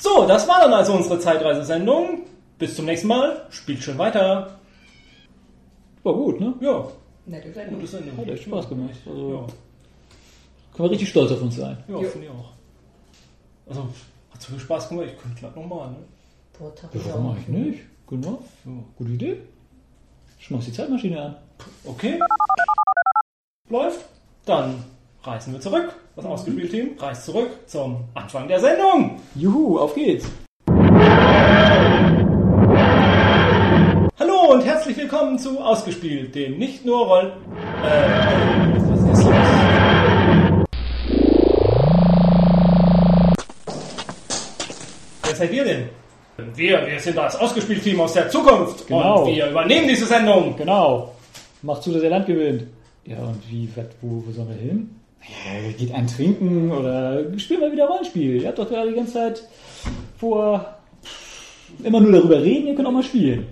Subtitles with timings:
[0.00, 2.22] So, das war dann also unsere Zeitreisesendung.
[2.58, 3.46] Bis zum nächsten Mal.
[3.50, 4.58] Spielt schön weiter.
[6.02, 6.54] War gut, ne?
[6.60, 6.88] Ja,
[7.26, 7.74] Nette Sendung.
[7.76, 8.16] gute Sendung.
[8.16, 8.94] Hat echt Spaß gemacht.
[9.06, 9.46] Also Ja,
[10.74, 11.76] können wir richtig stolz auf uns sein.
[11.88, 12.50] ja, finde ich auch.
[13.68, 13.82] Also,
[14.32, 15.06] hat so viel Spaß gemacht.
[15.14, 15.96] Ich könnte glatt nochmal, ne?
[16.58, 16.72] Boah,
[17.06, 17.80] Ja, auch- eigentlich nicht?
[18.08, 18.42] Genau.
[18.64, 18.72] Ja.
[18.96, 19.42] Gute Idee.
[20.38, 21.36] Schmeiß die Zeitmaschine an.
[21.84, 22.18] Okay.
[23.68, 24.00] Läuft.
[24.46, 24.82] Dann
[25.22, 25.94] reisen wir zurück.
[26.16, 29.20] Das ausgespielte Team reist zurück zum Anfang der Sendung.
[29.34, 30.26] Juhu, auf geht's.
[34.18, 37.32] Hallo und herzlich willkommen zu Ausgespielt, dem nicht nur Roll...
[37.84, 39.34] Äh, was ist los?
[45.24, 45.88] Wer seid ihr denn?
[46.54, 49.24] Wir, wir sind das Ausgespielt-Team aus der Zukunft Genau.
[49.24, 50.56] und wir übernehmen diese Sendung.
[50.56, 51.12] Genau.
[51.62, 52.66] Mach zu, dass ihr Land gewinnt.
[53.04, 54.99] Ja, und wie, wat, wo, wo sollen wir hin?
[55.22, 58.42] Ja, geht ein Trinken oder spielen wir wieder Rollenspiel.
[58.42, 59.48] Ihr habt doch gerade die ganze Zeit
[60.18, 60.80] vor
[61.84, 63.46] immer nur darüber reden, ihr könnt auch mal spielen.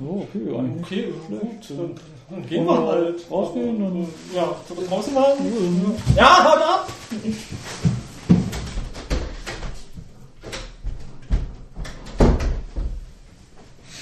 [0.00, 0.38] Oh, okay.
[0.82, 1.90] Okay, gut, dann,
[2.30, 3.30] dann gehen wir halt.
[3.30, 4.56] Rausgehen und Ja,
[4.88, 5.96] draußen machen?
[6.16, 6.88] Ja, haut ab!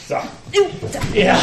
[0.06, 0.16] So.
[1.14, 1.38] Ja,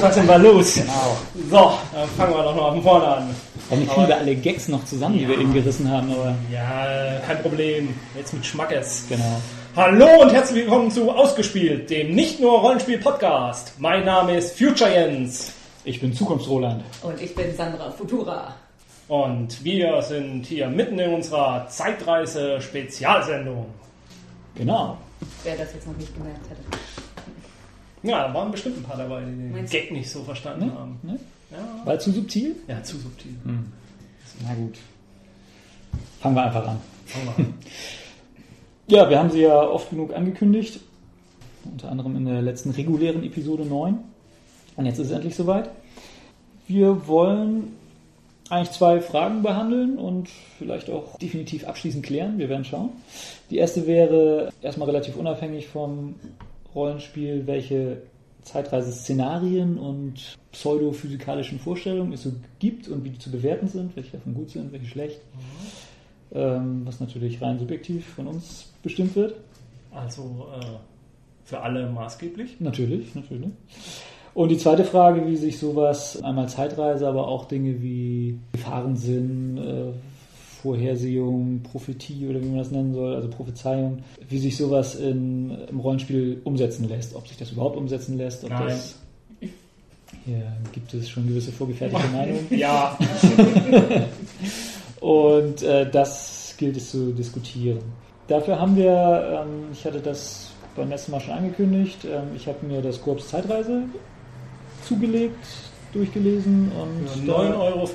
[0.00, 0.74] was sind wir los?
[0.74, 1.16] Genau.
[1.48, 3.34] So, dann fangen wir doch noch von vorne an.
[3.68, 7.40] Warum kriegen wir alle Gags noch zusammen, die wir eben gerissen haben, aber Ja, kein
[7.40, 7.94] Problem.
[8.16, 9.04] Jetzt mit Schmackes.
[9.08, 9.40] genau.
[9.76, 13.74] Hallo und herzlich willkommen zu Ausgespielt, dem nicht nur Rollenspiel-Podcast.
[13.78, 15.52] Mein Name ist Future Jens.
[15.84, 16.82] Ich bin Zukunftsroland.
[17.02, 18.56] Und ich bin Sandra Futura.
[19.06, 23.66] Und wir sind hier mitten in unserer Zeitreise-Spezialsendung.
[24.56, 24.96] Genau.
[25.44, 26.62] Wer das jetzt noch nicht gemerkt hätte.
[28.02, 30.72] Ja, da waren bestimmt ein paar dabei, die den Meinst Gag nicht so verstanden Ne?
[30.74, 30.98] haben.
[31.02, 31.18] Ne?
[31.50, 31.86] Ja.
[31.86, 32.56] War zu subtil?
[32.68, 33.32] ja, zu subtil.
[33.44, 34.78] Na gut.
[36.20, 36.78] Fangen wir einfach an.
[37.06, 37.54] Fangen wir an.
[38.90, 40.80] Ja, wir haben sie ja oft genug angekündigt.
[41.70, 43.98] Unter anderem in der letzten regulären Episode 9.
[44.76, 45.68] Und jetzt ist es endlich soweit.
[46.68, 47.72] Wir wollen
[48.48, 52.38] eigentlich zwei Fragen behandeln und vielleicht auch definitiv abschließend klären.
[52.38, 52.88] Wir werden schauen.
[53.50, 56.14] Die erste wäre erstmal relativ unabhängig vom
[56.74, 58.02] Rollenspiel, welche
[58.42, 64.34] Zeitreise-Szenarien und pseudophysikalischen Vorstellungen es so gibt und wie die zu bewerten sind, welche davon
[64.34, 65.20] gut sind, welche schlecht.
[66.32, 69.34] Ähm, was natürlich rein subjektiv von uns bestimmt wird.
[69.90, 70.64] Also äh,
[71.44, 72.60] für alle maßgeblich.
[72.60, 73.50] Natürlich, natürlich.
[74.34, 79.92] Und die zweite Frage, wie sich sowas, einmal Zeitreise, aber auch Dinge wie Gefahrensinn, äh,
[80.62, 85.80] Vorhersehung, Prophetie oder wie man das nennen soll, also Prophezeiung, wie sich sowas in, im
[85.80, 88.68] Rollenspiel umsetzen lässt, ob sich das überhaupt umsetzen lässt, ob Nein.
[88.68, 88.98] das.
[90.24, 92.46] Hier gibt es schon gewisse vorgefertigte Meinungen.
[92.50, 92.98] Ja,
[95.00, 97.78] Und äh, das gilt es zu diskutieren.
[98.26, 102.66] Dafür haben wir, ähm, ich hatte das beim letzten Mal schon angekündigt, ähm, ich habe
[102.66, 103.84] mir das Korps Zeitreise
[104.84, 105.46] zugelegt,
[105.92, 107.88] durchgelesen und für da- 9,95 Euro,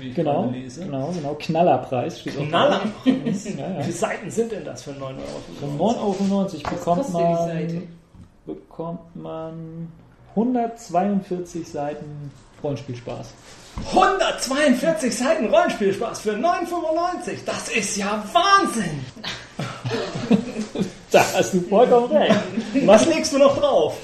[0.00, 0.84] wie ich Genau, gerade lese.
[0.84, 1.34] genau, genau.
[1.34, 2.78] Knallerpreis steht auch Knaller.
[2.78, 2.90] drauf.
[3.04, 3.18] Ja, ja.
[3.78, 4.96] Wie viele Seiten sind denn das für 9,95
[5.60, 5.90] Für Euro?
[5.92, 7.82] 9,95 Euro bekommt man,
[8.46, 9.92] bekommt man
[10.34, 12.30] 142 Seiten
[12.62, 13.28] Rollenspielspaß.
[13.90, 17.38] 142 Seiten Rollenspielspaß für 9,95.
[17.46, 19.04] Das ist ja Wahnsinn.
[21.10, 22.34] Da hast du vollkommen recht.
[22.84, 23.96] Was legst du noch drauf?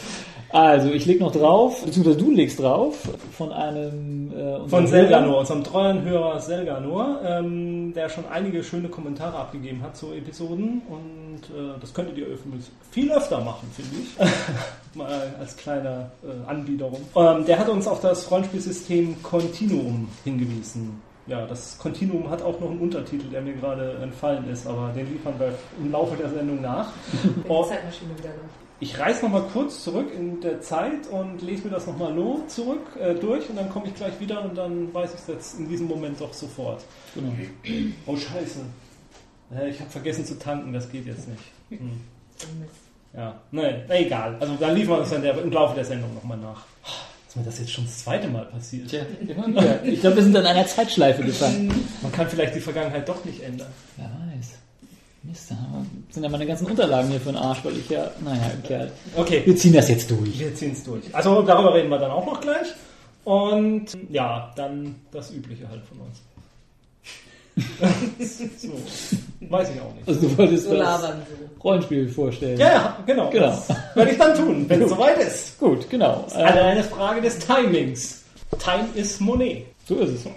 [0.54, 4.87] Also, ich leg noch drauf, beziehungsweise du legst drauf, von einem äh, Von Hörer.
[4.87, 10.82] Selganor, unserem treuen Hörer Selganor, ähm, der schon einige schöne Kommentare abgegeben hat zu Episoden
[10.88, 14.16] und äh, das könntet ihr übrigens viel öfter machen, finde ich.
[14.97, 17.00] Mal als kleiner äh, Anbiederung.
[17.16, 21.03] Ähm, der hat uns auf das Rollenspielsystem Continuum hingewiesen.
[21.26, 25.12] Ja, das Continuum hat auch noch einen Untertitel, der mir gerade entfallen ist, aber den
[25.12, 26.92] liefern wir im Laufe der Sendung nach.
[27.25, 28.64] Die Oh, Zeitmaschine wieder läuft.
[28.81, 32.15] Ich reise nochmal kurz zurück in der Zeit und lese mir das nochmal
[32.49, 35.59] zurück äh, durch und dann komme ich gleich wieder und dann weiß ich es jetzt
[35.59, 36.83] in diesem Moment doch sofort.
[37.15, 37.33] Genau.
[38.07, 38.61] Oh Scheiße.
[39.55, 41.43] Äh, ich habe vergessen zu tanken, das geht jetzt nicht.
[41.71, 42.01] Hm.
[43.16, 44.37] Ja, nein, na, egal.
[44.41, 46.65] Also da liefern wir uns dann der, im Laufe der Sendung nochmal nach.
[47.28, 48.89] Ist mir das jetzt schon das zweite Mal passiert?
[48.89, 49.03] Tja.
[49.84, 51.89] Ich glaube, wir sind in einer Zeitschleife gefangen.
[52.03, 53.72] Man kann vielleicht die Vergangenheit doch nicht ändern.
[53.97, 54.59] Wer weiß.
[55.26, 55.56] Mist, da
[56.10, 58.91] sind ja meine ganzen Unterlagen hier für den Arsch, weil ich ja, naja, Kerl.
[59.16, 60.38] Okay, Wir ziehen das jetzt durch.
[60.38, 61.03] wir ziehen es durch.
[61.15, 62.68] Also darüber reden wir dann auch noch gleich.
[63.24, 66.21] Und ja, dann das Übliche halt von uns.
[68.60, 68.72] so,
[69.48, 70.09] weiß ich auch nicht.
[70.09, 71.09] Also du wolltest So das.
[71.62, 72.59] Rollenspiel vorstellen.
[72.59, 73.30] Ja, ja, genau.
[73.30, 73.47] Genau.
[73.47, 75.59] Das werde ich dann tun, wenn es soweit ist.
[75.59, 76.26] Gut, genau.
[76.34, 78.22] Alle Äh, eine Frage des Timings.
[78.59, 79.66] Time is Monet.
[79.88, 80.24] so ist es.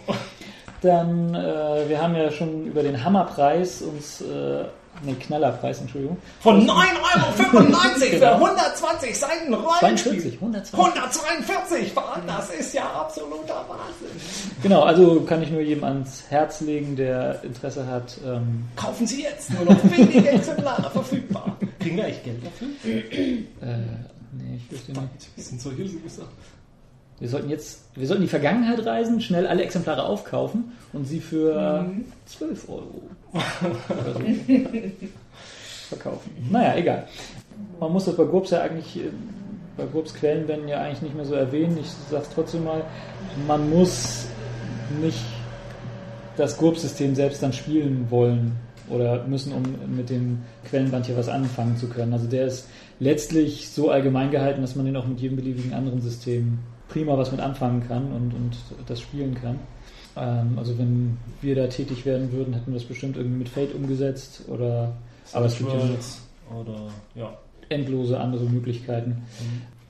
[0.81, 4.65] Dann, äh, wir haben ja schon über den Hammerpreis uns äh,
[5.03, 6.17] nee, Knallerpreis, Entschuldigung.
[6.41, 7.31] Von 9,95 Euro
[8.19, 10.21] für 120 Seiten Rollenspiel.
[10.21, 10.79] 42, 120.
[10.79, 11.93] 142,
[12.27, 14.21] das ist ja absoluter Wahnsinn.
[14.61, 18.17] Genau, also kann ich nur jedem ans Herz legen, der Interesse hat.
[18.25, 21.57] Ähm, Kaufen Sie jetzt nur noch wenige Exemplare verfügbar.
[21.79, 22.67] Kriegen wir eigentlich Geld dafür?
[22.87, 23.77] äh,
[24.33, 25.29] nee, ich fürchte nicht.
[25.35, 26.27] Das sind solche Loser.
[27.19, 31.19] Wir sollten jetzt, wir sollten in die Vergangenheit reisen, schnell alle Exemplare aufkaufen und sie
[31.19, 32.05] für Mhm.
[32.25, 33.01] 12 Euro
[33.33, 34.19] oder so
[35.89, 36.31] verkaufen.
[36.51, 37.07] Naja, egal.
[37.79, 39.09] Man muss das bei GURPS ja eigentlich, äh,
[39.77, 41.77] bei GURPS Quellenbänden ja eigentlich nicht mehr so erwähnen.
[41.79, 42.83] Ich sag's trotzdem mal,
[43.47, 44.27] man muss
[45.01, 45.25] nicht
[46.35, 48.51] das GURPS-System selbst dann spielen wollen
[48.89, 49.63] oder müssen, um
[49.95, 50.39] mit dem
[50.69, 52.13] Quellenband hier was anfangen zu können.
[52.13, 52.67] Also der ist
[52.99, 56.59] letztlich so allgemein gehalten, dass man den auch mit jedem beliebigen anderen System
[56.97, 58.57] prima was mit anfangen kann und, und
[58.87, 59.59] das spielen kann.
[60.15, 63.75] Ähm, also wenn wir da tätig werden würden, hätten wir das bestimmt irgendwie mit Fate
[63.75, 64.93] umgesetzt oder
[65.33, 65.79] aber es gibt ja
[66.59, 67.37] oder ja.
[67.69, 69.23] endlose andere Möglichkeiten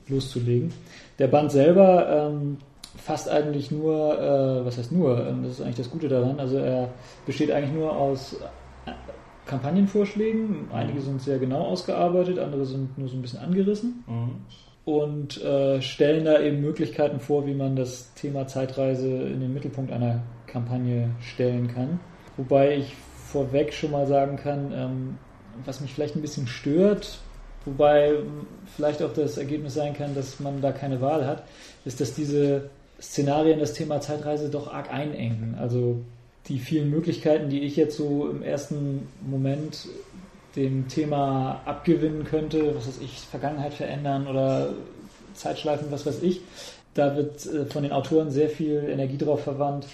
[0.08, 0.72] loszulegen.
[1.18, 2.58] Der Band selber ähm,
[2.96, 6.58] fasst eigentlich nur, äh, was heißt nur, ähm, das ist eigentlich das Gute daran, also
[6.58, 6.88] er
[7.24, 8.34] besteht eigentlich nur aus
[8.86, 8.90] äh,
[9.46, 14.67] Kampagnenvorschlägen, einige sind sehr genau ausgearbeitet, andere sind nur so ein bisschen angerissen Mhm.
[14.88, 19.92] Und äh, stellen da eben Möglichkeiten vor, wie man das Thema Zeitreise in den Mittelpunkt
[19.92, 22.00] einer Kampagne stellen kann.
[22.38, 22.96] Wobei ich
[23.30, 25.18] vorweg schon mal sagen kann, ähm,
[25.66, 27.18] was mich vielleicht ein bisschen stört,
[27.66, 28.14] wobei
[28.74, 31.42] vielleicht auch das Ergebnis sein kann, dass man da keine Wahl hat,
[31.84, 35.54] ist, dass diese Szenarien das Thema Zeitreise doch arg einengen.
[35.60, 36.00] Also
[36.46, 39.86] die vielen Möglichkeiten, die ich jetzt so im ersten Moment
[40.58, 44.70] dem Thema abgewinnen könnte, was weiß ich, Vergangenheit verändern oder
[45.34, 46.40] Zeitschleifen, was weiß ich,
[46.94, 49.86] da wird äh, von den Autoren sehr viel Energie drauf verwandt,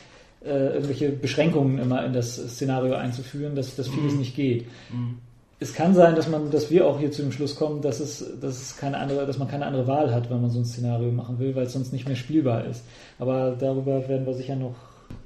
[0.44, 4.18] äh, irgendwelche Beschränkungen immer in das Szenario einzuführen, dass, dass vieles Mhm.
[4.18, 4.64] nicht geht.
[4.90, 5.18] Mhm.
[5.60, 8.24] Es kann sein, dass man, dass wir auch hier zu dem Schluss kommen, dass es,
[8.40, 11.10] dass es keine andere, dass man keine andere Wahl hat, wenn man so ein Szenario
[11.12, 12.82] machen will, weil es sonst nicht mehr spielbar ist.
[13.18, 14.74] Aber darüber werden wir sicher noch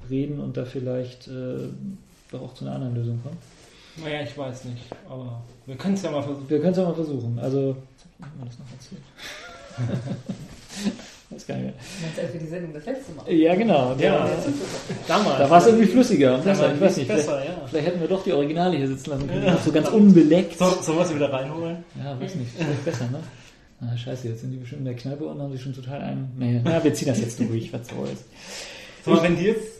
[0.09, 1.67] reden und da vielleicht äh,
[2.31, 3.37] doch auch zu einer anderen Lösung kommen.
[4.03, 6.49] Naja, ich weiß nicht, aber wir können es ja mal versuchen.
[6.49, 7.39] Wir können es ja mal versuchen.
[7.39, 9.01] Also, jetzt hab ich mir das noch erzählt.
[11.29, 11.73] weiß gar nicht mehr.
[12.01, 13.31] Meinst du, als wir die Sendung das letzte Mal?
[13.31, 13.95] Ja, genau.
[13.99, 14.35] Ja, Da,
[15.07, 15.37] damals.
[15.37, 16.73] da war es irgendwie flüssiger und besser.
[16.73, 17.07] Ich weiß nicht.
[17.07, 17.67] besser, vielleicht, ja.
[17.67, 19.45] vielleicht hätten wir doch die Originale hier sitzen lassen können.
[19.45, 19.57] Ja.
[19.57, 20.57] So ganz unbeleckt.
[20.57, 21.83] So, sollen wir sie wieder reinholen?
[22.03, 22.51] Ja, weiß nicht.
[22.57, 23.19] Vielleicht besser, ne?
[23.81, 26.31] Ah, scheiße, jetzt sind die bestimmt in der Kneipe und haben sich schon total ein.
[26.37, 27.71] Nee, na, wir ziehen das jetzt durch.
[27.71, 28.25] Was soll's.
[29.05, 29.79] Sag mal, wenn die jetzt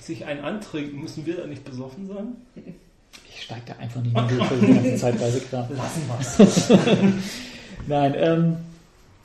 [0.00, 2.36] sich einen antrinken, müssen wir da nicht besoffen sein?
[3.44, 5.66] Ich steige da einfach nicht mehr durch für den ganzen Zeitreisekram.
[5.76, 6.78] Lassen wir's.
[7.86, 8.56] Nein, ähm,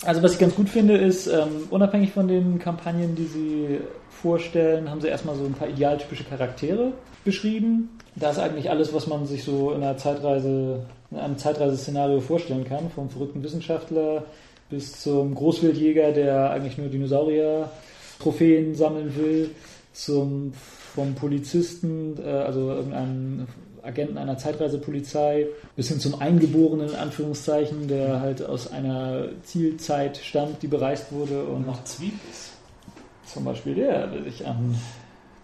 [0.03, 3.79] also was ich ganz gut finde, ist, ähm, unabhängig von den Kampagnen, die sie
[4.09, 6.91] vorstellen, haben sie erstmal so ein paar idealtypische Charaktere
[7.23, 7.97] beschrieben.
[8.17, 10.81] Das ist eigentlich alles, was man sich so in einer Zeitreise,
[11.11, 14.25] in einem Zeitreiseszenario vorstellen kann, vom verrückten Wissenschaftler
[14.69, 19.51] bis zum Großwildjäger, der eigentlich nur Dinosaurier-Trophäen sammeln will,
[19.93, 20.51] zum
[20.93, 23.47] vom Polizisten, äh, also irgendeinem
[23.83, 30.61] Agenten einer Zeitreisepolizei, bis hin zum Eingeborenen, in Anführungszeichen, der halt aus einer Zielzeit stammt,
[30.61, 32.51] die bereist wurde und noch Zwiebis.
[33.25, 34.75] zum Beispiel der, der sich an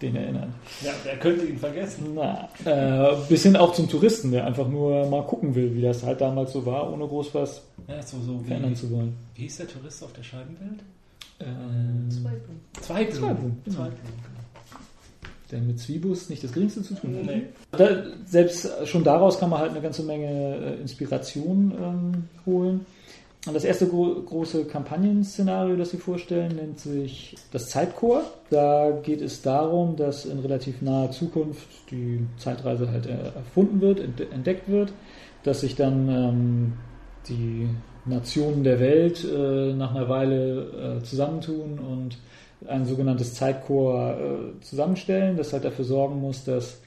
[0.02, 0.48] den erinnert.
[0.84, 2.14] Ja, wer könnte ihn vergessen?
[2.14, 6.02] Na, äh, bis hin auch zum Touristen, der einfach nur mal gucken will, wie das
[6.02, 9.16] halt damals so war, ohne groß was Ja, so, so verändern wie, zu wollen.
[9.34, 10.82] wie hieß der Tourist auf der Scheibenwelt?
[11.40, 12.60] Ähm, Zwei Blumen.
[12.80, 13.12] Zweiblumen.
[13.20, 13.76] Zweiblumen, genau.
[13.76, 14.35] Zweiblumen.
[15.50, 17.26] Der mit Zwiebus nicht das geringste zu tun hat.
[17.26, 17.42] Nee.
[17.72, 22.86] Da, selbst schon daraus kann man halt eine ganze Menge äh, Inspiration ähm, holen.
[23.46, 28.22] Und das erste gro große Kampagnenszenario, das sie vorstellen, nennt sich das Zeitchor.
[28.50, 34.00] Da geht es darum, dass in relativ naher Zukunft die Zeitreise halt äh, erfunden wird,
[34.00, 34.92] ent entdeckt wird,
[35.44, 36.72] dass sich dann ähm,
[37.28, 37.68] die
[38.04, 42.18] Nationen der Welt äh, nach einer Weile äh, zusammentun und
[42.66, 46.80] ein sogenanntes Zeitchor äh, zusammenstellen, das halt dafür sorgen muss, dass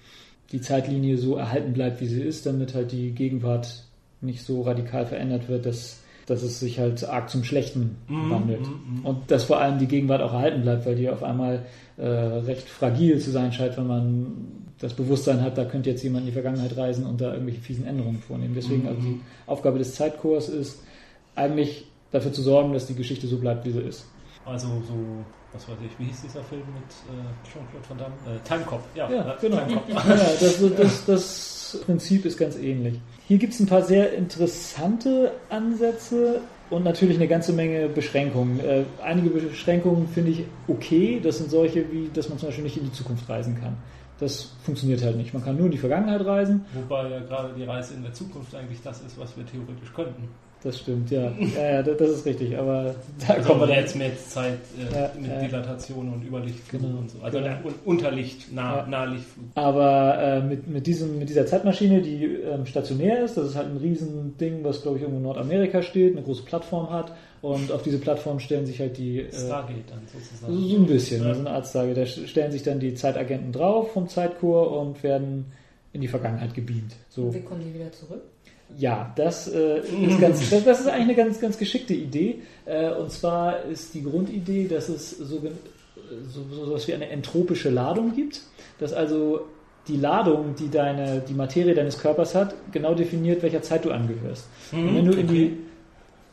[0.52, 3.84] die Zeitlinie so erhalten bleibt, wie sie ist, damit halt die Gegenwart
[4.22, 8.62] nicht so radikal verändert wird, dass, dass es sich halt arg zum Schlechten Mhm, wandelt.
[8.62, 9.06] mhm, mhm.
[9.06, 11.66] Und dass vor allem die Gegenwart auch erhalten bleibt, weil die auf einmal
[11.98, 14.28] äh, recht fragil zu sein scheint, wenn man
[14.80, 17.86] das Bewusstsein hat, da könnte jetzt jemand in die Vergangenheit reisen und da irgendwelche fiesen
[17.86, 18.54] Änderungen vornehmen.
[18.56, 18.88] Deswegen Mhm.
[18.88, 20.82] also die Aufgabe des Zeitchors ist
[21.36, 24.06] eigentlich dafür zu sorgen, dass die Geschichte so bleibt, wie sie ist.
[24.50, 24.96] Also so,
[25.54, 28.14] was weiß ich, wie hieß dieser Film mit äh, Jean-Claude Van Damme?
[28.26, 28.82] Äh, Time Cop.
[28.96, 29.58] Ja, Ja, äh, genau.
[29.58, 29.82] Time.
[29.88, 29.96] Ja,
[30.40, 33.00] das, das, das Prinzip ist ganz ähnlich.
[33.28, 38.60] Hier gibt es ein paar sehr interessante Ansätze und natürlich eine ganze Menge Beschränkungen.
[38.60, 41.20] Äh, einige Beschränkungen finde ich okay.
[41.24, 43.78] Das sind solche wie, dass man zum Beispiel nicht in die Zukunft reisen kann.
[44.20, 45.34] Das funktioniert halt nicht.
[45.34, 46.66] Man kann nur in die Vergangenheit reisen.
[46.74, 50.28] Wobei ja gerade die Reise in der Zukunft eigentlich das ist, was wir theoretisch könnten.
[50.62, 51.32] Das stimmt, ja.
[51.56, 52.58] ja, ja das ist richtig.
[52.58, 55.40] Aber da also kommen wir jetzt mit Zeit, äh, ja, mit ja.
[55.40, 57.00] Dilatation und Überlicht genau.
[57.00, 57.20] und so.
[57.22, 57.56] Also genau.
[57.86, 59.46] Unterlicht, nah, Nahlichtflug.
[59.56, 63.68] Aber äh, mit, mit, diesem, mit dieser Zeitmaschine, die ähm, stationär ist, das ist halt
[63.68, 67.14] ein Riesending, was glaube ich irgendwo in Nordamerika steht, eine große Plattform hat.
[67.42, 69.22] Und auf diese Plattform stellen sich halt die.
[69.22, 70.54] Äh, Stargate dann sozusagen.
[70.54, 71.34] So ein bisschen, ja.
[71.34, 71.98] so eine Art Stargate.
[71.98, 75.46] Da stellen sich dann die Zeitagenten drauf vom Zeitchor und werden
[75.94, 76.96] in die Vergangenheit gebeamt.
[77.08, 77.24] So.
[77.24, 78.22] Und wie kommen die wieder zurück?
[78.78, 82.42] Ja, das, äh, ist ganz, das, das, ist eigentlich eine ganz, ganz geschickte Idee.
[82.66, 85.42] Äh, und zwar ist die Grundidee, dass es so,
[86.30, 88.42] so, so etwas wie eine entropische Ladung gibt.
[88.80, 89.42] Dass also
[89.88, 94.48] die Ladung, die deine, die Materie deines Körpers hat, genau definiert, welcher Zeit du angehörst.
[94.72, 95.22] Mhm, und wenn du okay.
[95.22, 95.58] in die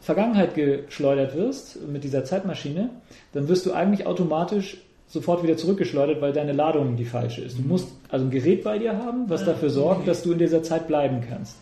[0.00, 2.90] Vergangenheit geschleudert wirst mit dieser Zeitmaschine,
[3.33, 4.76] dann wirst du eigentlich automatisch
[5.09, 7.59] sofort wieder zurückgeschleudert, weil deine Ladung die falsche ist.
[7.59, 7.69] Du mhm.
[7.69, 10.87] musst also ein Gerät bei dir haben, was dafür sorgt, dass du in dieser Zeit
[10.87, 11.57] bleiben kannst.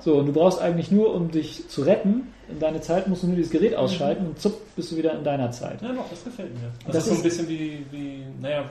[0.00, 3.26] So, und du brauchst eigentlich nur, um dich zu retten, in deine Zeit musst du
[3.26, 3.78] nur dieses Gerät mhm.
[3.78, 5.82] ausschalten und zupp, bist du wieder in deiner Zeit.
[5.82, 6.70] Ja, doch, das gefällt mir.
[6.84, 8.64] Das, das ist so ein bisschen wie, wie naja,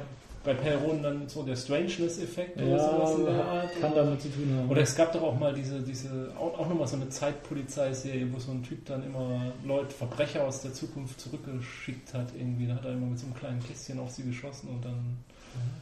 [0.46, 3.82] bei Perron dann so der Strangeness-Effekt oder ja, sowas in der Art.
[3.82, 4.70] Kann damit zu tun haben.
[4.70, 8.40] Oder es gab doch auch mal diese, diese auch, auch nochmal so eine Zeitpolizeiserie, wo
[8.40, 12.68] so ein Typ dann immer Leute, Verbrecher aus der Zukunft zurückgeschickt hat irgendwie.
[12.68, 15.18] Da hat er immer mit so einem kleinen Kästchen auf sie geschossen und dann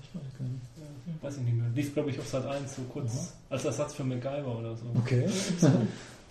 [0.01, 0.63] ich weiß, gar nicht.
[1.22, 1.65] Weiß ich nicht mehr.
[1.75, 3.27] Lief, glaube ich, auf Sat 1 so kurz mhm.
[3.50, 4.86] als Ersatz für MacGyver oder so.
[4.95, 5.25] Okay.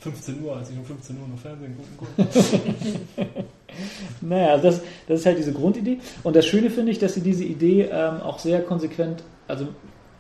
[0.03, 3.45] 15 Uhr, als ich um 15 Uhr noch Fernsehen gucken konnte.
[4.21, 5.99] naja, das, das ist halt diese Grundidee.
[6.25, 9.69] Und das Schöne finde ich, dass sie diese Idee ähm, auch sehr konsequent also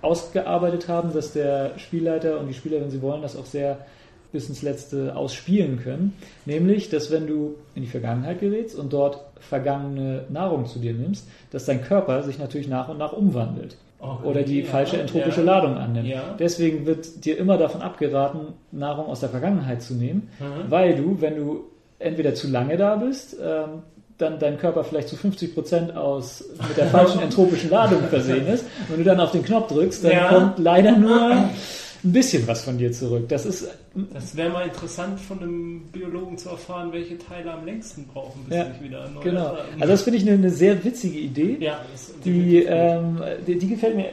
[0.01, 3.85] ausgearbeitet haben, dass der Spielleiter und die Spieler, wenn sie wollen, das auch sehr
[4.33, 6.15] bis ins Letzte ausspielen können.
[6.47, 11.27] Nämlich, dass wenn du in die Vergangenheit gerätst und dort vergangene Nahrung zu dir nimmst,
[11.51, 13.77] dass dein Körper sich natürlich nach und nach umwandelt.
[14.05, 15.47] Okay, oder die ja, falsche entropische ja.
[15.47, 16.09] Ladung annimmt.
[16.09, 16.35] Ja.
[16.37, 20.71] Deswegen wird dir immer davon abgeraten, Nahrung aus der Vergangenheit zu nehmen, mhm.
[20.71, 21.61] weil du, wenn du
[22.01, 23.85] entweder zu lange da bist, ähm,
[24.19, 28.65] dann dein Körper vielleicht zu 50 Prozent aus mit der falschen entropischen Ladung versehen ist.
[28.89, 31.49] Wenn du dann auf den Knopf drückst, dann kommt leider nur
[32.05, 33.29] ein bisschen was von dir zurück.
[33.29, 33.69] Das ist.
[34.13, 38.57] Das wäre mal interessant von einem Biologen zu erfahren, welche Teile am längsten brauchen, bis
[38.57, 39.57] ja, sich wieder erneuert Genau.
[39.79, 41.59] Also das finde ich eine, eine, sehr witzige Idee.
[41.61, 41.81] Ja,
[42.25, 44.11] die, ähm, die, die, gefällt mir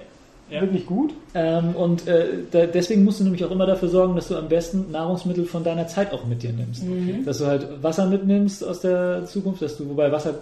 [0.52, 0.62] ja.
[0.62, 1.14] wirklich gut.
[1.34, 4.50] Ähm, und äh, da, deswegen musst du nämlich auch immer dafür sorgen, dass du am
[4.50, 6.84] besten Nahrungsmittel von deiner Zeit auch mit dir nimmst.
[6.84, 7.26] Mhm.
[7.26, 10.36] Dass du halt Wasser mitnimmst aus der Zukunft, dass du, wobei Wasser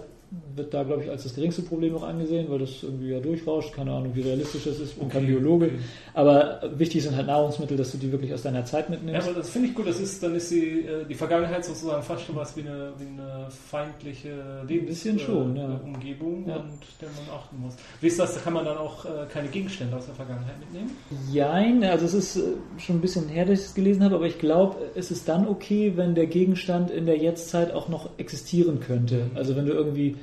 [0.54, 3.72] wird da, glaube ich, als das geringste Problem noch angesehen, weil das irgendwie ja durchrauscht.
[3.74, 4.96] Keine Ahnung, wie realistisch das ist.
[4.96, 5.18] Bin okay.
[5.18, 5.70] kein Biologe.
[6.12, 9.24] Aber wichtig sind halt Nahrungsmittel, dass du die wirklich aus deiner Zeit mitnimmst.
[9.26, 9.86] Ja, aber das finde ich gut.
[9.86, 13.06] Das ist, dann ist die, äh, die Vergangenheit sozusagen fast schon was wie eine, wie
[13.06, 16.56] eine feindliche Lebensumgebung, äh, ja.
[16.56, 16.56] ja.
[16.56, 17.74] und der man achten muss.
[18.00, 18.34] Wie ist das?
[18.34, 20.90] Da kann man dann auch äh, keine Gegenstände aus der Vergangenheit mitnehmen?
[21.32, 22.42] Jein, also es ist
[22.76, 25.48] schon ein bisschen her, dass ich es gelesen habe, aber ich glaube, es ist dann
[25.48, 29.30] okay, wenn der Gegenstand in der Jetztzeit auch noch existieren könnte.
[29.34, 30.17] Also wenn du irgendwie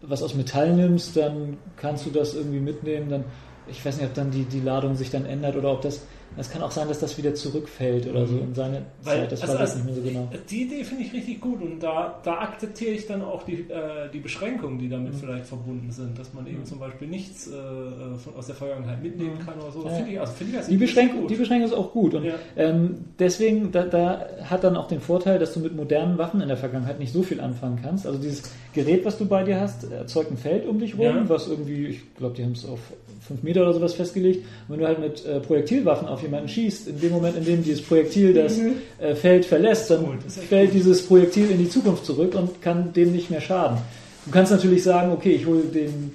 [0.00, 3.10] was aus Metall nimmst, dann kannst du das irgendwie mitnehmen.
[3.10, 3.24] Dann,
[3.66, 6.02] ich weiß nicht, ob dann die, die Ladung sich dann ändert oder ob das
[6.38, 9.32] es kann auch sein, dass das wieder zurückfällt oder so in seine Weil, Zeit.
[9.32, 10.28] Das also, weiß ich nicht mehr so genau.
[10.48, 14.08] Die Idee finde ich richtig gut und da, da akzeptiere ich dann auch die, äh,
[14.12, 15.18] die Beschränkungen, die damit mhm.
[15.18, 16.64] vielleicht verbunden sind, dass man eben mhm.
[16.66, 19.44] zum Beispiel nichts äh, von, aus der Vergangenheit mitnehmen mhm.
[19.44, 19.84] kann oder so.
[19.84, 19.90] Ja.
[19.90, 22.34] Find ich, also find ich die, Beschränkung, die Beschränkung ist auch gut und ja.
[22.56, 26.48] ähm, deswegen, da, da, hat dann auch den Vorteil, dass du mit modernen Waffen in
[26.48, 28.06] der Vergangenheit nicht so viel anfangen kannst.
[28.06, 28.42] Also dieses
[28.72, 31.28] Gerät, was du bei dir hast, erzeugt ein Feld um dich rum, ja.
[31.28, 32.78] was irgendwie, ich glaube, die haben es auf
[33.26, 34.44] 5 Meter oder sowas festgelegt.
[34.68, 37.62] Und wenn du halt mit äh, Projektilwaffen auf jemanden schießt, in dem Moment, in dem
[37.62, 38.74] dieses Projektil das mhm.
[38.98, 40.18] äh, Feld verlässt, dann cool,
[40.48, 43.78] fällt dieses Projektil in die Zukunft zurück und kann dem nicht mehr schaden.
[44.24, 46.12] Du kannst natürlich sagen, okay, ich hole den,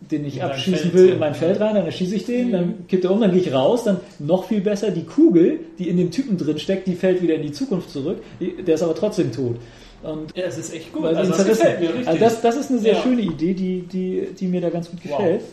[0.00, 3.04] den ich in abschießen will, in mein Feld rein, dann erschieße ich den, dann kippt
[3.04, 6.10] er um, dann gehe ich raus, dann noch viel besser, die Kugel, die in dem
[6.10, 9.56] Typen drin steckt, die fällt wieder in die Zukunft zurück, der ist aber trotzdem tot.
[10.02, 11.04] Und ja, es ist echt gut.
[11.06, 11.60] Also das.
[11.60, 13.02] Also das, das ist eine sehr ja.
[13.02, 15.40] schöne Idee, die, die, die mir da ganz gut gefällt.
[15.40, 15.48] Wow.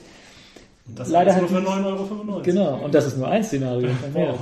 [0.95, 2.41] Das Leider nur für 9,95 Euro.
[2.43, 4.39] Genau, und das ist nur ein Szenario Wow.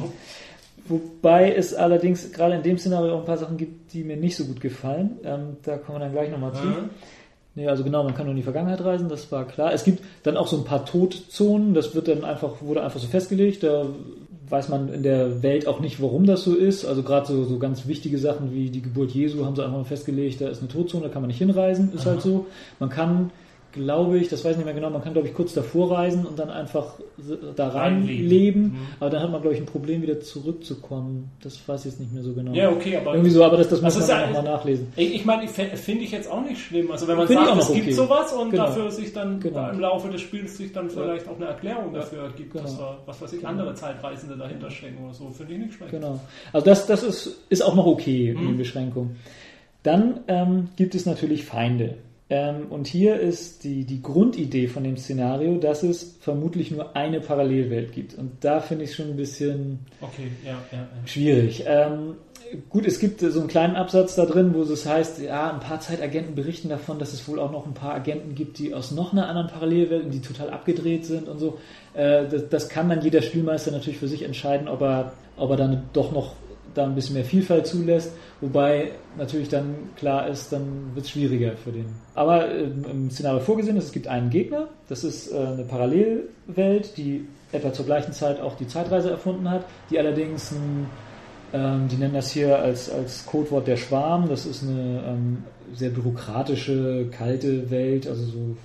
[0.88, 4.36] Wobei es allerdings gerade in dem Szenario auch ein paar Sachen gibt, die mir nicht
[4.36, 5.20] so gut gefallen.
[5.24, 6.66] Ähm, da kommen wir dann gleich nochmal zu.
[6.66, 6.90] Mhm.
[7.54, 9.74] Nee, also genau, man kann nur in die Vergangenheit reisen, das war klar.
[9.74, 13.08] Es gibt dann auch so ein paar Todzonen, das wird dann einfach, wurde einfach so
[13.08, 13.64] festgelegt.
[13.64, 13.86] Da
[14.50, 16.86] weiß man in der Welt auch nicht, warum das so ist.
[16.86, 19.84] Also gerade so, so ganz wichtige Sachen wie die Geburt Jesu haben sie einfach mal
[19.84, 22.12] festgelegt, da ist eine Todzone, da kann man nicht hinreisen, ist halt Aha.
[22.14, 22.46] halt so.
[22.80, 23.32] Man kann
[23.72, 26.26] glaube ich, das weiß ich nicht mehr genau, man kann, glaube ich, kurz davor reisen
[26.26, 26.94] und dann einfach
[27.56, 28.28] da rein Reinleben.
[28.30, 28.62] leben.
[28.62, 28.78] Mhm.
[29.00, 31.30] Aber dann hat man, glaube ich, ein Problem, wieder zurückzukommen.
[31.42, 32.54] Das weiß ich jetzt nicht mehr so genau.
[32.54, 34.88] Ja, okay, aber Irgendwie so, aber das, das muss Das man nochmal nachlesen.
[34.96, 36.92] Ich, ich meine, finde ich jetzt auch nicht schlimm.
[36.92, 37.96] Also wenn man Finde ich sagt, es noch gibt okay.
[37.96, 38.66] sowas und Genau.
[38.66, 39.70] dafür sich dann Genau.
[39.70, 42.78] im Laufe des Spiels sich dann vielleicht auch eine Erklärung dafür gibt, dass Genau.
[42.92, 45.92] da, was weiß ich, andere Zeitreisende dahinter stecken oder so, finde ich nicht schlecht.
[45.92, 46.20] Genau.
[46.54, 48.48] Also das, das ist, ist auch noch okay, Mhm.
[48.48, 49.16] die Beschränkung.
[49.84, 51.96] Dann ähm, gibt es natürlich Feinde.
[52.32, 57.22] Ähm, und hier ist die, die Grundidee von dem Szenario, dass es vermutlich nur eine
[57.22, 58.14] Parallelwelt gibt.
[58.14, 60.78] Und da finde ich es schon ein bisschen Okay, ja, ja.
[60.78, 60.88] ja.
[61.08, 61.64] schwierig.
[61.66, 62.18] Ähm,
[62.70, 65.80] gut, es gibt so einen kleinen Absatz da drin, wo es heißt, ja, ein paar
[65.80, 69.12] Zeitagenten berichten davon, dass es wohl auch noch ein paar Agenten gibt, die aus noch
[69.12, 71.58] einer anderen Parallelwelt, und die total abgedreht sind und so.
[71.96, 75.58] Äh, das, das kann dann jeder Spielmeister natürlich für sich entscheiden, ob er, ob er
[75.58, 76.34] dann doch noch
[76.74, 78.12] da ein bisschen mehr Vielfalt zulässt,
[78.42, 81.88] wobei natürlich dann klar ist, dann wird es schwieriger für den.
[82.16, 86.98] Aber ähm, im Szenario vorgesehen ist, es gibt einen Gegner, das ist äh, eine Parallelwelt,
[86.98, 90.88] die etwa zur gleichen Zeit auch die Zeitreise erfunden hat, die allerdings ein
[91.52, 94.30] ähm, die nennen das hier als, als Codewort der Schwarm.
[94.30, 98.58] Das ist eine ähm, sehr bürokratische, kalte Welt, also so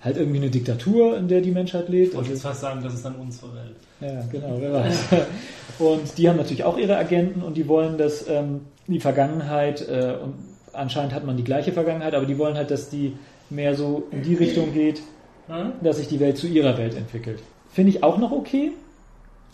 [0.00, 2.08] halt irgendwie eine Diktatur, in der die Menschheit lebt.
[2.10, 3.76] Ich wollte Also, jetzt fast sagen, das ist dann unsere Welt.
[4.00, 4.98] ja, genau, wer weiß.
[5.78, 10.14] Und die haben natürlich auch ihre Agenten und die wollen, dass ähm, die Vergangenheit, äh,
[10.22, 10.34] und
[10.72, 13.12] anscheinend hat man die gleiche Vergangenheit, aber die wollen halt, dass die
[13.50, 15.02] mehr so in die Richtung geht,
[15.48, 15.72] Hm?
[15.82, 17.40] dass sich die Welt zu ihrer Welt entwickelt.
[17.70, 18.72] Finde ich auch noch okay.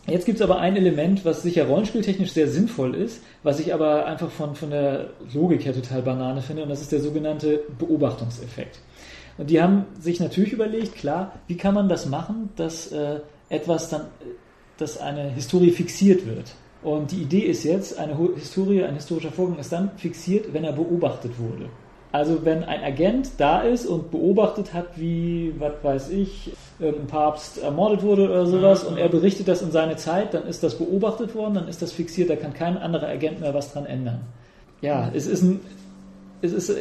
[0.07, 4.07] Jetzt gibt es aber ein Element, was sicher rollenspieltechnisch sehr sinnvoll ist, was ich aber
[4.07, 8.79] einfach von, von der Logik her total Banane finde, und das ist der sogenannte Beobachtungseffekt.
[9.39, 13.89] Und die haben sich natürlich überlegt, klar, wie kann man das machen, dass äh, etwas
[13.89, 14.25] dann, äh,
[14.79, 16.55] dass eine Historie fixiert wird.
[16.83, 20.73] Und die Idee ist jetzt, eine Historie, ein historischer Vorgang ist dann fixiert, wenn er
[20.73, 21.69] beobachtet wurde.
[22.11, 27.63] Also wenn ein Agent da ist und beobachtet hat, wie, was weiß ich, irgendein Papst
[27.63, 31.35] ermordet wurde oder sowas und er berichtet das in seine Zeit, dann ist das beobachtet
[31.35, 34.21] worden, dann ist das fixiert, da kann kein anderer Agent mehr was dran ändern.
[34.83, 35.61] Ja, es ist ein,
[36.43, 36.77] es ist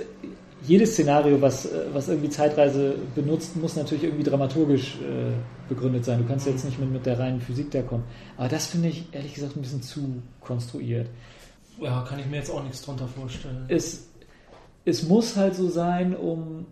[0.63, 5.32] jedes Szenario, was, äh, was irgendwie Zeitreise benutzt, muss natürlich irgendwie dramaturgisch äh,
[5.70, 6.20] begründet sein.
[6.20, 8.03] Du kannst jetzt nicht mit, mit der reinen Physik da kommen.
[8.38, 11.08] Aber das finde ich ehrlich gesagt ein bisschen zu konstruiert.
[11.80, 13.65] Ja, kann ich mir jetzt auch nichts drunter vorstellen.
[13.68, 14.08] es,
[14.86, 16.65] es muss halt so sein, um,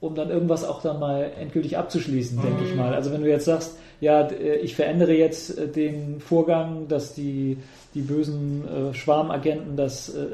[0.00, 2.94] um dann irgendwas auch dann mal endgültig abzuschließen, denke ich mal.
[2.94, 7.58] Also wenn du jetzt sagst, ja, äh, ich verändere jetzt äh, den Vorgang, dass die,
[7.94, 10.26] die bösen äh, Schwarmagenten das äh,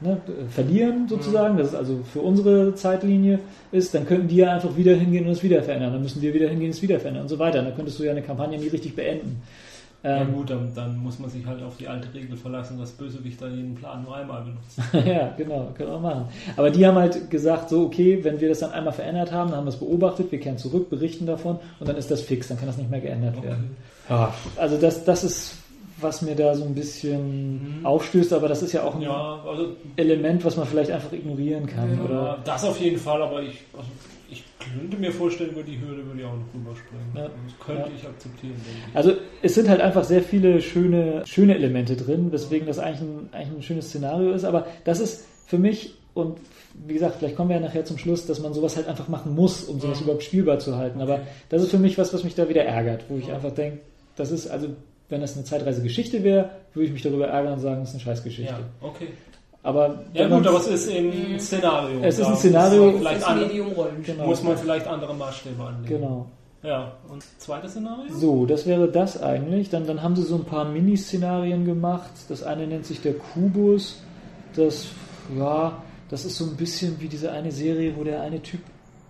[0.00, 3.40] ne, verlieren sozusagen, dass es also für unsere Zeitlinie
[3.72, 5.92] ist, dann könnten die ja einfach wieder hingehen und es wieder verändern.
[5.92, 7.62] Dann müssen wir wieder hingehen und es wieder verändern und so weiter.
[7.62, 9.42] Dann könntest du ja eine Kampagne nie richtig beenden.
[10.04, 12.92] ja Ähm, gut, dann, dann muss man sich halt auf die alte Regel verlassen, dass
[12.92, 14.84] Bösewichter jeden Plan nur einmal benutzen.
[15.08, 16.26] ja, genau, können wir machen.
[16.56, 19.58] Aber die haben halt gesagt, so, okay, wenn wir das dann einmal verändert haben, dann
[19.58, 22.58] haben wir es beobachtet, wir kehren zurück, berichten davon und dann ist das fix, dann
[22.58, 23.76] kann das nicht mehr geändert werden.
[24.08, 25.56] Ja, also das, das ist,
[25.98, 27.86] was mir da so ein bisschen Mhm.
[27.86, 31.66] aufstößt, aber das ist ja auch ein Ja, also Element, was man vielleicht einfach ignorieren
[31.66, 32.04] kann, Ja.
[32.04, 32.14] oder?
[32.14, 33.88] ja, das auf jeden Fall, aber ich, also
[34.30, 37.06] ich könnte mir vorstellen, über die Hürde würde ich auch noch rüberspringen.
[37.14, 37.22] Ja.
[37.28, 38.54] Das könnte ich akzeptieren,
[38.90, 38.96] ich.
[38.96, 43.28] Also es sind halt einfach sehr viele schöne, schöne Elemente drin, weswegen das eigentlich ein,
[43.32, 44.44] eigentlich ein schönes Szenario ist.
[44.44, 46.38] Aber das ist für mich, und
[46.86, 49.34] wie gesagt, vielleicht kommen wir ja nachher zum Schluss, dass man sowas halt einfach machen
[49.34, 50.04] muss, um sowas Mhm.
[50.04, 51.00] überhaupt spielbar zu halten.
[51.00, 53.78] Aber das ist für mich was, was mich da wieder ärgert, wo ich einfach denke,
[54.16, 54.68] das ist, also
[55.08, 58.04] wenn das eine Zeitreisegeschichte wäre, würde ich mich darüber ärgern und sagen, das ist eine
[58.04, 58.52] Scheißgeschichte.
[58.52, 59.08] ja, okay.
[59.62, 62.00] Aber Ja gut, aber es ist im Szenario.
[62.00, 62.92] Es ist ein Szenario.
[62.98, 63.74] Vielleicht ist andere, Medium.
[64.04, 64.26] Genau.
[64.26, 65.96] muss man vielleicht andere Maßstäbe anlegen.
[65.96, 66.26] Genau.
[66.62, 68.12] Ja, und zweites Szenario?
[68.12, 69.68] So, das wäre das eigentlich.
[69.68, 72.10] Dann, dann haben sie so ein paar Miniszenarien gemacht.
[72.28, 74.00] Das eine nennt sich der Kubus.
[74.54, 74.86] Das,
[75.36, 78.60] ja, das ist so ein bisschen wie diese eine Serie, wo der eine Typ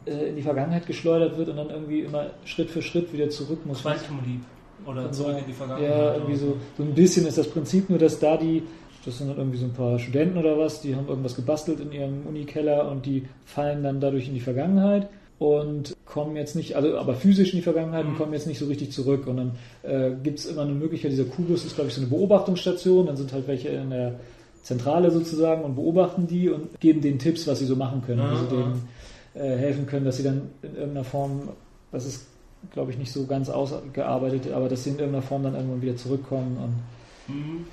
[0.07, 3.67] äh, in die Vergangenheit geschleudert wird und dann irgendwie immer Schritt für Schritt wieder zurück
[3.67, 3.83] muss.
[3.83, 4.41] Quantum Leap.
[4.87, 5.41] Oder zurück sein.
[5.41, 5.91] in die Vergangenheit.
[5.91, 8.63] Ja, irgendwie so, so ein bisschen ist das Prinzip, nur dass da die,
[9.05, 11.93] das sind dann irgendwie so ein paar Studenten oder was, die haben irgendwas gebastelt in
[11.93, 16.97] ihrem Unikeller und die fallen dann dadurch in die Vergangenheit und kommen jetzt nicht, also
[16.97, 18.17] aber physisch in die Vergangenheit und Mhm.
[18.17, 19.27] kommen jetzt nicht so richtig zurück.
[19.27, 22.09] Und dann äh, gibt es immer eine Möglichkeit, dieser Kubus ist, glaube ich, so eine
[22.11, 24.15] Beobachtungsstation, dann sind halt welche in der
[24.63, 28.37] Zentrale sozusagen und beobachten die und geben denen Tipps, was sie so machen können, wie
[28.37, 28.89] sie denen
[29.35, 31.51] äh, helfen können, dass sie dann in irgendeiner Form,
[31.93, 32.27] das ist
[32.73, 35.97] glaube ich, nicht so ganz ausgearbeitet, aber dass sie in irgendeiner Form dann irgendwann wieder
[35.97, 36.57] zurückkommen.
[36.57, 37.67] Und Mhm.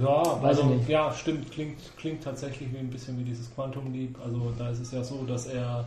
[0.00, 4.16] Ja, Weiß also, ja, stimmt, klingt, klingt tatsächlich wie ein bisschen wie dieses Quantum Leap.
[4.24, 5.84] Also da ist es ja so, dass er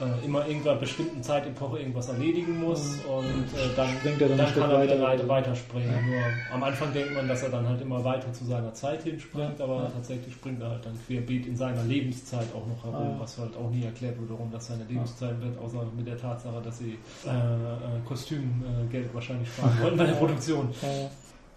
[0.00, 3.10] äh, immer irgendwann bestimmten Zeitepoche irgendwas erledigen muss Mhm.
[3.12, 5.02] und äh, dann, Springt er dann dann kann er wieder weiter.
[5.02, 5.90] weiter, weiterspringen.
[6.10, 6.20] Nur
[6.52, 9.76] am Anfang denkt man, dass er dann halt immer weiter zu seiner Zeit hinspringt, aber
[9.84, 9.90] Ja.
[9.94, 13.20] tatsächlich springt er halt dann querbeet in seiner Lebenszeit auch noch herum, Ah, ja.
[13.20, 16.60] was halt auch nie erklärt wird, warum das seine Lebenszeit wird, außer mit der Tatsache,
[16.64, 20.68] dass sie äh, äh, Kostümgeld äh, wahrscheinlich sparen wollten bei der Produktion.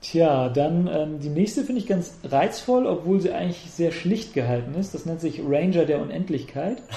[0.01, 4.73] Tja, dann ähm, die nächste finde ich ganz reizvoll, obwohl sie eigentlich sehr schlicht gehalten
[4.75, 4.93] ist.
[4.93, 6.81] Das nennt sich Ranger der Unendlichkeit.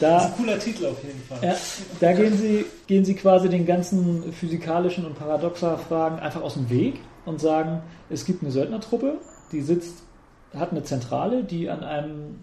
[0.00, 1.38] Das ist Da, ein cooler Titel auf jeden Fall.
[1.42, 1.56] ja,
[2.00, 7.00] da gehen, sie, gehen sie quasi den ganzen physikalischen und Paradoxa-Fragen einfach aus dem Weg
[7.26, 9.18] und sagen, es gibt eine Söldnertruppe,
[9.52, 10.02] die sitzt,
[10.54, 12.36] hat eine Zentrale, die an einem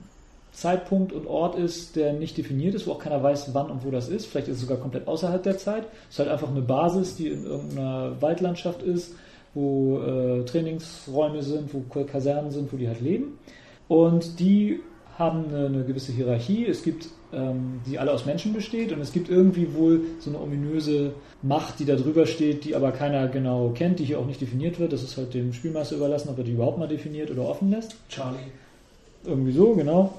[0.51, 3.91] Zeitpunkt und Ort ist, der nicht definiert ist, wo auch keiner weiß, wann und wo
[3.91, 4.25] das ist.
[4.25, 5.83] Vielleicht ist es sogar komplett außerhalb der Zeit.
[6.09, 9.13] Es ist halt einfach eine Basis, die in irgendeiner Waldlandschaft ist,
[9.53, 13.37] wo äh, Trainingsräume sind, wo Kasernen sind, wo die halt leben.
[13.87, 14.79] Und die
[15.17, 16.65] haben eine, eine gewisse Hierarchie.
[16.65, 17.07] Es gibt,
[17.85, 21.85] die alle aus Menschen besteht und es gibt irgendwie wohl so eine ominöse Macht, die
[21.85, 24.93] da drüber steht, die aber keiner genau kennt, die hier auch nicht definiert wird.
[24.93, 27.95] Das ist halt dem Spielmeister überlassen, ob er die überhaupt mal definiert oder offen lässt.
[28.09, 28.37] Charlie.
[29.25, 30.13] Irgendwie so, genau.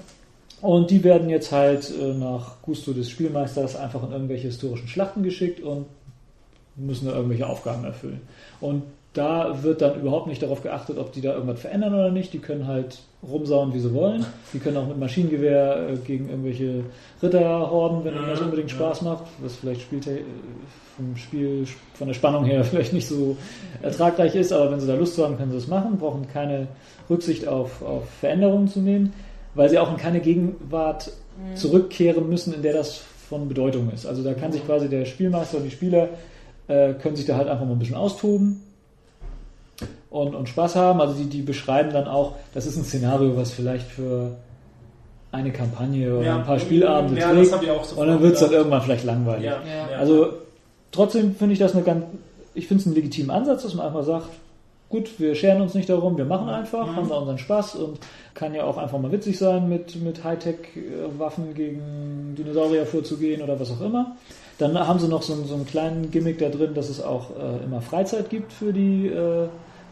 [0.60, 5.22] Und die werden jetzt halt äh, nach Gusto des Spielmeisters einfach in irgendwelche historischen Schlachten
[5.22, 5.86] geschickt und
[6.76, 8.20] müssen da irgendwelche Aufgaben erfüllen.
[8.60, 8.82] Und
[9.16, 12.34] da wird dann überhaupt nicht darauf geachtet, ob die da irgendwas verändern oder nicht.
[12.34, 14.26] Die können halt rumsauen, wie sie wollen.
[14.52, 16.84] Die können auch mit Maschinengewehr äh, gegen irgendwelche
[17.22, 20.20] Ritterhorden, wenn ihnen das unbedingt Spaß macht, was vielleicht Spiel, äh,
[20.96, 23.38] vom Spiel, von der Spannung her vielleicht nicht so
[23.80, 26.68] ertragreich ist, aber wenn sie da Lust haben, können sie das machen, brauchen keine
[27.08, 29.14] Rücksicht auf, auf Veränderungen zu nehmen,
[29.54, 31.10] weil sie auch in keine Gegenwart
[31.54, 32.96] zurückkehren müssen, in der das
[33.28, 34.06] von Bedeutung ist.
[34.06, 36.08] Also da kann sich quasi der Spielmeister und die Spieler
[36.68, 38.62] äh, können sich da halt einfach mal ein bisschen austoben
[40.10, 41.00] und, und Spaß haben.
[41.00, 44.32] Also die, die beschreiben dann auch, das ist ein Szenario, was vielleicht für
[45.32, 48.22] eine Kampagne oder ein paar Spielabende ja, das trägt habe ich auch so und dann
[48.22, 49.44] wird es dann irgendwann vielleicht langweilig.
[49.44, 49.90] ja, Ja.
[49.92, 49.98] ja.
[49.98, 50.28] Also
[50.92, 52.04] trotzdem finde ich das eine ganz,
[52.54, 54.28] ich finde es einen legitimen Ansatz, dass man einfach sagt,
[54.88, 56.96] gut, wir scheren uns nicht darum, wir machen einfach, Mhm.
[56.96, 57.98] haben da unseren Spaß und
[58.34, 63.70] kann ja auch einfach mal witzig sein, mit, mit Hightech-Waffen gegen Dinosaurier vorzugehen oder was
[63.72, 64.16] auch immer.
[64.58, 67.30] Dann haben sie noch so, einen- so einen kleinen Gimmick da drin, dass es auch
[67.30, 69.48] äh, immer Freizeit gibt für die, äh,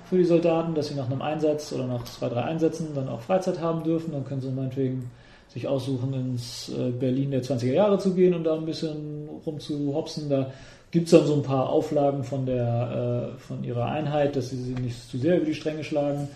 [0.09, 3.21] für die Soldaten, dass sie nach einem Einsatz oder nach zwei, drei Einsätzen dann auch
[3.21, 4.12] Freizeit haben dürfen.
[4.12, 5.11] Dann können sie meinetwegen
[5.49, 10.29] sich aussuchen, ins äh, Berlin der 20er Jahre zu gehen und da ein bisschen rumzuhopsen.
[10.29, 10.51] Da
[10.90, 14.57] gibt es dann so ein paar Auflagen von, der, äh, von ihrer Einheit, dass sie
[14.57, 16.29] sie nicht zu sehr über die Stränge schlagen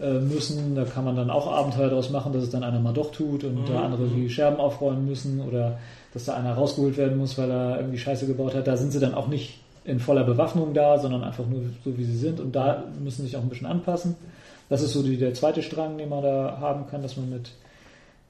[0.00, 0.74] äh, müssen.
[0.74, 3.44] Da kann man dann auch Abenteuer daraus machen, dass es dann einer mal doch tut
[3.44, 3.66] und Mhm.
[3.66, 5.78] da andere die Scherben aufräumen müssen oder
[6.14, 8.66] dass da einer rausgeholt werden muss, weil er irgendwie Scheiße gebaut hat.
[8.66, 12.04] Da sind sie dann auch nicht in voller Bewaffnung da, sondern einfach nur so, wie
[12.04, 12.40] sie sind.
[12.40, 14.14] Und da müssen sie sich auch ein bisschen anpassen.
[14.68, 17.50] Das ist so die, der zweite Strang, den man da haben kann, dass man mit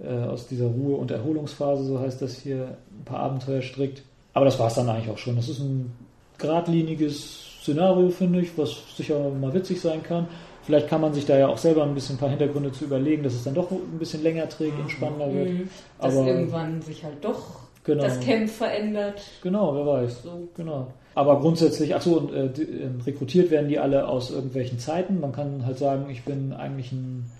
[0.00, 4.02] äh, aus dieser Ruhe- und Erholungsphase, so heißt das hier, ein paar Abenteuer strickt.
[4.34, 5.36] Aber das war es dann eigentlich auch schon.
[5.36, 5.92] Das ist ein
[6.38, 10.26] geradliniges Szenario, finde ich, was sicher mal witzig sein kann.
[10.64, 13.22] Vielleicht kann man sich da ja auch selber ein bisschen ein paar Hintergründe zu überlegen,
[13.22, 15.48] dass es dann doch ein bisschen länger trägt und spannender wird.
[15.50, 15.68] Mhm.
[16.00, 18.04] Dass Aber- irgendwann sich halt doch Genau.
[18.04, 19.20] das Camp verändert.
[19.42, 20.22] Genau, wer weiß.
[20.22, 20.48] So.
[20.56, 20.86] Genau.
[21.14, 25.20] Aber grundsätzlich, achso, und äh, die, äh, rekrutiert werden die alle aus irgendwelchen Zeiten.
[25.20, 27.30] Man kann halt sagen, ich bin eigentlich ein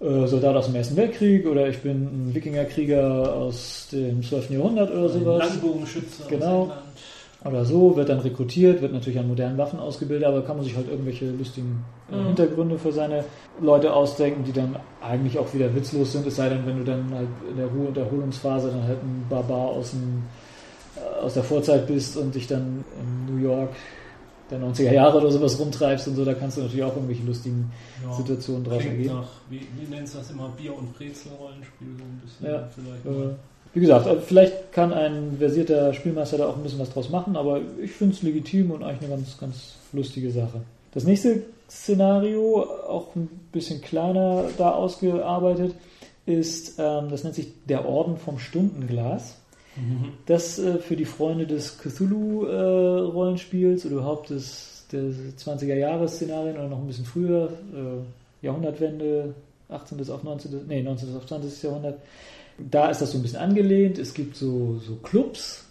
[0.00, 4.50] äh, Soldat aus dem Ersten Weltkrieg oder ich bin ein Wikingerkrieger aus dem 12.
[4.50, 5.48] Jahrhundert oder sowas.
[5.48, 6.72] Langbogenschütze Genau.
[7.44, 10.74] Oder so, wird dann rekrutiert, wird natürlich an modernen Waffen ausgebildet, aber kann man sich
[10.76, 12.26] halt irgendwelche lustigen äh, Mhm.
[12.28, 13.22] Hintergründe für seine
[13.60, 17.04] Leute ausdenken, die dann eigentlich auch wieder witzlos sind, es sei denn, wenn du dann
[17.14, 20.22] halt in der Ruhe- und Erholungsphase dann halt ein Barbar aus, dem,
[21.22, 23.70] aus der Vorzeit bist und dich dann in New York
[24.50, 27.72] der 90er Jahre oder sowas rumtreibst und so, da kannst du natürlich auch irgendwelche lustigen
[28.04, 28.12] Ja.
[28.12, 29.14] Situationen Klingt ergeben.
[29.14, 32.68] nach, wie, wie nennst du das immer, Bier- und Brezel-Rollenspiel so ein bisschen Ja.
[32.74, 33.06] vielleicht.
[33.06, 33.34] Äh,
[33.72, 37.36] wie gesagt, äh, vielleicht kann ein versierter Spielmeister da auch ein bisschen was draus machen,
[37.36, 40.60] aber ich finde es legitim und eigentlich eine ganz, ganz lustige Sache.
[40.92, 45.74] Das nächste Szenario, auch ein bisschen kleiner da ausgearbeitet,
[46.26, 49.36] ist, ähm, das nennt sich der Orden vom Stundenglas.
[50.26, 56.86] Das äh, für die Freunde des Cthulhu-Rollenspiels oder überhaupt des, des 20er-Jahres-Szenarien oder noch ein
[56.86, 59.34] bisschen früher, äh, Jahrhundertwende,
[59.68, 60.10] 18.
[60.10, 60.66] auf 19.
[60.68, 61.16] Nee, 19.
[61.16, 61.62] auf 20.
[61.62, 61.98] Jahrhundert.
[62.58, 63.98] Da ist das so ein bisschen angelehnt.
[63.98, 65.64] Es gibt so, so Clubs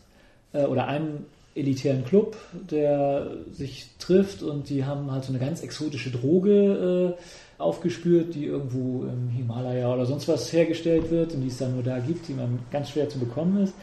[0.52, 2.36] äh, oder einen elitären Club,
[2.70, 8.46] der sich trifft und die haben halt so eine ganz exotische Droge äh, aufgespürt, die
[8.46, 12.28] irgendwo im Himalaya oder sonst was hergestellt wird und die es dann nur da gibt,
[12.28, 13.74] die man ganz schwer zu bekommen ist.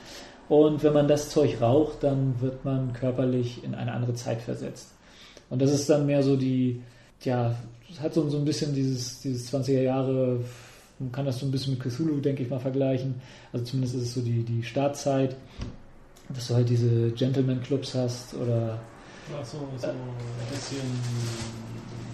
[0.48, 4.88] Und wenn man das Zeug raucht, dann wird man körperlich in eine andere Zeit versetzt.
[5.48, 6.82] Und das ist dann mehr so die,
[7.22, 7.54] ja,
[8.00, 10.40] hat so, so ein bisschen dieses, dieses 20er Jahre
[10.98, 13.14] Man kann das so ein bisschen mit Cthulhu, denke ich mal, vergleichen.
[13.52, 15.34] Also zumindest ist es so die, die Startzeit,
[16.28, 18.80] dass du halt diese Gentleman-Clubs hast oder
[19.32, 19.96] Ja, so, so ein
[20.50, 20.78] bisschen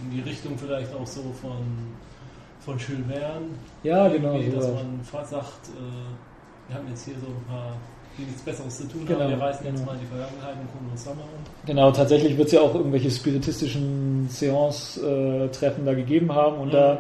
[0.04, 1.56] in die Richtung vielleicht auch so von,
[2.60, 3.46] von Jules Verne.
[3.82, 4.72] ja, genau, Irgendwie, dass so.
[4.74, 7.76] man fast sagt, äh, wir haben jetzt hier so ein paar,
[8.18, 9.86] die nichts Besseres zu tun Genau, haben, wir reisen jetzt genau.
[9.86, 11.28] mal in die Vergangenheit und gucken uns dann mal an.
[11.66, 16.72] Genau, tatsächlich wird es ja auch irgendwelche spiritistischen Seance-Treffen da gegeben haben und Mhm.
[16.72, 16.98] da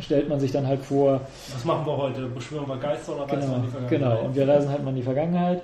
[0.00, 1.20] stellt man sich dann halt vor,
[1.52, 2.26] Was machen wir heute?
[2.26, 4.00] Beschwören wir Geister oder reisen wir Genau, in die Vergangenheit?
[4.18, 4.26] genau.
[4.26, 5.62] Und wir reisen halt mal in die Vergangenheit.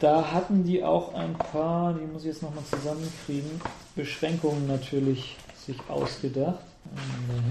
[0.00, 3.60] Da hatten die auch ein paar, die muss ich jetzt nochmal zusammenkriegen,
[3.96, 6.60] Beschränkungen natürlich sich ausgedacht.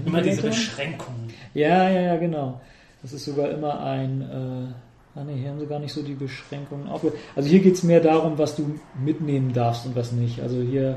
[0.04, 0.42] Immer diese.
[0.42, 1.32] Beschränkungen.
[1.54, 2.60] Ja, ja, ja, genau.
[3.02, 4.22] Das ist sogar immer ein.
[4.22, 7.12] Äh, ah nee, hier haben sie gar nicht so die Beschränkungen aufge.
[7.36, 10.40] Also hier geht es mehr darum, was du mitnehmen darfst und was nicht.
[10.40, 10.96] Also hier,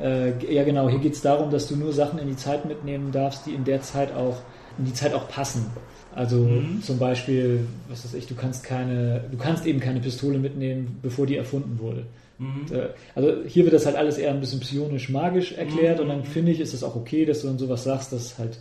[0.00, 3.12] äh, ja genau, hier geht es darum, dass du nur Sachen in die Zeit mitnehmen
[3.12, 4.36] darfst, die in der Zeit auch,
[4.78, 5.66] in die Zeit auch passen.
[6.14, 6.80] Also Mhm.
[6.82, 11.26] zum Beispiel, was weiß ich, du kannst keine, du kannst eben keine Pistole mitnehmen, bevor
[11.26, 12.06] die erfunden wurde.
[12.38, 12.72] Mhm.
[12.74, 16.02] Äh, Also hier wird das halt alles eher ein bisschen psionisch-magisch erklärt Mhm.
[16.04, 18.58] und dann finde ich, ist es auch okay, dass du dann sowas sagst, dass halt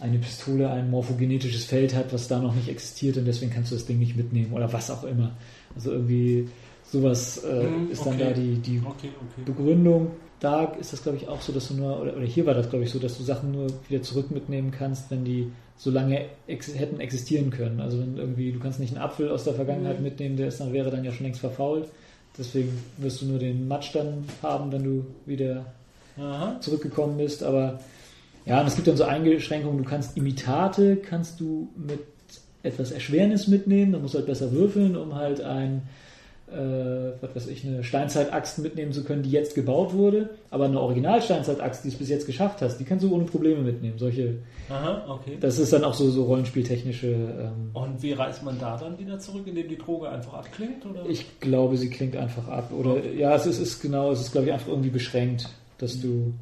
[0.00, 3.76] eine Pistole ein morphogenetisches Feld hat, was da noch nicht existiert und deswegen kannst du
[3.76, 5.32] das Ding nicht mitnehmen oder was auch immer.
[5.76, 6.48] Also irgendwie
[6.90, 8.24] sowas äh, Mhm, ist dann okay.
[8.24, 9.42] da die, die Okay, okay.
[9.44, 10.10] Begründung.
[10.42, 12.68] Da ist das, glaube ich, auch so, dass du nur, oder, oder hier war das,
[12.68, 16.24] glaube ich, so, dass du Sachen nur wieder zurück mitnehmen kannst, wenn die so lange
[16.48, 17.80] ex hätten existieren können.
[17.80, 20.04] Also wenn irgendwie, du kannst nicht einen Apfel aus der Vergangenheit Mhm.
[20.04, 21.86] mitnehmen, der ist dann, wäre dann ja schon längst verfault.
[22.36, 25.64] Deswegen wirst du nur den Matsch dann haben, wenn du wieder
[26.18, 26.56] Aha.
[26.60, 27.44] zurückgekommen bist.
[27.44, 27.78] Aber
[28.44, 29.78] ja, und es gibt dann so Eingeschränkungen.
[29.78, 32.00] Du kannst Imitate, kannst du mit
[32.64, 33.92] etwas Erschwernis mitnehmen.
[33.92, 35.82] Da musst du halt besser würfeln, um halt ein,
[36.52, 40.30] äh, was weiß ich, eine Steinzeitaxt mitnehmen zu können, die jetzt gebaut wurde.
[40.50, 43.98] Aber eine Original-Steinzeitaxt, die es bis jetzt geschafft hast, die kannst du ohne Probleme mitnehmen.
[43.98, 44.38] Solche,
[44.68, 45.38] Aha, okay.
[45.40, 47.08] das ist dann auch so, so rollenspieltechnische.
[47.08, 50.84] Ähm, Und wie reist man da dann wieder zurück, indem die Droge einfach abklingt?
[50.86, 51.08] Oder?
[51.08, 52.72] ich glaube, sie klingt einfach ab.
[52.72, 56.32] Oder ja, es ist, ist genau, es ist, glaube ich, einfach irgendwie beschränkt, dass du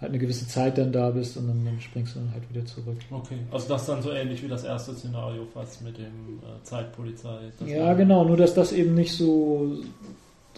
[0.00, 2.64] halt eine gewisse Zeit dann da bist und dann, dann springst du dann halt wieder
[2.64, 2.96] zurück.
[3.10, 7.38] Okay, also das dann so ähnlich wie das erste Szenario fast mit dem äh, Zeitpolizei.
[7.66, 9.76] Ja, genau, nur dass das eben nicht so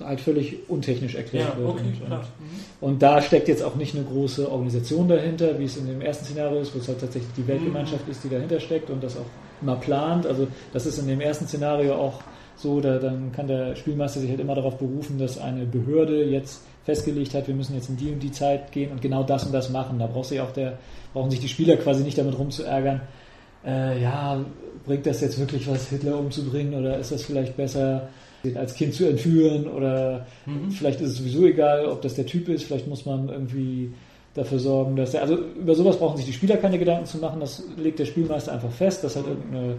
[0.01, 1.71] halt völlig untechnisch erklärt Ja, wird.
[1.71, 2.29] okay, und, klar.
[2.81, 6.01] Und, und da steckt jetzt auch nicht eine große Organisation dahinter, wie es in dem
[6.01, 9.17] ersten Szenario ist, wo es halt tatsächlich die Weltgemeinschaft ist, die dahinter steckt und das
[9.17, 9.27] auch
[9.61, 10.27] immer plant.
[10.27, 12.21] Also das ist in dem ersten Szenario auch
[12.57, 16.63] so, da, dann kann der Spielmeister sich halt immer darauf berufen, dass eine Behörde jetzt
[16.85, 19.53] festgelegt hat, wir müssen jetzt in die und die Zeit gehen und genau das und
[19.53, 19.99] das machen.
[19.99, 20.79] Da braucht sich auch der,
[21.13, 23.01] brauchen sich die Spieler quasi nicht damit rumzuärgern,
[23.65, 24.45] äh, ja,
[24.85, 28.09] bringt das jetzt wirklich was, Hitler umzubringen oder ist das vielleicht besser,
[28.43, 30.73] den als Kind zu entführen oder Mhm.
[30.73, 33.93] vielleicht ist es sowieso egal, ob das der Typ ist, vielleicht muss man irgendwie
[34.35, 37.39] dafür sorgen, dass er, also über sowas brauchen sich die Spieler keine Gedanken zu machen,
[37.39, 39.77] das legt der Spielmeister einfach fest, dass halt irgendeine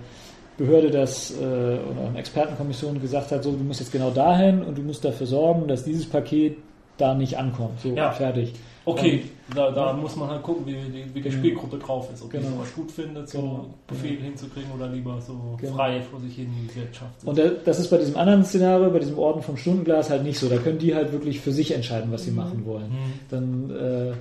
[0.57, 4.77] Behörde das äh, oder eine Expertenkommission gesagt hat, so du musst jetzt genau dahin und
[4.77, 6.55] du musst dafür sorgen, dass dieses Paket
[6.97, 7.79] da nicht ankommt.
[7.81, 8.11] So, Ja.
[8.11, 8.53] fertig.
[8.85, 9.23] Okay,
[9.55, 11.37] da, da muss man halt gucken, wie, die, wie die Genau.
[11.37, 12.21] Spielgruppe drauf ist.
[12.21, 12.49] Ob die Genau.
[12.49, 13.65] sowas gut findet, so Genau.
[13.87, 15.73] Befehl hinzukriegen oder lieber so Genau.
[15.75, 17.25] frei vor sich hin wirtschaftet.
[17.27, 20.37] Und da- das ist bei diesem anderen Szenario, bei diesem Orden vom Stundenglas halt nicht
[20.37, 20.49] so.
[20.49, 22.89] Da können die halt wirklich für sich entscheiden, was sie machen wollen.
[22.89, 23.13] Mhm.
[23.29, 24.11] Dann, äh,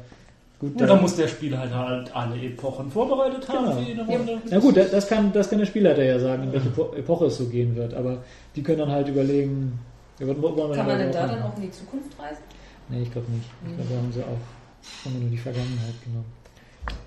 [0.61, 3.77] gut, Ja, da muss der Spieler halt, halt alle Epochen vorbereitet haben Genau.
[3.79, 4.39] für jede Runde.
[4.49, 7.37] Na gut, das kann, das kann der Spielleiter ja sagen, in welche Po- Epoche es
[7.37, 7.95] so gehen wird.
[7.95, 8.19] Aber
[8.55, 9.81] die können dann halt überlegen,
[10.21, 10.41] ja, Kann
[10.87, 12.43] man denn da dann auch in die Zukunft reisen?
[12.89, 13.49] Nee, ich glaube nicht.
[13.67, 14.39] Ich glaube, da haben sie auch
[15.05, 16.33] haben wir nur die Vergangenheit genommen.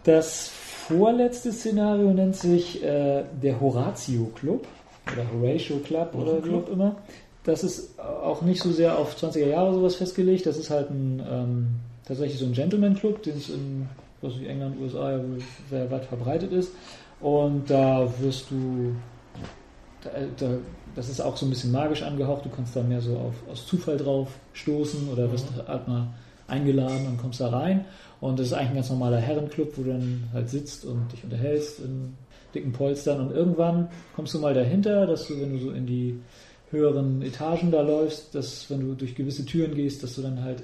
[0.03, 0.49] Das
[0.87, 4.67] vorletzte Szenario nennt sich äh, der Horatio Club
[5.11, 6.69] oder Horatio Club oder wie Club?
[6.71, 6.95] immer.
[7.43, 10.45] Das ist auch nicht so sehr auf 20er Jahre sowas festgelegt.
[10.45, 11.67] Das ist halt ein ähm,
[12.05, 13.87] tatsächlich so ein Gentleman Club, den es in
[14.21, 15.19] was ich, England, USA ja
[15.69, 16.71] sehr weit verbreitet ist.
[17.19, 18.95] Und da wirst du
[20.03, 20.57] da, da,
[20.95, 22.45] das ist auch so ein bisschen magisch angehaucht.
[22.45, 25.67] Du kannst da mehr so auf, aus Zufall drauf stoßen oder wirst Mhm.
[25.67, 26.07] halt mal
[26.47, 27.85] eingeladen und kommst da rein.
[28.21, 31.23] Und das ist eigentlich ein ganz normaler Herrenclub, wo du dann halt sitzt und dich
[31.23, 32.13] unterhältst in
[32.53, 33.19] dicken Polstern.
[33.27, 36.19] Und irgendwann kommst du mal dahinter, dass du, wenn du so in die
[36.71, 40.63] höheren Etagen da läufst, dass wenn du durch gewisse Türen gehst, dass du dann halt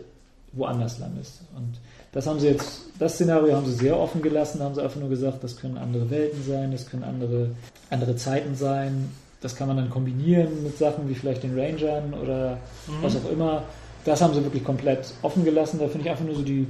[0.53, 1.41] woanders landest.
[1.55, 1.79] Und
[2.11, 4.99] das haben sie jetzt, das Szenario haben sie sehr offen gelassen, da haben sie einfach
[4.99, 7.51] nur gesagt, das können andere Welten sein, das können andere,
[7.89, 9.09] andere Zeiten sein.
[9.41, 12.91] Das kann man dann kombinieren mit Sachen wie vielleicht den Rangern oder Mhm.
[13.03, 13.63] was auch immer.
[14.05, 15.79] Das haben sie wirklich komplett offen gelassen.
[15.79, 16.67] Da finde ich einfach nur so die,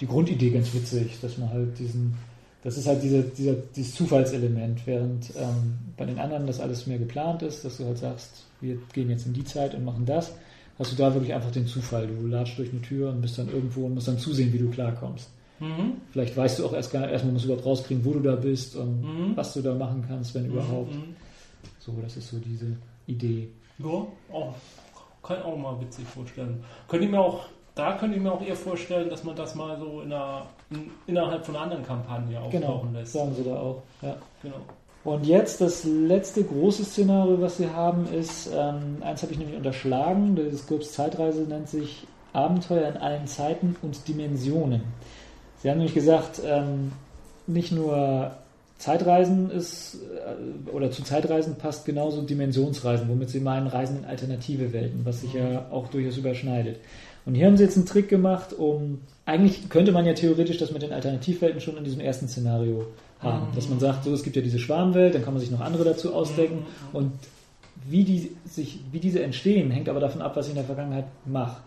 [0.00, 2.14] die Grundidee ganz witzig, dass man halt diesen,
[2.64, 6.98] das ist halt diese, dieser, dieses Zufallselement, während ähm, bei den anderen das alles mehr
[6.98, 10.32] geplant ist, dass du halt sagst, wir gehen jetzt in die Zeit und machen das,
[10.78, 12.06] hast du da wirklich einfach den Zufall.
[12.06, 14.70] Du latschst durch eine Tür und bist dann irgendwo und musst dann zusehen, wie du
[14.70, 15.28] klarkommst.
[15.60, 15.92] Mhm.
[16.10, 18.76] Vielleicht weißt du auch erst gar erstmal musst du überhaupt rauskriegen, wo du da bist
[18.76, 19.32] und Mhm.
[19.36, 20.94] was du da machen kannst, wenn überhaupt.
[21.84, 23.48] So, das ist so diese Idee.
[23.78, 23.88] Ja,
[24.32, 24.54] auch,
[25.22, 26.62] kann ich auch mal witzig vorstellen.
[26.86, 29.76] Könnte ich mir auch, da könnte ich mir auch eher vorstellen, dass man das mal
[29.78, 33.12] so in einer, in, innerhalb von einer anderen Kampagne Genau, auftauchen lässt.
[33.14, 33.82] sagen sie da auch.
[34.00, 34.16] Ja.
[34.42, 34.56] Genau.
[35.04, 39.56] Und jetzt das letzte große Szenario, was wir haben, ist, ähm, eins habe ich nämlich
[39.56, 44.82] unterschlagen, das Gurps Zeitreise nennt sich Abenteuer in allen Zeiten und Dimensionen.
[45.58, 46.92] Sie haben nämlich gesagt, ähm,
[47.48, 48.36] nicht nur
[48.82, 49.98] Zeitreisen ist,
[50.66, 55.20] äh, oder zu Zeitreisen passt genauso Dimensionsreisen, womit sie meinen Reisen in alternative Welten, was
[55.20, 56.80] sich ja auch durchaus überschneidet.
[57.24, 60.72] Und hier haben sie jetzt einen Trick gemacht, um, eigentlich könnte man ja theoretisch das
[60.72, 62.86] mit den Alternativwelten schon in diesem ersten Szenario
[63.20, 63.54] haben, Mhm.
[63.54, 65.84] dass man sagt, so, es gibt ja diese Schwarmwelt, dann kann man sich noch andere
[65.84, 66.56] dazu ausdenken
[66.90, 66.96] Mhm.
[66.96, 67.12] und
[67.88, 71.04] wie, die sich, wie diese entstehen, hängt aber davon ab, was ich in der Vergangenheit
[71.24, 71.62] mache.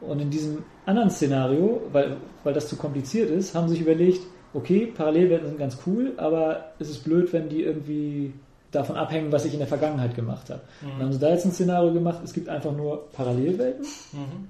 [0.00, 4.20] Und in diesem anderen Szenario, weil, weil das zu kompliziert ist, haben sie sich überlegt,
[4.54, 8.32] okay, Parallelwelten sind ganz cool, aber es ist blöd, wenn die irgendwie
[8.70, 10.60] davon abhängen, was ich in der Vergangenheit gemacht habe.
[10.80, 13.84] Dann haben sie da jetzt ein Szenario gemacht, es gibt einfach nur Parallelwelten.
[14.12, 14.48] Mhm.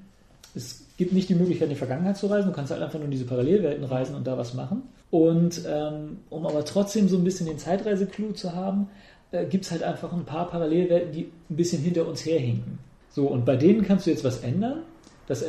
[0.55, 3.07] Es gibt nicht die Möglichkeit, in die Vergangenheit zu reisen, du kannst halt einfach nur
[3.07, 4.83] in diese Parallelwelten reisen und da was machen.
[5.11, 8.89] Und ähm, um aber trotzdem so ein bisschen den Zeitreise-Clou zu haben,
[9.33, 12.79] äh, gibt es halt einfach ein paar Parallelwelten, die ein bisschen hinter uns herhinken.
[13.11, 14.83] So, und bei denen kannst du jetzt was ändern.
[15.27, 15.45] Das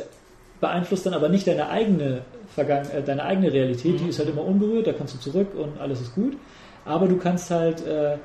[0.60, 2.20] beeinflusst dann aber nicht deine eigene, äh,
[2.56, 4.10] deine eigene Realität, die Mhm.
[4.10, 6.36] ist halt immer unberührt, da kannst du zurück und alles ist gut.
[6.84, 8.16] Aber du kannst halt äh,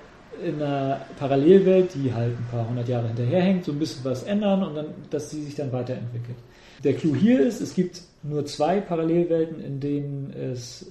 [0.46, 4.64] in einer Parallelwelt, die halt ein paar hundert Jahre hinterherhängt, so ein bisschen was ändern
[4.64, 6.38] und dann, dass sie sich dann weiterentwickelt.
[6.84, 10.86] Der Clou hier ist, es gibt nur zwei Parallelwelten, in denen es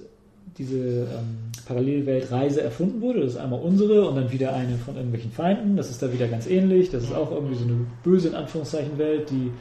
[0.57, 3.21] diese ähm, Parallelweltreise erfunden wurde.
[3.21, 5.77] Das ist einmal unsere und dann wieder eine von irgendwelchen Feinden.
[5.77, 6.89] Das ist da wieder ganz ähnlich.
[6.89, 9.51] Das ist auch irgendwie so eine böse, in Anführungszeichen, Welt, die,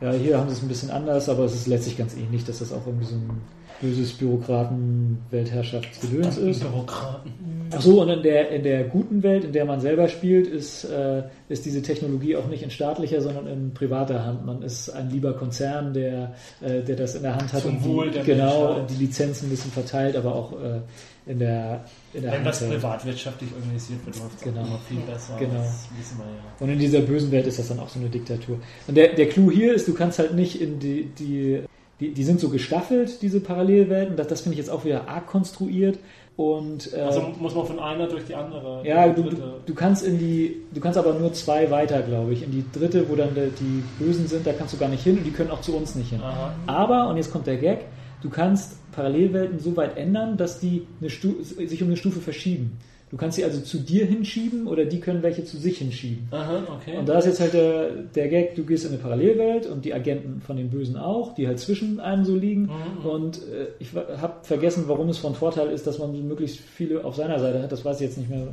[0.00, 2.58] ja, hier haben sie es ein bisschen anders, aber es ist letztlich ganz ähnlich, dass
[2.58, 3.40] das auch irgendwie so ein
[3.80, 6.60] böses Bürokraten-Weltherrschaftsgedöns ist.
[6.60, 7.32] Bürokraten.
[7.74, 10.84] Ach so, und in der, in der guten Welt, in der man selber spielt, ist,
[10.84, 14.46] äh, ist diese Technologie auch nicht in staatlicher, sondern in privater Hand.
[14.46, 17.84] Man ist ein lieber Konzern, der, äh, der das in der Hand hat Zum und
[17.84, 18.90] Wohl die, der genau Menschheit.
[18.90, 20.80] die Lizenzen ein bisschen verteilt, aber auch äh,
[21.26, 21.84] in der,
[22.14, 22.72] in der Wenn Hand das hält.
[22.72, 24.60] privatwirtschaftlich organisiert wird, läuft es Genau.
[24.64, 25.36] immer viel besser.
[25.38, 25.54] Genau.
[25.54, 26.42] Das wissen wir ja.
[26.60, 28.58] Und in dieser bösen Welt ist das dann auch so eine Diktatur.
[28.86, 31.62] Und der, der Clou hier ist, du kannst halt nicht in die, die,
[32.00, 34.16] die, die sind so gestaffelt, diese Parallelwelten.
[34.16, 35.98] Das, das finde ich jetzt auch wieder arg konstruiert.
[36.36, 38.86] Und äh, Also muss man von einer durch die andere.
[38.86, 42.34] Ja, die du, du, du kannst in die, du kannst aber nur zwei weiter, glaube
[42.34, 42.42] ich.
[42.42, 45.16] In die dritte, wo dann der, die Bösen sind, da kannst du gar nicht hin
[45.18, 46.20] und die können auch zu uns nicht hin.
[46.22, 46.52] Aha.
[46.66, 47.86] Aber, und jetzt kommt der Gag,
[48.20, 52.78] du kannst Parallelwelten so weit ändern, dass die sich um eine Stufe verschieben.
[53.10, 56.26] Du kannst sie also zu dir hinschieben oder die können welche zu sich hinschieben.
[56.32, 56.96] Aha, okay.
[56.98, 59.94] Und da ist jetzt halt der, der Gag, du gehst in eine Parallelwelt und die
[59.94, 62.62] Agenten von den Bösen auch, die halt zwischen einem so liegen.
[62.62, 63.08] Mhm.
[63.08, 67.14] Und äh, ich habe vergessen, warum es von Vorteil ist, dass man möglichst viele auf
[67.14, 67.70] seiner Seite hat.
[67.70, 68.48] Das weiß ich jetzt nicht mehr.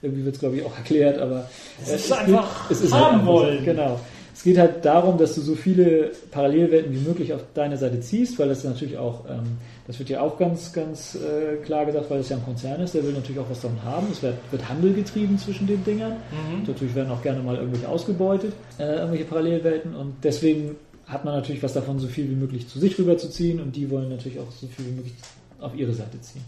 [0.00, 1.50] Irgendwie wird es, glaube ich, auch erklärt, aber
[1.82, 3.64] Es äh, ist einfach es ist haben halt wollen.
[3.64, 3.98] Genau.
[4.38, 8.38] Es geht halt darum, dass du so viele Parallelwelten wie möglich auf deine Seite ziehst,
[8.38, 12.20] weil das natürlich auch, ähm, das wird ja auch ganz, ganz äh, klar gesagt, weil
[12.20, 14.06] es ja ein Konzern ist, der will natürlich auch was davon haben.
[14.12, 16.12] Es wird, wird Handel getrieben zwischen den Dingern.
[16.12, 16.68] Mhm.
[16.68, 21.64] Natürlich werden auch gerne mal irgendwelche ausgebeutet, äh, irgendwelche Parallelwelten und deswegen hat man natürlich
[21.64, 24.68] was davon, so viel wie möglich zu sich rüberzuziehen und die wollen natürlich auch so
[24.68, 25.14] viel wie möglich
[25.58, 26.44] auf ihre Seite ziehen.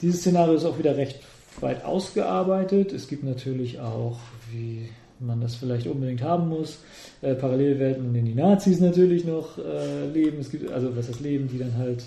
[0.00, 1.20] Dieses Szenario ist auch wieder recht
[1.60, 2.92] weit ausgearbeitet.
[2.92, 4.18] Es gibt natürlich auch,
[4.50, 4.88] wie
[5.26, 6.78] man das vielleicht unbedingt haben muss,
[7.20, 10.38] äh, Parallelwelten, in denen die Nazis natürlich noch äh, leben.
[10.40, 12.04] Es gibt, also was das Leben, die dann halt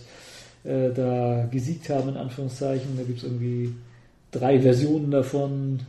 [0.64, 2.98] äh, da gesiegt haben, in Anführungszeichen.
[2.98, 3.74] Da gibt es irgendwie
[4.32, 5.80] drei Versionen davon.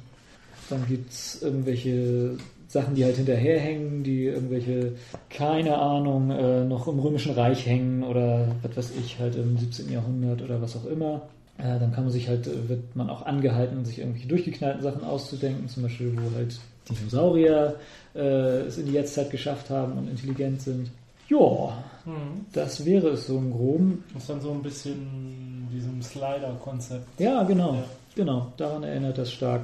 [0.68, 2.36] Dann gibt es irgendwelche
[2.68, 4.92] Sachen, die halt hinterherhängen, die irgendwelche,
[5.30, 9.90] keine Ahnung, äh, noch im Römischen Reich hängen oder was weiß ich, halt im 17.
[9.90, 11.22] Jahrhundert oder was auch immer.
[11.58, 15.04] Äh, dann kann man sich halt, äh, wird man auch angehalten, sich irgendwelche durchgeknallten Sachen
[15.04, 16.58] auszudenken, zum Beispiel, wo halt
[16.88, 17.74] Dinosaurier
[18.14, 20.90] äh, es in die Jetztzeit geschafft haben und intelligent sind.
[21.28, 22.46] Ja, Mhm.
[22.52, 24.04] das wäre es so im Groben.
[24.14, 27.18] Das ist dann so ein bisschen diesem Slider-Konzept.
[27.20, 27.84] Ja, genau, Ja.
[28.14, 29.62] genau, daran erinnert das stark.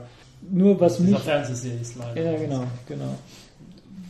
[0.50, 2.20] Nur was Dieser mich Fernsehserie Slider.
[2.32, 3.14] Ja, genau, genau.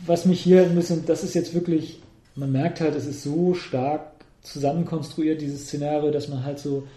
[0.07, 1.99] Was mich hier ein bisschen, das ist jetzt wirklich,
[2.35, 4.01] man merkt halt, es ist so stark
[4.41, 6.87] zusammenkonstruiert, dieses Szenario, dass man halt so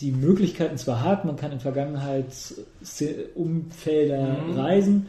[0.00, 4.58] die Möglichkeiten zwar hat, man kann in Vergangenheitsumfelder Mhm.
[4.58, 5.06] reisen,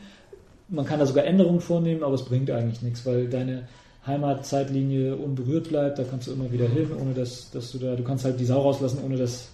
[0.69, 3.67] man kann da sogar Änderungen vornehmen, aber es bringt eigentlich nichts, weil deine
[4.05, 8.03] Heimatzeitlinie unberührt bleibt, da kannst du immer wieder hin, ohne dass, dass du da, du
[8.03, 9.49] kannst halt die Sau rauslassen, ohne dass,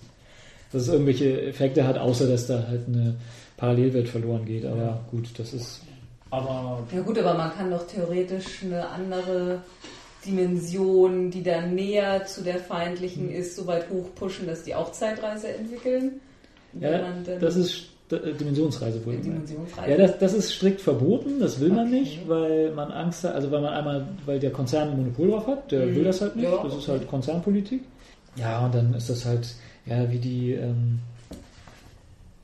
[0.72, 3.16] dass es irgendwelche Effekte hat, außer dass da halt eine
[3.58, 4.66] Parallelwelt verloren geht.
[4.66, 5.00] Aber Ja.
[5.12, 5.82] gut, das ist
[6.30, 9.62] Aber Ja gut, aber man kann doch theoretisch eine andere
[10.26, 15.50] Dimension, die dann näher zu der feindlichen ist, so weit hochpushen, dass die auch Zeitreise
[15.50, 16.22] entwickeln.
[16.80, 17.02] Ja,
[17.40, 19.16] das ist Dimensionsreise wohl.
[19.18, 19.90] Dimensionsreise.
[19.92, 22.00] Ja, das, das ist strikt verboten, das will man Okay.
[22.02, 25.48] nicht, weil man Angst hat, also weil man einmal, weil der Konzern ein Monopol drauf
[25.48, 25.96] hat, der Mhm.
[25.96, 27.82] will das halt nicht, Ja, das ist halt Konzernpolitik.
[28.36, 29.48] Ja, und dann ist das halt,
[29.86, 31.00] ja, wie die, ähm,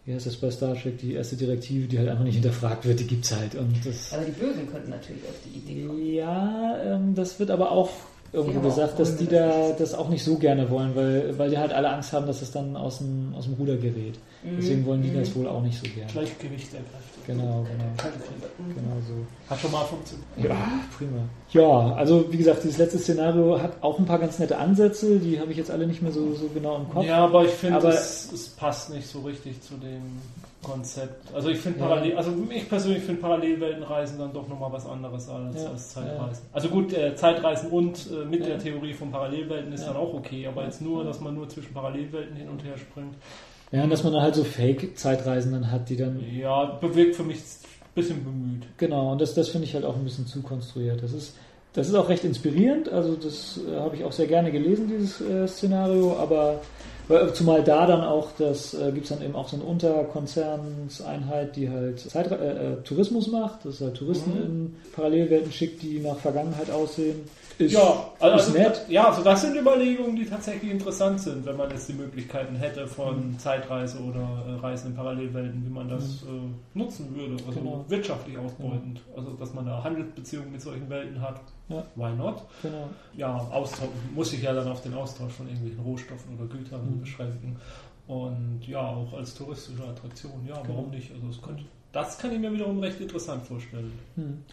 [0.05, 2.99] wie heißt das bei Star Trek, die erste Direktive, die halt einfach nicht hinterfragt wird,
[2.99, 3.53] die gibt's halt.
[3.55, 6.05] Und das, Aber die Bösen könnten natürlich auf die Idee kommen.
[6.13, 7.89] ja, ähm, das wird aber auch
[8.31, 11.73] irgendwo gesagt, dass die da das auch nicht so gerne wollen, weil, weil die halt
[11.73, 14.15] alle Angst haben, dass es dann aus dem, aus dem Ruder gerät.
[14.57, 15.19] Deswegen wollen die Mhm.
[15.19, 16.11] das wohl auch nicht so gerne.
[16.13, 17.19] Gleichgewicht der Kräfte.
[17.27, 17.83] Genau, genau.
[17.97, 18.49] Fehler.
[18.73, 19.13] Genau so.
[19.53, 20.27] Hat schon mal funktioniert.
[20.37, 21.21] Ja, prima.
[21.51, 25.39] Ja, also wie gesagt, dieses letzte Szenario hat auch ein paar ganz nette Ansätze, die
[25.39, 27.05] habe ich jetzt alle nicht mehr so, so genau im Kopf.
[27.05, 30.01] Ja, aber ich finde, es, es passt nicht so richtig zu dem
[30.63, 31.33] Konzept.
[31.33, 31.87] Also ich finde Ja.
[31.87, 36.43] parallel, also ich persönlich finde Parallelweltenreisen dann doch nochmal was anderes als, Ja, als Zeitreisen.
[36.53, 40.47] Also gut, äh, Zeitreisen und äh, mit der Theorie von Parallelwelten ist dann auch okay,
[40.47, 43.15] aber jetzt nur, dass man nur zwischen Parallelwelten hin und her springt.
[43.71, 46.19] Ja, und dass man dann halt so Fake-Zeitreisen dann hat, die dann.
[46.35, 48.63] Ja, bewirkt für mich ein bisschen bemüht.
[48.77, 51.03] Genau, und das, das finde ich halt auch ein bisschen zu konstruiert.
[51.03, 51.35] Das ist,
[51.73, 55.21] das ist auch recht inspirierend, also das äh, habe ich auch sehr gerne gelesen, dieses
[55.21, 56.61] äh, Szenario, aber
[57.07, 61.55] weil- zumal da dann auch, das äh, gibt es dann eben auch so eine Unterkonzernseinheit,
[61.55, 64.37] die halt Zeit, äh, äh, Tourismus macht, das ist halt Touristen Mhm.
[64.41, 67.21] in Parallelwelten schickt, die nach Vergangenheit aussehen.
[67.59, 68.85] Ist, Ja, also, ist nett.
[68.87, 72.87] ja, also das sind Überlegungen, die tatsächlich interessant sind, wenn man jetzt die Möglichkeiten hätte
[72.87, 77.83] von Zeitreise oder äh, Reisen in Parallelwelten, wie man das äh, nutzen würde, also Genau.
[77.89, 79.01] wirtschaftlich ausbeutend.
[79.15, 81.41] Also dass man da Handelsbeziehungen mit solchen Welten hat.
[81.67, 81.83] Ja.
[81.95, 82.43] Why not?
[82.61, 82.89] Genau.
[83.17, 87.01] Ja, Austausch, muss sich ja dann auf den Austausch von irgendwelchen Rohstoffen oder Gütern Mhm.
[87.01, 87.57] beschränken.
[88.07, 90.75] Und ja, auch als touristische Attraktion, ja, Genau.
[90.77, 91.11] warum nicht?
[91.11, 93.91] Also es könnte, das kann ich mir wiederum recht interessant vorstellen.
[94.15, 94.43] Hm.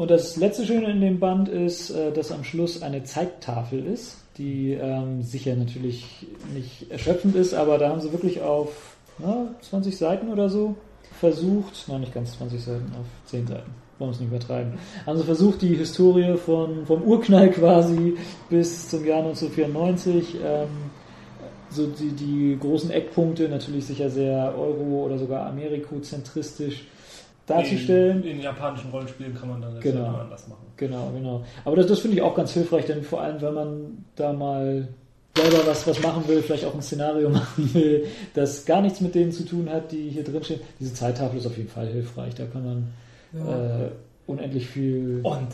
[0.00, 4.16] Und das letzte Schöne in dem Band ist, äh, dass am Schluss eine Zeittafel ist,
[4.38, 9.94] die ähm, sicher natürlich nicht erschöpfend ist, aber da haben sie wirklich auf na, 20
[9.94, 10.74] Seiten oder so
[11.18, 14.72] versucht, nein, nicht ganz 20 Seiten, auf 10 Seiten, wollen wir es nicht übertreiben,
[15.04, 18.16] haben sie versucht, die Historie von, vom Urknall quasi
[18.48, 20.68] bis zum Jahr 1994, ähm,
[21.68, 26.86] so die, die großen Eckpunkte, natürlich sicher sehr Euro- oder sogar Amerikozentristisch
[27.50, 28.22] darzustellen.
[28.24, 30.06] In, in japanischen Rollenspielen kann man dann das Genau.
[30.18, 30.66] anders machen.
[30.76, 31.44] Genau, genau.
[31.64, 34.88] Aber das, das finde ich auch ganz hilfreich, denn vor allem, wenn man da mal
[35.36, 39.14] selber was, was machen will, vielleicht auch ein Szenario machen will, das gar nichts mit
[39.14, 40.60] denen zu tun hat, die hier drin stehen.
[40.78, 42.34] Diese Zeittafel ist auf jeden Fall hilfreich.
[42.34, 42.88] Da kann man
[43.32, 43.84] Ja.
[43.86, 43.90] äh,
[44.26, 45.20] unendlich viel.
[45.22, 45.48] Und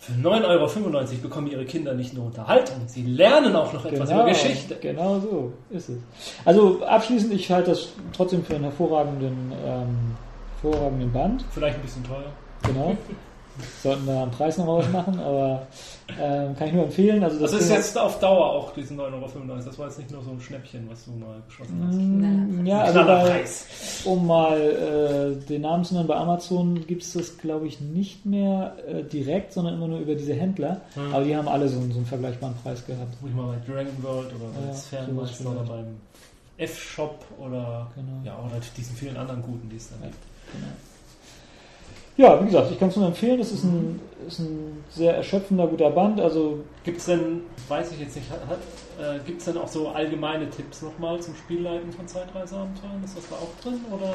[0.00, 4.22] für 9,95 Euro bekommen ihre Kinder nicht nur Unterhaltung, sie lernen auch noch etwas Genau,
[4.22, 4.76] über Geschichte.
[4.80, 5.96] Genau so ist es.
[6.44, 9.88] Also abschließend, ich halte das trotzdem für einen hervorragenden, ähm,
[10.62, 11.44] hervorragenden Band.
[11.52, 12.32] Vielleicht ein bisschen teuer.
[12.64, 12.96] Genau.
[13.82, 15.66] Sollten wir am Preis nochmal was machen, aber
[16.16, 17.24] ähm, kann ich nur empfehlen.
[17.24, 19.56] Also das Das ist Ding- jetzt auf Dauer auch diesen 9,95 Euro.
[19.64, 21.96] Das war jetzt nicht nur so ein Schnäppchen, was du mal geschossen hast.
[21.96, 23.44] Mm, Ja, also bei,
[24.04, 28.24] um mal äh, den Namen zu nennen, bei Amazon gibt es das, glaube ich, nicht
[28.24, 30.80] mehr äh, direkt, sondern immer nur über diese Händler.
[30.94, 31.12] Hm.
[31.12, 33.16] Aber die haben alle so, einen- so einen vergleichbaren Preis gehabt.
[33.20, 35.86] Ruhig mal bei Dragon World oder bei Ja, Fernmeister oder beim
[36.58, 38.20] F-Shop oder Genau.
[38.24, 40.14] ja, oder diesen vielen anderen guten, die es dann Ja.
[40.52, 40.72] Genau.
[42.16, 43.38] Ja, wie gesagt, ich kann es nur empfehlen.
[43.38, 46.20] Es ist ein, ist ein sehr erschöpfender, guter Band.
[46.20, 48.26] Also Gibt es denn, weiß ich jetzt nicht,
[49.00, 53.04] äh, gibt es denn auch so allgemeine Tipps nochmal zum Spielleiten von Zeitreiseabenteuern?
[53.04, 54.12] Ist das da auch drin oder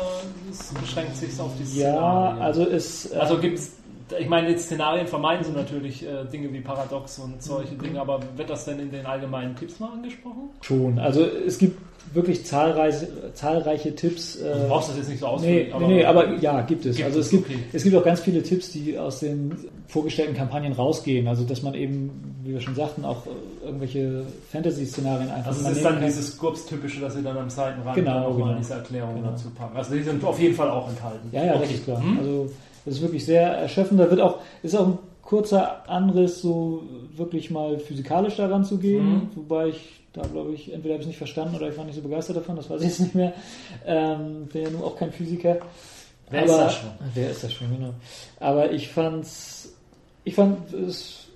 [0.52, 2.42] es beschränkt sich auf die ja, Szenarien?
[2.42, 3.12] also es.
[3.14, 3.72] äh, Also gibt es,
[4.20, 8.20] ich meine, die Szenarien vermeiden sie natürlich äh, Dinge wie Paradox und solche Dinge, aber
[8.36, 10.50] wird das denn in den allgemeinen Tipps mal angesprochen?
[10.62, 11.00] schon.
[11.00, 11.80] Also es gibt
[12.14, 14.36] wirklich zahlreiche, zahlreiche Tipps.
[14.38, 16.95] äh, du brauchst das jetzt nicht so ausführlich, nee, nee, aber ja, gibt es.
[16.95, 17.59] Gibt also es, gibt, okay.
[17.74, 19.55] es gibt auch ganz viele Tipps, die aus den
[19.88, 21.28] vorgestellten Kampagnen rausgehen.
[21.28, 25.78] Also dass man eben, wie wir schon sagten, auch äh, irgendwelche Fantasy-Szenarien einfach Also es
[25.78, 26.05] ist dann kann.
[26.05, 28.57] dieses Gurps-typische, dass sie dann am Seitenrand Genau, nochmal genau.
[28.59, 29.30] diese Erklärung Genau.
[29.32, 29.76] dazu packen.
[29.78, 31.30] Also die sind auf jeden Fall auch enthalten.
[31.32, 31.74] Ja, ja, okay.
[31.74, 32.01] ist klar.
[32.01, 32.18] Hm?
[32.20, 32.49] Also
[32.86, 33.99] das ist wirklich sehr erschöpfend.
[33.99, 36.84] Da wird auch, ist auch ein kurzer Anriss, so
[37.16, 39.22] wirklich mal physikalisch daran zu gehen, Mhm.
[39.36, 41.95] wobei ich da glaube ich, entweder habe ich es nicht verstanden oder ich war nicht
[41.95, 43.34] so begeistert davon, das weiß ich jetzt nicht mehr.
[43.86, 45.57] Ähm, bin ja nun auch kein Physiker.
[46.30, 46.89] Wer Aber, ist das schon?
[47.14, 47.93] Wer ist das schon, genau.
[48.39, 49.74] Aber ich fand's,
[50.24, 51.28] ich fand, es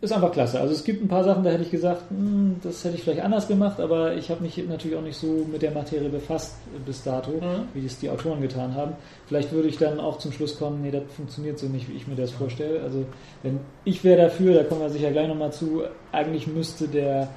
[0.00, 0.60] ist einfach klasse.
[0.60, 3.22] Also es gibt ein paar Sachen, da hätte ich gesagt, hm, das hätte ich vielleicht
[3.22, 7.02] anders gemacht, aber ich habe mich natürlich auch nicht so mit der Materie befasst bis
[7.02, 7.68] dato, Mhm.
[7.72, 8.94] wie es die Autoren getan haben.
[9.26, 12.06] Vielleicht würde ich dann auch zum Schluss kommen, nee, das funktioniert so nicht, wie ich
[12.06, 12.80] mir das vorstelle.
[12.82, 13.04] Also
[13.42, 15.82] wenn ich wäre dafür, da kommen wir sicher gleich nochmal zu,
[16.12, 17.28] eigentlich müsste der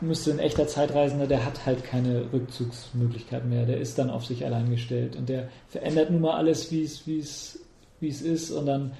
[0.00, 3.66] müsste ein echter Zeitreisender, der hat halt keine Rückzugsmöglichkeit mehr.
[3.66, 7.06] Der ist dann auf sich allein gestellt und der verändert nun mal alles, wie es,
[7.06, 7.60] wie es
[8.00, 8.92] wie es ist und dann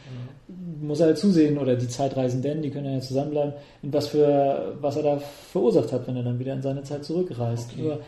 [0.80, 4.96] muss er halt zusehen oder die Zeitreisenden, die können ja zusammenbleiben, in was für was
[4.96, 7.70] er da verursacht hat, wenn er dann wieder in seine Zeit zurückreist.
[7.72, 7.98] Okay.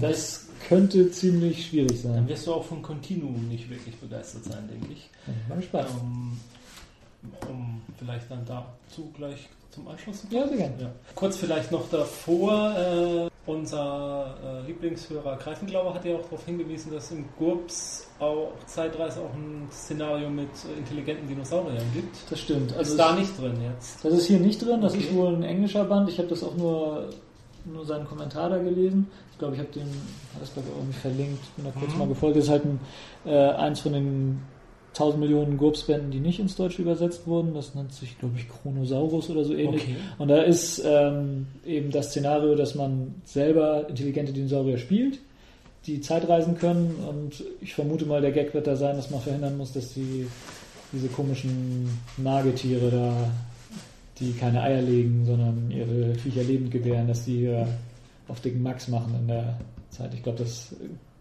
[0.00, 2.14] Das könnte ziemlich schwierig sein.
[2.14, 5.08] Dann wirst du auch von Continuum nicht wirklich begeistert sein, denke ich.
[5.48, 5.88] Mal gespannt.
[6.00, 6.38] Um,
[7.48, 10.28] um vielleicht dann dazu gleich zum kommen.
[10.30, 10.74] Ja, sehr gerne.
[10.80, 10.90] Ja.
[11.14, 17.10] Kurz vielleicht noch davor, äh, unser äh, Lieblingshörer Greifenglauber hat ja auch darauf hingewiesen, dass
[17.10, 22.16] in GURPS auch Zeitreise auch ein Szenario mit äh, intelligenten Dinosauriern gibt.
[22.30, 22.72] Das stimmt.
[22.72, 24.04] ist Also da es- nicht drin jetzt.
[24.04, 25.04] Das ist hier nicht drin, das Okay.
[25.04, 26.08] ist wohl ein englischer Band.
[26.10, 27.08] Ich habe das auch nur,
[27.64, 29.08] nur seinen Kommentar da gelesen.
[29.32, 29.88] Ich glaube, ich habe den,
[30.38, 31.98] das glaube ich auch nicht verlinkt, bin da kurz Mhm.
[31.98, 32.36] mal gefolgt.
[32.36, 32.80] Das ist halt ein,
[33.24, 34.42] äh, eins von den
[34.92, 37.54] 1000 Millionen Gurps-Bänden, die nicht ins Deutsche übersetzt wurden.
[37.54, 39.82] Das nennt sich, glaube ich, Chronosaurus oder so ähnlich.
[39.82, 39.96] Okay.
[40.18, 45.20] Und da ist ähm, eben das Szenario, dass man selber intelligente Dinosaurier spielt,
[45.86, 46.96] die Zeitreisen können.
[47.08, 50.26] Und ich vermute mal, der Gag wird da sein, dass man verhindern muss, dass die
[50.92, 53.30] diese komischen Nagetiere da,
[54.18, 57.68] die keine Eier legen, sondern ihre Viecher lebend gebären, dass die hier
[58.28, 59.58] auf dicken Max machen in der
[59.90, 60.12] Zeit.
[60.14, 60.74] Ich glaube, das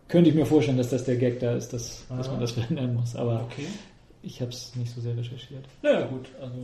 [0.09, 2.31] könnte ich mir vorstellen, dass das der Gag da ist, dass, dass Ah.
[2.31, 3.15] man das verhindern muss.
[3.15, 3.67] Aber Okay.
[4.23, 5.63] ich habe es nicht so sehr recherchiert.
[5.81, 6.25] Naja, gut.
[6.41, 6.55] Also,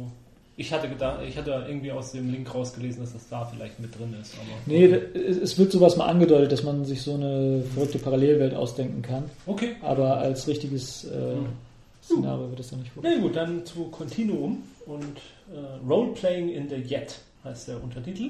[0.57, 3.97] ich hatte gedacht, ich hatte irgendwie aus dem Link rausgelesen, dass das da vielleicht mit
[3.97, 4.33] drin ist.
[4.35, 9.01] Aber Nee, es wird sowas mal angedeutet, dass man sich so eine verrückte Parallelwelt ausdenken
[9.01, 9.23] kann.
[9.45, 9.75] Okay.
[9.81, 11.47] Aber als richtiges äh, Hm.
[12.01, 13.21] Szenario wird es dann nicht Na vorkommen.
[13.23, 15.17] gut, dann zu Continuum und
[15.51, 18.29] äh, Role-Playing in the Yet heißt der Untertitel.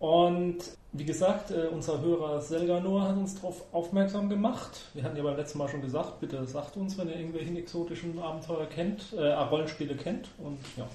[0.00, 0.56] Und
[0.98, 4.80] wie gesagt, äh, unser Hörer Selganor hat uns darauf aufmerksam gemacht.
[4.94, 8.18] Wir hatten ja beim letzten Mal schon gesagt, bitte sagt uns, wenn ihr irgendwelche exotischen
[8.18, 10.28] Abenteuer kennt, äh, Rollenspiele kennt.
[10.38, 10.88] Und ja.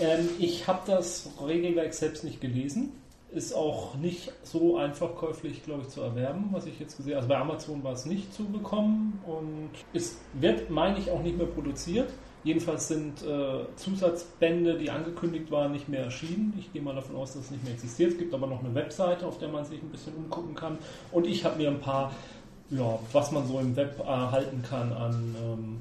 [0.00, 2.92] Ähm, ich habe das Regelwerk selbst nicht gelesen.
[3.32, 7.24] Ist auch nicht so einfach käuflich, glaube ich, zu erwerben, was ich jetzt gesehen habe.
[7.24, 11.36] Also bei Amazon war es nicht zu bekommen und es wird, meine ich, auch nicht
[11.36, 12.10] mehr produziert.
[12.44, 16.52] Jedenfalls sind äh, Zusatzbände, die angekündigt waren, nicht mehr erschienen.
[16.58, 18.12] Ich gehe mal davon aus, dass es nicht mehr existiert.
[18.12, 20.78] Es gibt aber noch eine Webseite, auf der man sich ein bisschen umgucken kann.
[21.10, 22.12] Und ich habe mir ein paar,
[22.68, 25.80] ja, was man so im Web erhalten kann an ähm,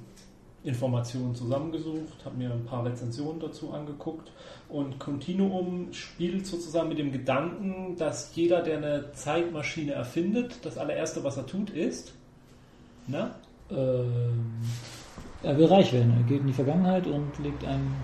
[0.64, 4.32] Informationen zusammengesucht, habe mir ein paar Rezensionen dazu angeguckt.
[4.70, 11.26] Und Continuum spielt sozusagen mit dem Gedanken, dass jeder, der eine Zeitmaschine erfindet, das allererste,
[11.26, 12.14] was er tut, ist,
[13.08, 13.36] na,
[13.70, 14.62] Ähm,
[15.44, 16.14] er will reich werden.
[16.18, 17.96] Er geht in die Vergangenheit und legt einen.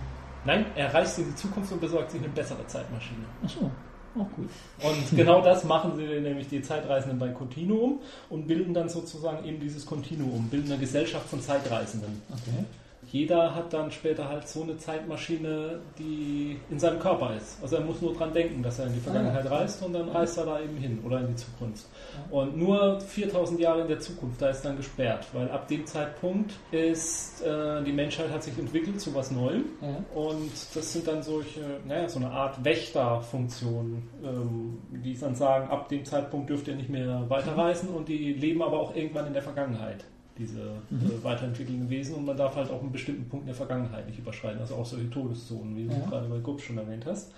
[0.45, 3.25] Nein, er reist in die Zukunft und besorgt sich eine bessere Zeitmaschine.
[3.43, 3.69] Achso,
[4.15, 4.49] auch gut.
[4.81, 9.59] Und genau das machen sie nämlich die Zeitreisenden bei Continuum und bilden dann sozusagen eben
[9.59, 12.21] dieses Continuum, bilden eine Gesellschaft von Zeitreisenden.
[12.29, 12.65] Okay.
[13.11, 17.57] Jeder hat dann später halt so eine Zeitmaschine, die in seinem Körper ist.
[17.61, 19.57] Also er muss nur dran denken, dass er in die Vergangenheit Ah, ja.
[19.57, 21.85] reist und dann reist er da eben hin oder in die Zukunft.
[22.29, 26.53] Und nur 4000 Jahre in der Zukunft, da ist dann gesperrt, weil ab dem Zeitpunkt
[26.71, 29.65] ist äh, die Menschheit hat sich entwickelt zu was Neuem.
[29.81, 30.19] Ja.
[30.19, 35.89] Und das sind dann solche, naja, so eine Art Wächterfunktionen, ähm, die dann sagen, ab
[35.89, 39.41] dem Zeitpunkt dürft ihr nicht mehr weiterreisen und die leben aber auch irgendwann in der
[39.43, 40.03] Vergangenheit,
[40.39, 44.07] diese äh, weiterentwickelnden Wesen und man darf halt auch einen bestimmten Punkt in der Vergangenheit
[44.07, 45.93] nicht überschreiten, also auch solche Todeszonen, wie Ja.
[45.93, 47.29] du gerade bei Gup schon erwähnt hast.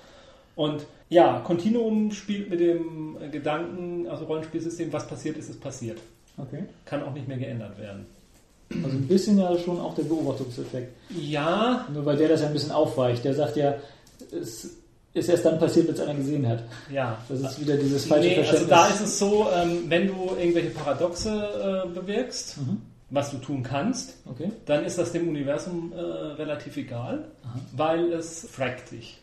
[0.56, 5.97] Und ja, Continuum spielt mit dem äh, Gedanken, also Rollenspielsystem, was passiert ist, ist passiert.
[6.38, 6.64] Okay.
[6.86, 8.06] Kann auch nicht mehr geändert werden.
[8.84, 10.93] Also ein bisschen ja schon auch der Beobachtungseffekt.
[11.10, 13.24] Ja, Nur weil der das ja ein bisschen aufweicht.
[13.26, 13.76] Der sagt ja,
[14.32, 14.78] es
[15.14, 16.64] ist erst dann passiert, wenn es einer gesehen hat.
[16.89, 17.18] ja.
[17.28, 18.70] Das ist wieder dieses falsche Nee, also Verständnis.
[18.80, 22.82] da ist es so, ähm, wenn du irgendwelche Paradoxe äh, bewirkst, Mhm.
[23.12, 24.51] Was du tun kannst, Okay.
[24.66, 27.30] dann ist das dem Universum äh, relativ egal,
[27.76, 29.20] weil es fragt dich.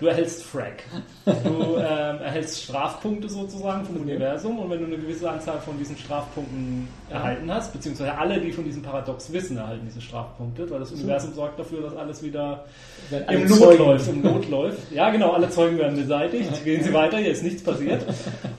[0.00, 0.84] Du erhältst Frag.
[1.24, 5.96] Du ähm, erhältst Strafpunkte sozusagen vom Universum und wenn du eine gewisse Anzahl von diesen
[5.96, 10.92] Strafpunkten erhalten hast, beziehungsweise alle, die von diesem Paradox wissen, erhalten diese Strafpunkte, weil das
[10.92, 12.64] Universum sorgt dafür, dass alles wieder
[13.28, 14.92] im Not Zeugen- läuft, im Not läuft.
[14.92, 16.64] Ja, genau, alle Zeugen werden beseitigt.
[16.64, 18.04] Gehen Sie weiter, hier ist nichts passiert.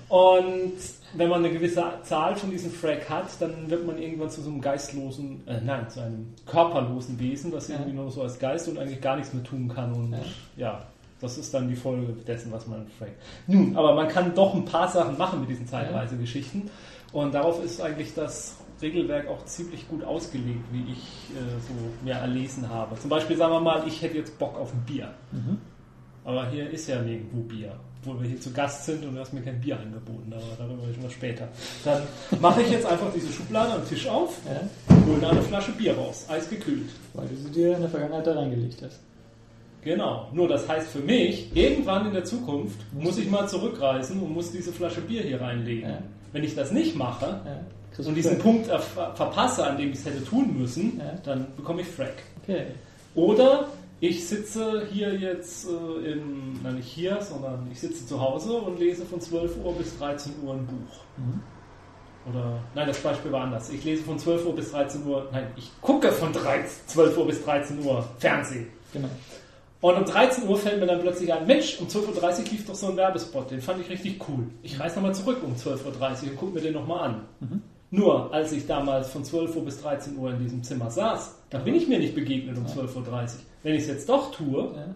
[0.10, 0.74] Und
[1.14, 4.50] wenn man eine gewisse Zahl von diesen Frag hat, dann wird man irgendwann zu so
[4.50, 8.78] einem geistlosen, äh, nein, zu einem körperlosen Wesen, das irgendwie nur so als Geist und
[8.78, 9.94] eigentlich gar nichts mehr tun kann.
[9.94, 10.20] Und Ja.
[10.58, 10.82] ja,
[11.22, 13.14] das ist dann die Folge dessen, was man fragt.
[13.48, 16.70] Nun, aber man kann doch ein paar Sachen machen mit diesen Zeitreisegeschichten.
[17.12, 21.74] Und darauf ist eigentlich das Regelwerk auch ziemlich gut ausgelegt, wie ich äh, so
[22.06, 22.98] mir erlesen habe.
[23.00, 25.10] Zum Beispiel sagen wir mal, ich hätte jetzt Bock auf ein Bier.
[25.32, 25.58] Mhm.
[26.24, 27.74] Aber hier ist ja nirgendwo Bier.
[28.02, 30.88] Obwohl wir hier zu Gast sind und du hast mir kein Bier angeboten, aber darüber
[30.88, 31.50] reden wir später.
[31.84, 32.04] Dann
[32.40, 35.98] mache ich jetzt einfach diese Schublade am Tisch auf, Ja, hole da eine Flasche Bier
[35.98, 36.90] raus, eisgekühlt.
[37.14, 39.02] weil du sie dir in der Vergangenheit da reingelegt hast.
[39.84, 40.28] Genau.
[40.34, 44.52] Nur das heißt für mich, irgendwann in der Zukunft muss ich mal zurückreisen und muss
[44.52, 45.90] diese Flasche Bier hier reinlegen.
[45.90, 45.98] Ja.
[46.34, 48.06] Wenn ich das nicht mache Ja.
[48.06, 48.44] Und diesen Frack.
[48.44, 51.16] Punkt ver- verpasse, an dem ich es hätte tun müssen, Ja.
[51.26, 52.14] dann bekomme ich Frack.
[52.44, 52.68] Okay.
[53.16, 53.68] Oder
[54.00, 58.80] ich sitze hier jetzt äh, in, na nicht hier, sondern ich sitze zu Hause und
[58.80, 60.96] lese von 12 Uhr bis 13 Uhr ein Buch.
[61.18, 61.42] Mhm.
[62.30, 63.70] Oder, nein, das Beispiel war anders.
[63.70, 67.28] Ich lese von 12 Uhr bis 13 Uhr, nein, ich gucke von 13, 12 Uhr
[67.28, 68.68] bis 13 Uhr Fernsehen.
[68.94, 69.10] Genau.
[69.82, 72.76] Und um 13 Uhr fällt mir dann plötzlich ein, Mensch, um 12.30 Uhr lief doch
[72.76, 74.46] so ein Werbespot, den fand ich richtig cool.
[74.62, 77.22] Ich reise nochmal zurück um 12.30 Uhr und gucke mir den nochmal an.
[77.40, 77.62] Mhm.
[77.92, 81.60] Nur, als ich damals von 12 Uhr bis 13 Uhr in diesem Zimmer saß, da
[81.60, 83.28] bin ich mir nicht begegnet um 12.30 Uhr.
[83.64, 84.96] Wenn ich es jetzt doch tue, Ja.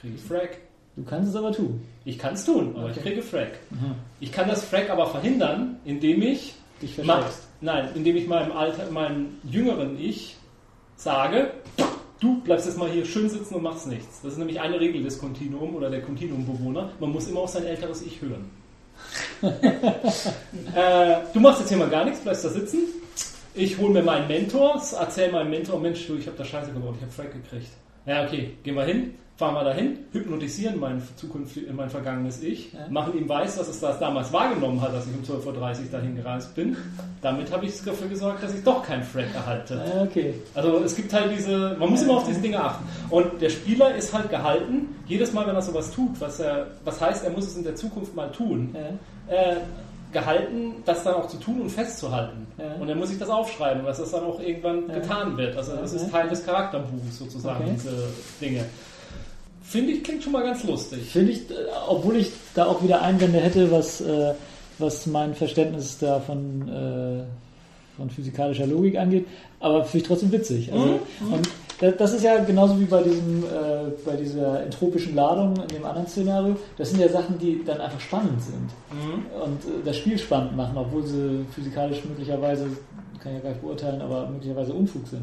[0.00, 0.58] kriege ich Frack.
[0.94, 1.82] Du kannst es aber tun.
[2.06, 3.08] Ich kann es tun, aber ich Okay.
[3.10, 3.58] kriege Frack.
[3.70, 3.96] Mhm.
[4.20, 7.48] Ich kann das Frack aber verhindern, indem ich Dich versteckst.
[7.60, 10.36] Nein, indem ich meinem Alter, meinem jüngeren Ich
[10.96, 11.50] sage,
[12.20, 14.20] du bleibst jetzt mal hier schön sitzen und machst nichts.
[14.22, 16.90] Das ist nämlich eine Regel des Kontinuum oder der Kontinuumbewohner.
[17.00, 18.50] Man muss immer auf sein älteres Ich hören.
[19.42, 22.78] äh, du machst jetzt hier mal gar nichts, bleibst da sitzen.
[23.54, 26.94] Ich hole mir meinen Mentor, erzähle meinem Mentor, Mensch, du, ich habe da Scheiße gebaut,
[26.96, 27.70] ich habe Frack gekriegt.
[28.06, 32.86] Ja, okay, gehen wir hin, fahren wir dahin, hypnotisieren mein, Zukunft, mein vergangenes Ich, Ja.
[32.88, 36.16] machen ihm weiß, dass es das damals wahrgenommen hat, dass ich um 12.30 Uhr dahin
[36.16, 36.76] gereist bin.
[37.20, 39.82] Damit habe ich dafür gesorgt, dass ich doch keinen Frack erhalte.
[39.94, 40.34] Ja, okay.
[40.54, 42.84] Also es gibt halt diese, man muss immer auf diese Dinge achten.
[43.10, 47.00] Und der Spieler ist halt gehalten, jedes Mal, wenn er sowas tut, was er, was
[47.00, 48.74] heißt, er muss es in der Zukunft mal tun,
[49.28, 49.56] äh,
[50.20, 52.46] gehalten, das dann auch zu tun und festzuhalten.
[52.58, 52.74] Ja.
[52.80, 54.94] Und er muss sich das aufschreiben, dass das dann auch irgendwann Ja.
[54.98, 55.56] getan wird.
[55.56, 57.72] Also das ist Teil des Charakterbuchs sozusagen, Okay.
[57.74, 57.96] diese
[58.40, 58.64] Dinge.
[59.62, 61.10] Finde ich, klingt schon mal ganz lustig.
[61.10, 61.54] Finde ich, äh,
[61.88, 64.32] obwohl ich da auch wieder Einwände hätte, was, äh,
[64.78, 67.24] was mein Verständnis da von, äh,
[67.96, 69.26] von physikalischer Logik angeht,
[69.60, 70.72] aber finde ich trotzdem witzig.
[70.72, 70.84] Also,
[71.20, 71.32] Mhm.
[71.32, 71.48] Und
[71.98, 76.06] das ist ja genauso wie bei, diesem, äh, bei dieser entropischen Ladung in dem anderen
[76.06, 76.56] Szenario.
[76.78, 78.70] Das sind ja Sachen, die dann einfach spannend sind
[79.44, 82.64] und äh, das Spiel spannend machen, obwohl sie physikalisch möglicherweise,
[83.20, 85.22] kann ich ja gar nicht beurteilen, aber möglicherweise Unfug sind.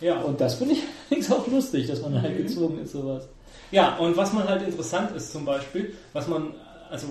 [0.00, 0.20] Ja.
[0.22, 2.42] Und das finde ich allerdings auch lustig, dass man halt Mhm.
[2.44, 3.28] gezwungen ist, sowas.
[3.70, 6.54] Ja, und was man halt interessant ist zum Beispiel, was man,
[6.90, 7.06] also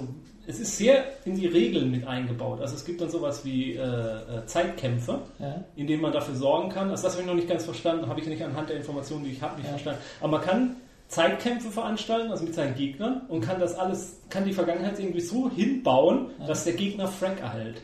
[0.50, 2.60] es ist sehr in die Regeln mit eingebaut.
[2.60, 5.64] Also es gibt dann sowas wie äh, äh, Zeitkämpfe, Ja?
[5.76, 6.90] in denen man dafür sorgen kann.
[6.90, 9.32] Also das habe ich noch nicht ganz verstanden, habe ich nicht anhand der Informationen, die
[9.32, 9.72] ich habe, nicht Ja.
[9.74, 10.00] verstanden.
[10.22, 10.76] Aber man kann
[11.08, 15.52] Zeitkämpfe veranstalten, also mit seinen Gegnern, und kann das alles, kann die Vergangenheit irgendwie so
[15.52, 16.48] hinbauen, Ja.
[16.48, 17.82] dass der Gegner Frack erhält.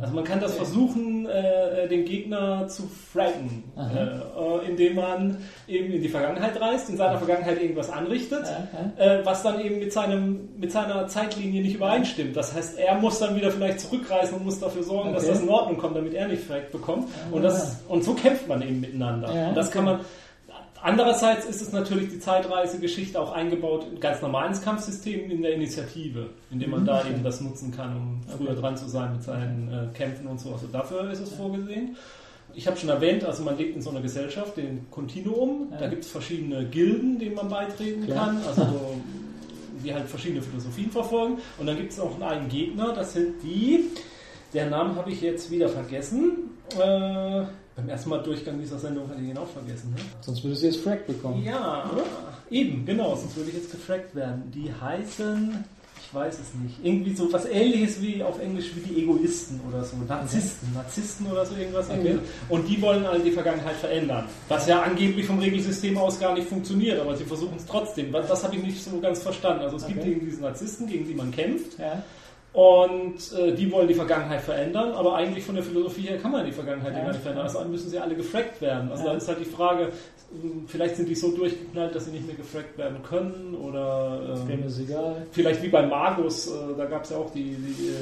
[0.00, 0.64] Also man kann das Okay.
[0.64, 3.90] versuchen, äh, den Gegner zu fracken, Aha.
[3.92, 5.36] äh, äh, indem man
[5.66, 8.44] eben in die Vergangenheit reist, in seiner Vergangenheit irgendwas anrichtet,
[8.96, 12.36] äh, was dann eben mit, seinem, mit seiner Zeitlinie nicht übereinstimmt.
[12.36, 15.32] Das heißt, er muss dann wieder vielleicht zurückreisen und muss dafür sorgen, dass Okay.
[15.32, 17.08] das in Ordnung kommt, damit er nicht fragt bekommt.
[17.08, 17.34] Ah.
[17.34, 19.34] Und, das, und so kämpft man eben miteinander.
[19.34, 19.76] Ja, und das okay.
[19.78, 20.00] kann man.
[20.82, 26.30] Andererseits ist es natürlich die Zeitreisegeschichte auch eingebaut in ganz normalen Kampfsystemen in der Initiative,
[26.50, 29.68] indem man Mhm, da eben das nutzen kann, um früher dran zu sein mit seinen
[29.72, 30.52] äh, Kämpfen und so.
[30.52, 31.96] Also dafür ist es vorgesehen.
[32.54, 35.72] Ich habe schon erwähnt, also man lebt in so einer Gesellschaft, den Kontinuum.
[35.78, 38.26] Da gibt es verschiedene Gilden, denen man beitreten Klar.
[38.26, 38.94] kann, also so,
[39.84, 41.38] die halt verschiedene Philosophien verfolgen.
[41.58, 43.84] Und dann gibt es auch einen Gegner, das sind die,
[44.54, 46.50] der Namen habe ich jetzt wieder vergessen.
[46.78, 47.44] Äh,
[47.78, 49.94] beim ersten Mal Durchgang dieser Sendung hatte ich ihn auch vergessen.
[49.96, 50.02] Ne?
[50.20, 51.44] Sonst würdest du jetzt Frack bekommen.
[51.44, 51.88] Ja,
[52.50, 54.50] eben, genau, sonst würde ich jetzt gefragt werden.
[54.52, 55.64] Die heißen,
[56.02, 59.84] ich weiß es nicht, irgendwie so was ähnliches wie auf Englisch wie die Egoisten oder
[59.84, 59.94] so.
[60.08, 61.88] Narzissten, Narzissten oder so irgendwas.
[61.88, 62.18] Okay.
[62.48, 64.24] Und die wollen alle die Vergangenheit verändern.
[64.48, 68.10] Was ja angeblich vom Regelsystem aus gar nicht funktioniert, aber sie versuchen es trotzdem.
[68.10, 69.62] Das, das habe ich nicht so ganz verstanden.
[69.62, 70.10] Also es gibt Okay.
[70.10, 71.78] eben diese Narzissten, gegen die man kämpft.
[71.78, 72.02] Ja.
[72.52, 76.44] Und äh, die wollen die Vergangenheit verändern, aber eigentlich von der Philosophie her kann man
[76.46, 77.46] die Vergangenheit ja gar nicht verändern.
[77.46, 78.90] Also müssen sie alle gefrackt werden.
[78.90, 79.10] Also Ja.
[79.12, 79.90] da ist halt die Frage, äh,
[80.66, 84.66] vielleicht sind die so durchgeknallt, dass sie nicht mehr gefrackt werden können oder Dem äh,
[84.66, 85.26] ist egal.
[85.30, 87.92] vielleicht wie bei Magus, äh, da gab es ja auch die, die,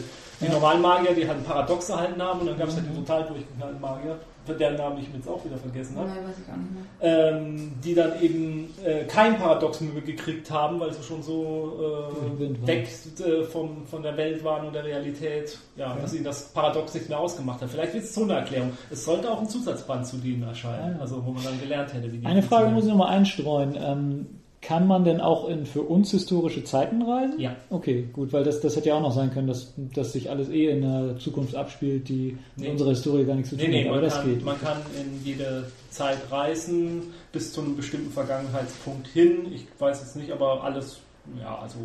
[0.41, 0.53] die Ja.
[0.53, 3.05] normalen Magier, die hatten paradoxe halt Namen und dann gab es halt die Mhm.
[3.05, 4.17] total durchgeknallten Magier,
[4.55, 7.39] deren Namen ich mir jetzt auch wieder vergessen habe Nein, weiß ich auch nicht mehr.
[7.39, 12.67] ähm, die dann eben äh, kein Paradox mehr gekriegt haben, weil sie schon so äh,
[12.67, 12.89] weg
[13.21, 15.97] äh, vom, von der Welt waren und der Realität, ja, Ja.
[16.01, 17.71] dass ihnen das Paradox nicht mehr ausgemacht hat.
[17.71, 18.73] Vielleicht ist es so eine Erklärung.
[18.91, 21.01] Es sollte auch ein Zusatzband zu denen erscheinen, Ah, ja.
[21.01, 23.77] also wo man dann gelernt hätte, wie die Eine Frage muss ich nochmal einstreuen.
[23.81, 24.27] Ähm,
[24.67, 27.39] kann man denn auch in für uns historische Zeiten reisen?
[27.39, 27.55] Ja.
[27.71, 30.49] Okay, gut, weil das, das hätte ja auch noch sein können, dass, dass sich alles
[30.49, 32.71] eh in einer Zukunft abspielt, die mit Nee.
[32.71, 33.87] unserer Historie gar nichts zu Nee, tun nee, hat.
[33.91, 34.45] Aber man das kann, geht.
[34.45, 39.47] man kann in jede Zeit reisen, bis zu einem bestimmten Vergangenheitspunkt hin.
[39.55, 40.99] Ich weiß jetzt nicht, aber alles,
[41.41, 41.79] ja, also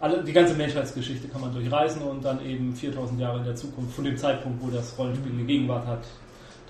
[0.00, 3.94] alle, die ganze Menschheitsgeschichte kann man durchreisen und dann eben 4000 Jahre in der Zukunft,
[3.94, 6.04] von dem Zeitpunkt, wo das Rollenspiel die Gegenwart hat.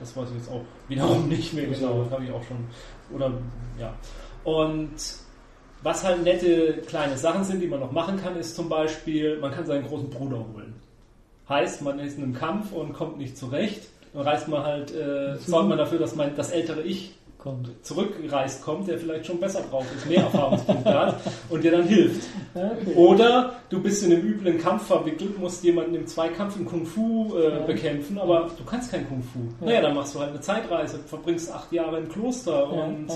[0.01, 2.57] Das weiß ich jetzt auch wiederum nicht mehr genau, das habe ich auch schon.
[3.15, 3.33] Oder,
[3.79, 3.95] ja.
[4.45, 4.93] Und
[5.83, 9.53] was halt nette kleine Sachen sind, die man noch machen kann, ist zum Beispiel, man
[9.53, 10.75] kann seinen großen Bruder holen.
[11.49, 13.89] Heißt, man ist in einem Kampf und kommt nicht zurecht.
[14.13, 17.69] Dann reist man halt, äh, sorgt man dafür, dass mein, das ältere Ich Kommt.
[17.83, 21.21] zurückgereist kommt, der vielleicht schon besser drauf ist, mehr Erfahrungspunkte hat
[21.51, 22.29] und dir dann hilft.
[22.55, 22.95] Okay.
[22.95, 27.35] Oder du bist in einem üblen Kampf verwickelt, musst jemanden im Zweikampf im Kung Fu
[27.37, 27.59] äh, Ja.
[27.67, 29.41] bekämpfen, aber du kannst kein Kung Fu.
[29.61, 29.67] Ja.
[29.67, 33.11] Naja, dann machst du halt eine Zeitreise, verbringst acht Jahre im Kloster Ja, und.
[33.11, 33.15] Äh,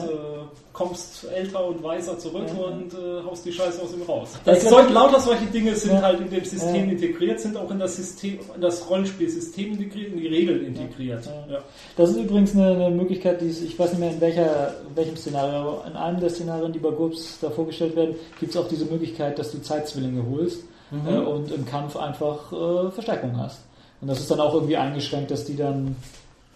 [0.72, 4.32] kommst älter und weiser zurück und äh, haust die Scheiße aus ihm raus.
[4.44, 7.70] Das Das ist- solch, lauter solche Dinge sind halt in dem System integriert, sind auch
[7.70, 11.26] in das System, in das Rollenspielsystem integriert, in die Regeln integriert.
[11.96, 15.16] Das ist übrigens eine, eine Möglichkeit, die ich weiß nicht mehr in, welcher, in welchem
[15.16, 18.68] Szenario, aber in einem der Szenarien, die bei GURPS da vorgestellt werden, gibt es auch
[18.68, 21.08] diese Möglichkeit, dass du Zeitzwillinge holst Mhm.
[21.08, 23.58] äh, und im Kampf einfach äh, Verstärkung hast.
[24.00, 25.96] Und das ist dann auch irgendwie eingeschränkt, dass die dann,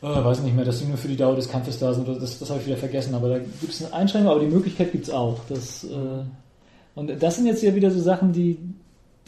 [0.03, 2.21] äh, weiß nicht mehr, dass die nur für die Dauer des Kampfes da sind, oder
[2.21, 4.93] das, das habe ich wieder vergessen, aber da gibt es eine Einschränkung, aber die Möglichkeit
[4.93, 5.39] gibt es auch.
[5.49, 5.89] Das, äh,
[6.95, 8.57] und das sind jetzt ja wieder so Sachen, die,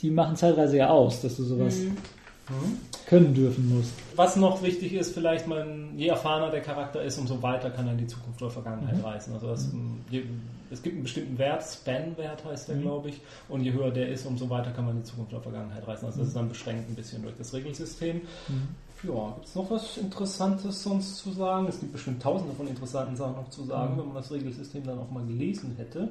[0.01, 2.77] die machen Zeitreise ja aus, dass du sowas Mhm.
[3.13, 3.93] Können dürfen musst.
[4.17, 7.93] Was noch wichtig ist, vielleicht man, je erfahrener der Charakter ist, umso weiter kann er
[7.93, 9.05] in die Zukunft oder Vergangenheit Mhm.
[9.05, 9.35] reisen.
[9.35, 9.69] Also das,
[10.11, 10.23] je,
[10.71, 12.81] es gibt einen bestimmten Wert, Span-Wert heißt der, Mhm.
[12.83, 15.43] glaube ich, und je höher der ist, umso weiter kann man in die Zukunft oder
[15.43, 16.07] Vergangenheit reisen.
[16.07, 18.23] Also das ist dann beschränkt ein bisschen durch das Regelsystem.
[19.03, 21.67] Ja, gibt es noch was Interessantes sonst zu sagen?
[21.69, 23.99] Es gibt bestimmt tausende von interessanten Sachen noch zu sagen, Mhm.
[23.99, 26.09] wenn man das Regelsystem dann auch mal gelesen hätte.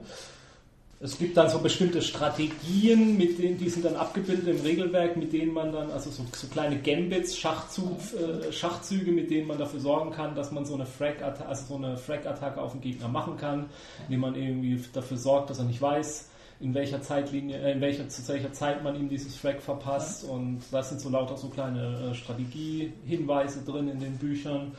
[1.04, 5.34] Es gibt dann so bestimmte Strategien, mit denen, die sind dann abgebildet im Regelwerk, mit
[5.34, 9.80] denen man dann, also so, so kleine Gambits, Schachzug, äh, Schachzüge, mit denen man dafür
[9.80, 13.36] sorgen kann, dass man so eine Frag-Attacke also so eine Frag-Attacke auf den Gegner machen
[13.38, 13.66] kann,
[14.06, 16.30] indem man irgendwie dafür sorgt, dass er nicht weiß,
[16.60, 20.24] in welcher Zeitlinie, äh, in welcher, zu welcher Zeit man ihm dieses Frag verpasst.
[20.24, 24.74] Und das sind so lauter so kleine äh, Strategiehinweise drin in den Büchern.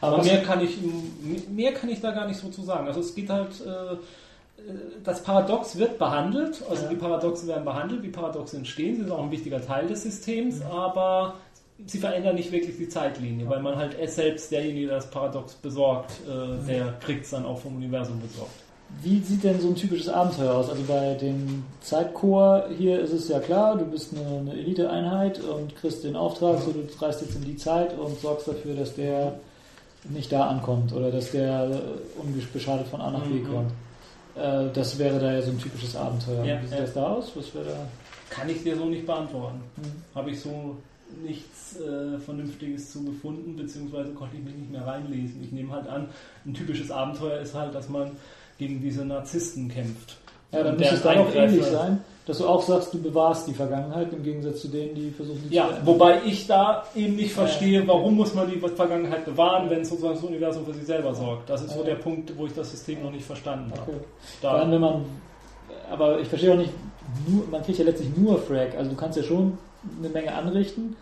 [0.00, 0.78] Aber, was- mehr kann ich
[1.50, 2.86] mehr kann ich da gar nicht so zu sagen.
[2.86, 3.96] Also es geht halt äh,
[5.04, 6.88] das Paradox wird behandelt, also Ja.
[6.90, 10.56] die Paradoxen werden behandelt, wie Paradoxe entstehen, sie sind auch ein wichtiger Teil des Systems,
[10.60, 10.66] Mhm.
[10.70, 11.34] aber
[11.86, 16.12] sie verändern nicht wirklich die Zeitlinie, weil man halt selbst derjenige, der das Paradox besorgt,
[16.28, 18.52] äh, der kriegt es dann auch vom Universum besorgt.
[19.02, 20.68] Wie sieht denn so ein typisches Abenteuer aus?
[20.68, 25.74] Also bei dem Zeitchor hier ist es ja klar, du bist eine, eine Elite-Einheit und
[25.76, 29.34] kriegst den Auftrag, so du reist jetzt in die Zeit und sorgst dafür, dass der
[30.10, 33.48] nicht da ankommt oder dass der äh, unbeschadet von A nach B Mhm.
[33.48, 33.70] kommt.
[34.34, 36.44] Äh, das wäre da ja so ein typisches Abenteuer.
[36.44, 36.82] Ja, Wie sieht ja.
[36.82, 37.32] das da aus?
[37.34, 37.86] Was wäre da?
[38.30, 39.60] Kann ich dir so nicht beantworten.
[39.76, 39.92] Hm.
[40.14, 40.76] Habe ich so
[41.22, 45.42] nichts äh, Vernünftiges zu gefunden, beziehungsweise konnte ich mich nicht mehr reinlesen.
[45.44, 46.08] Ich nehme halt an,
[46.46, 48.12] ein typisches Abenteuer ist halt, dass man
[48.58, 50.16] gegen diese Narzissten kämpft.
[50.52, 53.52] Ja, dann müsste es dann auch ähnlich sein, dass du auch sagst, du bewahrst die
[53.54, 55.94] Vergangenheit im Gegensatz zu denen, die versuchen, die Ja, zu verändern.
[55.94, 57.88] wobei ich da eben nicht verstehe, Ja.
[57.88, 61.50] warum muss man die Vergangenheit bewahren, wenn sozusagen das Universum für sich selber sorgt.
[61.50, 61.86] Das ist so Ja.
[61.86, 63.90] der Punkt, wo ich das System noch nicht verstanden habe.
[63.90, 64.00] Okay.
[64.40, 65.04] Vor allem, Da, wenn man,
[65.90, 66.70] aber ich verstehe auch nicht,
[67.26, 69.58] nur, man kriegt ja letztlich nur Frag, also du kannst ja schon
[69.98, 70.96] eine Menge anrichten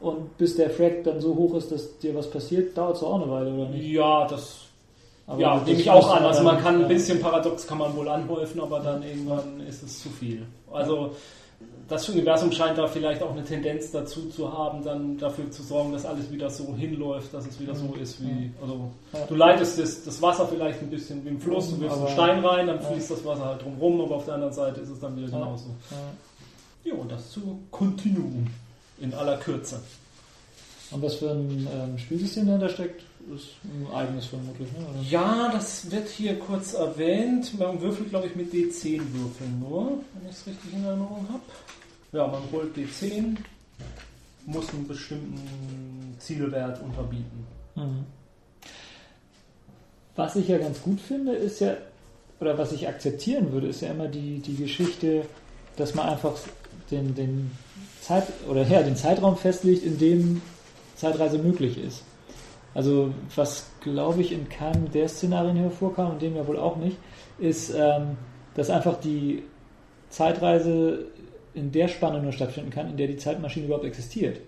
[0.00, 3.20] und bis der Frag dann so hoch ist, dass dir was passiert, dauert es auch
[3.22, 3.86] eine Weile, oder nicht?
[3.90, 4.62] ja, das
[5.26, 6.24] Aber ja, nehme ich auch an.
[6.24, 6.88] Also man kann ein ja.
[6.88, 10.46] bisschen paradox kann man wohl anhäufen, aber dann irgendwann ist es zu viel.
[10.72, 11.14] Also
[11.88, 15.92] das Universum scheint da vielleicht auch eine Tendenz dazu zu haben, dann dafür zu sorgen,
[15.92, 18.50] dass alles wieder so hinläuft, dass es wieder so ist wie.
[18.60, 18.90] Also
[19.28, 22.44] du leitest das, das Wasser vielleicht ein bisschen wie im Fluss, du wirfst einen Stein
[22.44, 25.16] rein, dann fließt das Wasser halt drumrum, aber auf der anderen Seite ist es dann
[25.16, 25.68] wieder genauso.
[25.90, 25.96] Ja.
[26.84, 28.48] Ja, und das zu Continuum
[29.00, 29.80] in aller Kürze.
[30.90, 33.02] Und was für ein ähm, Spielsystem dahinter steckt,
[33.34, 34.78] ist ein eigenes vermutlich, ne?
[34.78, 35.02] Oder?
[35.08, 37.58] Ja, das wird hier kurz erwähnt.
[37.58, 41.42] Man würfelt, glaube ich, mit D10-Würfeln nur, wenn ich es richtig in Erinnerung habe.
[42.12, 43.36] Ja, man holt D10,
[44.46, 47.46] muss einen bestimmten Zielwert unterbieten.
[47.74, 48.04] Mhm.
[50.14, 51.76] Was ich ja ganz gut finde, ist ja,
[52.40, 55.24] oder was ich akzeptieren würde, ist ja immer die, die Geschichte,
[55.76, 56.34] dass man einfach
[56.90, 57.50] den, den,
[58.02, 60.42] Zeit, oder, ja, den Zeitraum festlegt, in dem
[60.96, 62.02] Zeitreise möglich ist.
[62.74, 66.96] Also was, glaube ich, in keinem der Szenarien hervorkam, und dem ja wohl auch nicht,
[67.38, 68.16] ist, ähm,
[68.54, 69.42] dass einfach die
[70.08, 71.06] Zeitreise
[71.54, 74.40] in der Spanne nur stattfinden kann, in der die Zeitmaschine überhaupt existiert.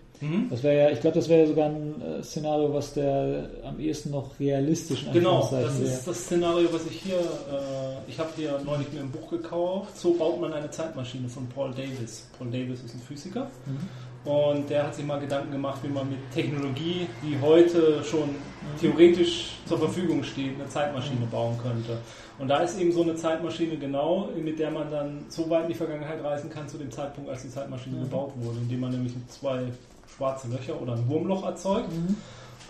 [0.48, 3.78] Das wäre ja, ich glaube, das wäre ja sogar ein äh, Szenario, was der am
[3.78, 8.30] ehesten noch realistisch in Genau, das ist das Szenario, was ich hier, äh, ich habe
[8.36, 9.98] hier neulich mir ein Buch gekauft.
[9.98, 12.26] So baut man eine Zeitmaschine von Paul Davis.
[12.38, 13.88] Paul Davis ist ein Physiker Mhm.
[14.24, 18.30] Und der hat sich mal Gedanken gemacht, wie man mit Technologie, die heute schon
[18.80, 21.98] theoretisch zur Verfügung steht, eine Zeitmaschine bauen könnte.
[22.38, 25.68] Und da ist eben so eine Zeitmaschine genau, mit der man dann so weit in
[25.68, 28.02] die Vergangenheit reisen kann zu dem Zeitpunkt, als die Zeitmaschine Mhm.
[28.04, 29.60] gebaut wurde, indem man nämlich zwei
[30.16, 32.16] schwarze Löcher oder ein Wurmloch erzeugt Mhm.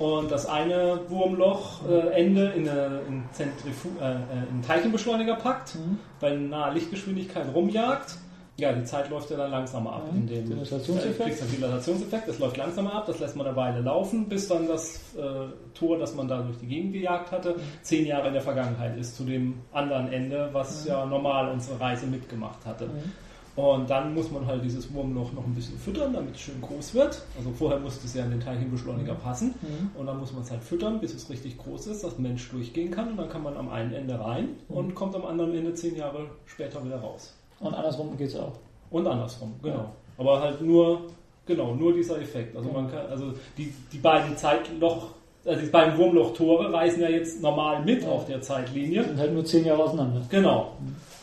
[0.05, 5.37] und das eine Wurmlochende äh, Ende in, eine, in, Zentrifu äh, äh, in einen Teilchenbeschleuniger
[5.37, 5.99] packt, Mhm.
[6.21, 8.19] bei naher Lichtgeschwindigkeit rumjagt
[8.57, 10.13] Ja, die Zeit läuft ja dann langsamer ab.
[10.13, 10.21] Mhm.
[10.21, 11.43] In dem Dilatationseffekt.
[11.43, 15.01] Einen Dilatationseffekt, das läuft langsamer ab, das lässt man eine Weile laufen, bis dann das
[15.17, 18.97] äh, Tor, das man da durch die Gegend gejagt hatte, zehn Jahre in der Vergangenheit
[18.97, 20.89] ist, zu dem anderen Ende, was Mhm.
[20.91, 22.87] ja normal unsere Reise mitgemacht hatte.
[22.87, 23.13] Mhm.
[23.57, 26.93] Und dann muss man halt dieses Wurmloch noch ein bisschen füttern, damit es schön groß
[26.95, 27.23] wird.
[27.39, 29.55] Also vorher musste es ja in den Teilchenbeschleuniger passen.
[29.97, 32.51] Und dann muss man es halt füttern, bis es richtig groß ist, dass ein Mensch
[32.51, 33.11] durchgehen kann.
[33.11, 36.27] Und dann kann man am einen Ende rein und kommt am anderen Ende zehn Jahre
[36.47, 37.33] später wieder raus.
[37.65, 38.53] Und andersrum geht es auch.
[38.91, 39.77] Und andersrum, genau.
[39.77, 39.93] Ja.
[40.19, 41.01] Aber halt nur,
[41.47, 42.57] genau, nur dieser Effekt.
[42.57, 45.09] Also man kann, also die, die beiden Zeitloch,
[45.45, 48.09] also die beiden Wurmloch-Tore reisen ja jetzt normal mit Ja.
[48.09, 49.05] auf der Zeitlinie.
[49.05, 50.23] Sind halt nur zehn Jahre auseinander.
[50.31, 50.73] Genau.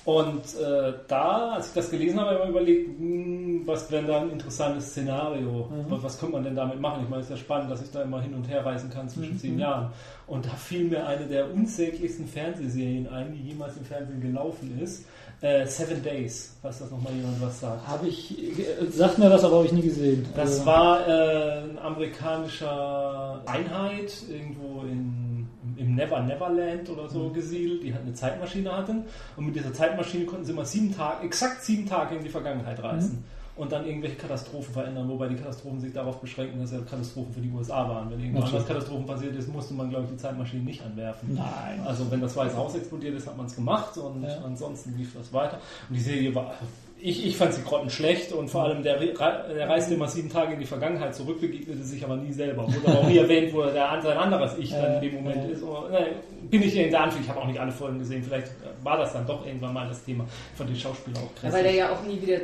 [0.03, 4.03] Und äh, da, als ich das gelesen habe, habe ich mir überlegt, hm, was wäre
[4.05, 5.69] da ein interessantes Szenario?
[5.69, 5.85] Mhm.
[5.89, 7.03] Was, was könnte man denn damit machen?
[7.03, 9.07] Ich meine, es ist ja spannend, dass ich da immer hin und her reisen kann
[9.07, 9.39] zwischen Mhm.
[9.39, 9.91] zehn Jahren.
[10.25, 15.05] Und da fiel mir eine der unsäglichsten Fernsehserien ein, die jemals im Fernsehen gelaufen ist.
[15.41, 17.87] Äh, Seven Days, falls das nochmal jemand was sagt.
[17.87, 20.23] Habe ich, äh, sagt mir was, aber habe ich nie gesehen.
[20.35, 27.33] Das Also, war äh, ein amerikanischer Einheit irgendwo in, im Never Neverland oder so Mhm.
[27.33, 29.03] gesiedelt, die halt eine Zeitmaschine hatten.
[29.35, 32.81] Und mit dieser Zeitmaschine konnten sie immer sieben Tage, exakt sieben Tage in die Vergangenheit
[32.83, 33.13] reisen.
[33.13, 33.40] Mhm.
[33.61, 37.41] Und dann irgendwelche Katastrophen verändern, wobei die Katastrophen sich darauf beschränken, dass ja Katastrophen für
[37.41, 38.09] die USA waren.
[38.09, 38.55] Wenn irgendwo Natürlich.
[38.61, 41.35] anders Katastrophen passiert ist, musste man, glaube ich, die Zeitmaschine nicht anwerfen.
[41.35, 41.79] Nein.
[41.85, 44.35] Also wenn das Weiße Haus explodiert ist, hat man es gemacht und Ja.
[44.43, 45.59] ansonsten lief das weiter.
[45.89, 46.55] Und die Serie war,
[47.03, 50.59] ich, ich fand sie grottenschlecht und vor allem der, der reiste immer sieben Tage in
[50.59, 52.65] die Vergangenheit zurück, begegnete sich aber nie selber.
[52.67, 55.61] Wurde auch nie erwähnt, wo der, sein anderes Ich dann in dem Moment ist.
[55.61, 56.07] Und, ne,
[56.49, 58.47] bin ich in der Anführung, ich habe auch nicht alle Folgen gesehen, vielleicht
[58.83, 60.25] war das dann doch irgendwann mal das Thema.
[60.51, 61.79] Ich fand die Schauspieler auch Ja, weil der krass.
[61.79, 62.39] ja auch nie wieder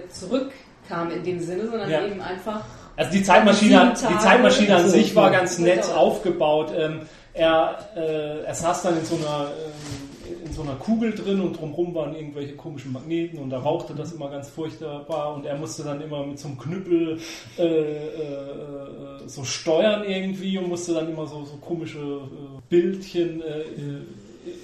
[0.88, 2.06] zurückkam in dem Sinne, sondern Ja.
[2.06, 2.62] eben einfach.
[2.96, 4.18] Also die Zeitmaschine, die.
[4.20, 6.72] Zeitmaschine an sich war ganz nett aufgebaut.
[6.76, 7.02] Ähm,
[7.34, 11.60] er, äh, er saß dann in so einer ähm, in so einer Kugel drin und
[11.60, 15.84] drumherum waren irgendwelche komischen Magneten und da rauchte das immer ganz furchtbar und er musste
[15.84, 17.20] dann immer mit so einem Knüppel
[17.58, 18.08] äh, äh,
[19.26, 23.62] so steuern irgendwie und musste dann immer so, so komische äh, Bildchen äh,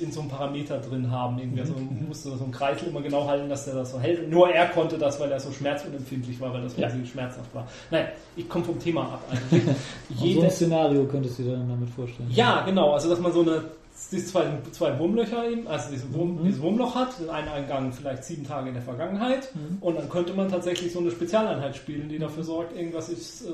[0.01, 1.37] in so einem Parameter drin haben.
[1.39, 1.61] Irgendwie.
[1.61, 1.73] Also
[2.07, 4.19] musste so einen Kreisel immer genau halten, dass der das so hält.
[4.23, 6.83] Und nur er konnte das, weil er so schmerzunempfindlich war, weil das Ja.
[6.83, 7.67] wahnsinnig schmerzhaft war.
[7.91, 9.63] Nein, ich komme vom Thema ab eigentlich.
[10.21, 12.29] Und so ein Szenario könntest du dir dann damit vorstellen.
[12.31, 12.91] ja, genau.
[12.93, 13.63] Also, dass man so eine,
[14.11, 16.45] diese zwei, zwei Wurmlöcher eben, also diese Wurm, Mhm.
[16.45, 19.49] dieses Wurmloch hat, den einen Eingang vielleicht sieben Tage in der Vergangenheit.
[19.55, 19.77] Mhm.
[19.81, 23.49] Und dann könnte man tatsächlich so eine Spezialeinheit spielen, die dafür sorgt, irgendwas ist äh,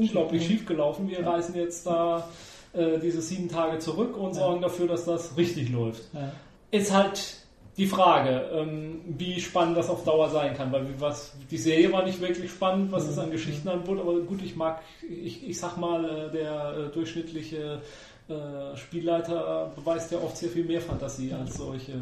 [0.00, 0.46] unglaublich Mhm.
[0.46, 1.08] schief gelaufen.
[1.08, 1.30] Wir Ja.
[1.30, 2.28] reisen jetzt da
[2.76, 4.40] äh, diese sieben Tage zurück und Ja.
[4.42, 6.02] sorgen dafür, dass das richtig läuft.
[6.12, 6.32] Ja.
[6.70, 7.36] Ist halt
[7.76, 12.04] die Frage, ähm, wie spannend das auf Dauer sein kann, weil was, die Serie war
[12.04, 15.76] nicht wirklich spannend, was es an Geschichten anbot, aber gut, ich mag, ich, ich sag
[15.76, 17.82] mal, äh, der äh, durchschnittliche
[18.28, 21.96] äh, Spielleiter beweist ja oft sehr viel mehr Fantasie als solche äh,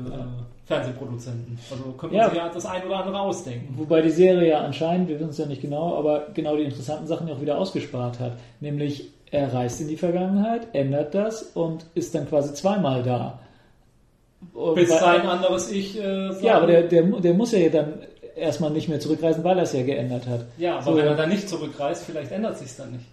[0.65, 1.59] Fernsehproduzenten.
[1.71, 2.29] Also man Ja.
[2.29, 3.75] sich ja das ein oder andere ausdenken.
[3.77, 7.07] Wobei die Serie ja anscheinend, wir wissen es ja nicht genau, aber genau die interessanten
[7.07, 8.39] Sachen ja auch wieder ausgespart hat.
[8.61, 13.39] Nämlich, er reist in die Vergangenheit, ändert das und ist dann quasi zweimal da.
[14.53, 15.99] Und Bis sein anderes Ich.
[15.99, 17.95] Äh, Ja, aber der, der, der muss ja dann
[18.37, 20.41] erstmal nicht mehr zurückreisen, weil er es ja geändert hat.
[20.59, 23.05] ja, aber so- wenn er dann nicht zurückreist, vielleicht ändert sich dann nicht.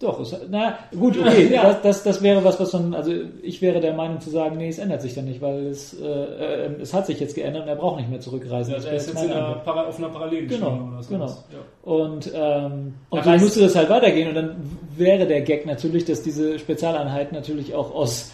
[0.00, 1.62] Doch, es, na gut, okay, Ja.
[1.64, 3.12] das, das, das wäre was, was man, also
[3.42, 6.06] ich wäre der Meinung zu sagen, nee, es ändert sich dann nicht, weil es, äh,
[6.06, 8.70] äh, es hat sich jetzt geändert und er braucht nicht mehr zurückreisen.
[8.72, 9.56] Ja, Das wäre ist jetzt in einer.
[9.56, 11.10] Para- auf einer Parallelgeschichte Genau, oder so.
[11.12, 11.26] genau.
[11.26, 11.92] Ja.
[11.92, 14.56] Und, ähm, und Er so müsste das halt weitergehen und dann
[15.00, 18.30] wäre der Gag natürlich, dass diese Spezialeinheit natürlich auch aus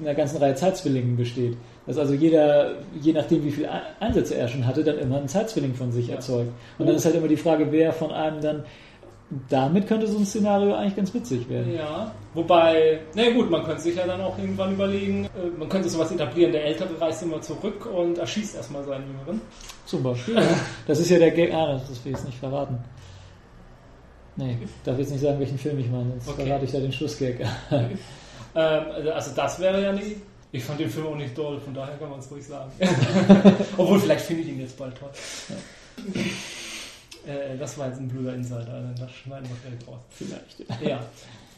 [0.00, 1.56] einer ganzen Reihe Zeitzwillingen besteht.
[1.86, 3.68] Dass also jeder, je nachdem wie viele
[4.00, 6.14] Einsätze er schon hatte, dann immer einen Zeitzwilling von sich Ja.
[6.14, 6.52] erzeugt.
[6.78, 8.64] Und dann ist halt immer die Frage, wer von einem dann,
[9.50, 11.74] damit könnte so ein Szenario eigentlich ganz witzig werden.
[11.74, 15.88] Ja, wobei, na gut, man könnte sich ja dann auch irgendwann überlegen, äh, man könnte
[15.88, 19.40] sowas etablieren, der Ältere reist immer zurück und erschießt erstmal seinen Jüngeren.
[19.84, 20.38] Zum Beispiel.
[20.86, 21.52] Das ist ja der Gag.
[21.52, 22.78] Ah, das will ich jetzt nicht verraten.
[24.38, 26.46] Nee, darf jetzt nicht sagen, welchen Film ich meine, sonst Okay.
[26.46, 27.40] verrate ich da den Schlussgag.
[27.70, 27.98] Ähm,
[28.54, 30.16] also- also das wäre ja nie.
[30.52, 32.70] Ich fand den Film auch nicht toll, von daher kann man es ruhig sagen.
[33.76, 35.10] Obwohl, vielleicht finde ich ihn jetzt bald toll.
[37.26, 40.00] Äh, das war jetzt ein blöder Insider, das schneiden wir vielleicht raus.
[40.10, 40.82] Vielleicht.
[40.82, 41.00] Ja.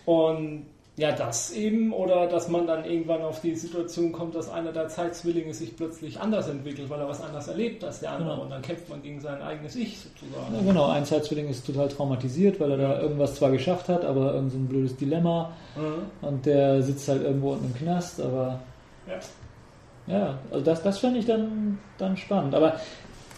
[0.06, 0.66] Und
[1.00, 4.88] ja, das eben, oder dass man dann irgendwann auf die Situation kommt, dass einer der
[4.88, 8.42] Zeitzwillinge sich plötzlich anders entwickelt, weil er was anders erlebt als der andere Genau.
[8.42, 10.54] und dann kämpft man gegen sein eigenes Ich sozusagen.
[10.54, 14.34] Ja, genau, ein Zeitzwilling ist total traumatisiert, weil er da irgendwas zwar geschafft hat, aber
[14.34, 16.26] irgend so ein blödes Dilemma Mhm.
[16.28, 18.60] und der sitzt halt irgendwo unten im Knast, aber
[19.08, 20.14] Ja.
[20.18, 22.54] ja, also das, das fände ich dann, dann spannend.
[22.54, 22.74] Aber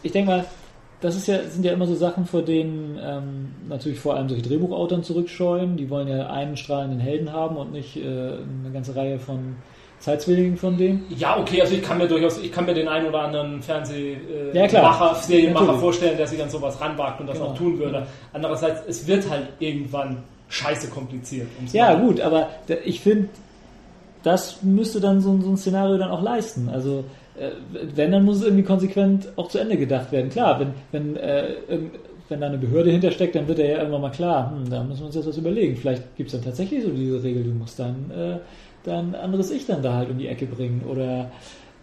[0.03, 0.45] ich denke mal,
[1.03, 4.43] das ist ja, sind ja immer so Sachen, vor denen ähm, natürlich vor allem solche
[4.45, 5.77] Drehbuchautoren zurückscheuen.
[5.77, 9.57] Die wollen ja einen strahlenden Helden haben und nicht äh, eine ganze Reihe von
[10.01, 11.03] Zeitzwilligen von dem.
[11.17, 14.53] Ja, okay, also ich kann mir durchaus, ich kann mir den einen oder anderen Fernsehmacher,
[14.55, 15.15] Ja, klar.
[15.17, 15.81] Serienmacher Natürlich.
[15.81, 17.51] vorstellen, der sich an sowas ranwagt und das Genau.
[17.51, 18.07] auch tun würde.
[18.33, 21.47] Andererseits, es wird halt irgendwann scheiße kompliziert.
[21.73, 22.49] Ja, gut, aber
[22.85, 23.29] ich finde,
[24.23, 26.69] das müsste dann so, ein- so ein Szenario dann auch leisten.
[26.73, 27.03] Also, äh,
[27.95, 30.31] wenn, dann muss es irgendwie konsequent auch zu Ende gedacht werden.
[30.31, 31.55] Klar, wenn, wenn, äh,
[32.29, 35.01] wenn da eine Behörde hintersteckt, dann wird er ja irgendwann mal klar, hm, da müssen
[35.01, 35.77] wir uns jetzt was überlegen.
[35.77, 38.39] Vielleicht gibt es dann tatsächlich so diese Regel, du musst dein, äh,
[38.85, 40.83] dein anderes Ich dann da halt um die Ecke bringen.
[40.89, 41.31] Oder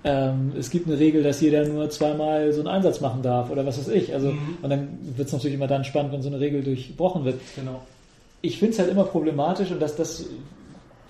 [0.03, 3.65] ähm, es gibt eine Regel, dass jeder nur zweimal so einen Einsatz machen darf oder
[3.65, 4.13] was weiß ich.
[4.13, 4.57] Also, Mhm.
[4.61, 7.81] Und dann wird es natürlich immer dann spannend, wenn so eine Regel durchbrochen wird Genau.
[8.41, 10.25] ich finde es halt immer problematisch und dass das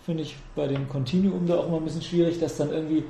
[0.05, 3.03] finde ich bei dem Continuum da auch immer ein bisschen schwierig, dass dann irgendwie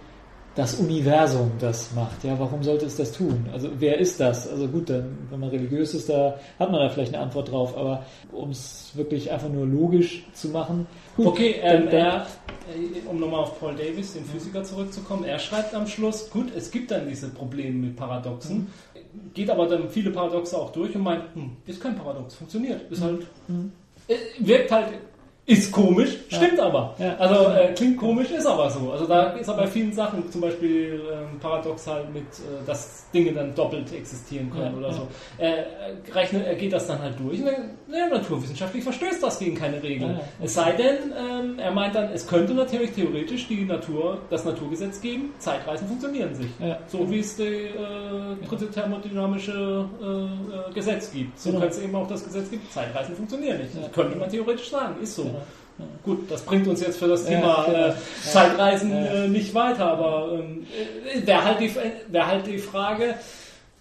[0.59, 2.21] das Universum das macht.
[2.21, 3.45] Ja, warum sollte es das tun?
[3.53, 4.45] Also wer ist das?
[4.45, 7.77] Also gut, dann, wenn man religiös ist, da hat man da vielleicht eine Antwort drauf,
[7.77, 10.85] aber um es wirklich einfach nur logisch zu machen.
[11.15, 12.27] Gut, Okay, ähm, er,
[12.75, 16.69] äh, um nochmal auf Paul Davis, den Physiker, zurückzukommen, er schreibt am Schluss, gut, es
[16.69, 18.67] gibt dann diese Probleme mit Paradoxen,
[19.33, 23.01] geht aber dann viele Paradoxe auch durch und meint, hm, ist kein Paradox, funktioniert, ist
[23.01, 23.71] halt, Mhm.
[24.09, 24.87] äh, wirkt halt,
[25.49, 26.93] ist komisch, stimmt aber.
[26.99, 27.15] Ja.
[27.17, 28.91] Also äh, klingt komisch, ist aber so.
[28.91, 33.05] Also da ist aber bei vielen Sachen, zum Beispiel ähm, Paradox halt mit, äh, dass
[33.11, 34.93] Dinge dann doppelt existieren können Ja, oder ja.
[34.93, 35.07] so.
[35.39, 39.39] Er, er rechnet, er geht das dann halt durch und dann, naja, naturwissenschaftlich verstößt das
[39.39, 40.09] gegen keine Regel.
[40.09, 40.21] Ja, ja.
[40.43, 45.01] Es sei denn, ähm, er meint dann, es könnte natürlich theoretisch die Natur, das Naturgesetz
[45.01, 46.51] geben, Zeitreisen funktionieren sich.
[46.59, 46.77] Ja.
[46.85, 51.39] So wie es die äh, dritte thermodynamische äh, äh, Gesetz gibt.
[51.39, 51.61] So Genau.
[51.61, 53.73] könnte es eben auch das Gesetz geben, Zeitreisen funktionieren nicht.
[53.73, 53.81] Ja.
[53.81, 55.38] Das könnte man theoretisch sagen, ist so.
[55.77, 55.89] Genau.
[56.03, 57.87] Gut, das bringt uns jetzt für das Ja, Thema genau.
[57.87, 57.93] äh,
[58.25, 59.05] Zeitreisen Ja.
[59.23, 60.65] äh, nicht weiter, aber ähm,
[61.13, 61.71] äh, wäre halt, die-
[62.09, 63.15] wär halt die Frage,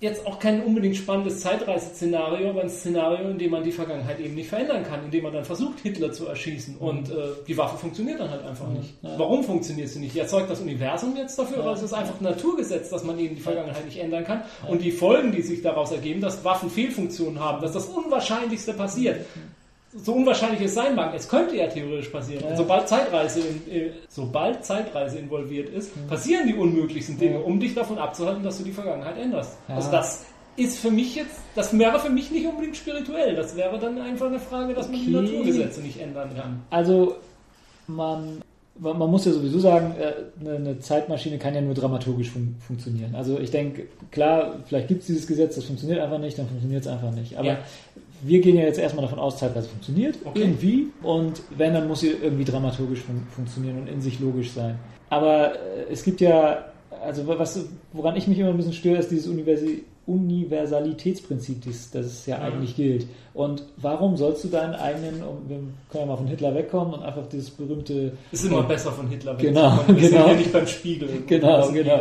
[0.01, 4.37] jetzt auch kein unbedingt spannendes Zeitreiseszenario, aber ein Szenario, in dem man die Vergangenheit eben
[4.37, 7.15] nicht verändern kann, in dem man dann versucht, Hitler zu erschießen und äh,
[7.49, 8.95] die Waffe funktioniert dann halt einfach nicht.
[9.03, 9.15] Ja.
[9.19, 10.17] Warum funktioniert sie nicht?
[10.17, 11.63] Erzeugt das Universum jetzt dafür Ja.
[11.65, 14.83] oder ist es einfach ein Naturgesetz, dass man eben die Vergangenheit nicht ändern kann und
[14.83, 19.27] die Folgen, die sich daraus ergeben, dass Waffen Fehlfunktionen haben, dass das Unwahrscheinlichste passiert,
[19.97, 22.43] so unwahrscheinlich es sein mag, es könnte ja theoretisch passieren.
[22.45, 22.51] Ja.
[22.51, 27.75] Und sobald Zeitreise, in, äh, sobald Zeitreise involviert ist, passieren die unmöglichsten Dinge, um dich
[27.75, 29.57] davon abzuhalten, dass du die Vergangenheit änderst.
[29.69, 29.77] Ja.
[29.77, 30.27] Also das
[30.57, 33.35] ist für mich jetzt, das wäre für mich nicht unbedingt spirituell.
[33.35, 35.25] Das wäre dann einfach eine Frage, dass man die Okay.
[35.33, 36.63] Naturgesetze nicht ändern kann.
[36.71, 37.17] Also
[37.87, 38.43] man,
[38.79, 43.15] man muss ja sowieso sagen, äh, eine, eine Zeitmaschine kann ja nur dramaturgisch fun funktionieren.
[43.15, 46.83] Also ich denke, klar, vielleicht gibt es dieses Gesetz, das funktioniert einfach nicht, dann funktioniert
[46.83, 47.39] es einfach nicht.
[47.39, 47.59] Aber Ja.
[48.23, 50.41] Wir gehen ja jetzt erstmal davon aus, Zeitreise funktioniert Okay.
[50.41, 54.79] irgendwie und wenn, dann muss sie irgendwie dramaturgisch fun funktionieren und in sich logisch sein.
[55.11, 56.65] Aber äh, es gibt ja,
[57.03, 62.07] also was, woran ich mich immer ein bisschen störe, ist dieses Universi Universalitätsprinzip, das, das
[62.07, 63.07] es ja eigentlich gilt.
[63.35, 67.03] Und warum sollst du deinen eigenen, um, wir können ja mal von Hitler wegkommen und
[67.03, 70.01] einfach dieses berühmte Ist immer besser von Hitler Genau, wegzukommen.
[70.01, 70.23] Wir genau.
[70.23, 71.09] sind ja nicht beim Spiegel.
[71.27, 72.01] Genau, sind genau.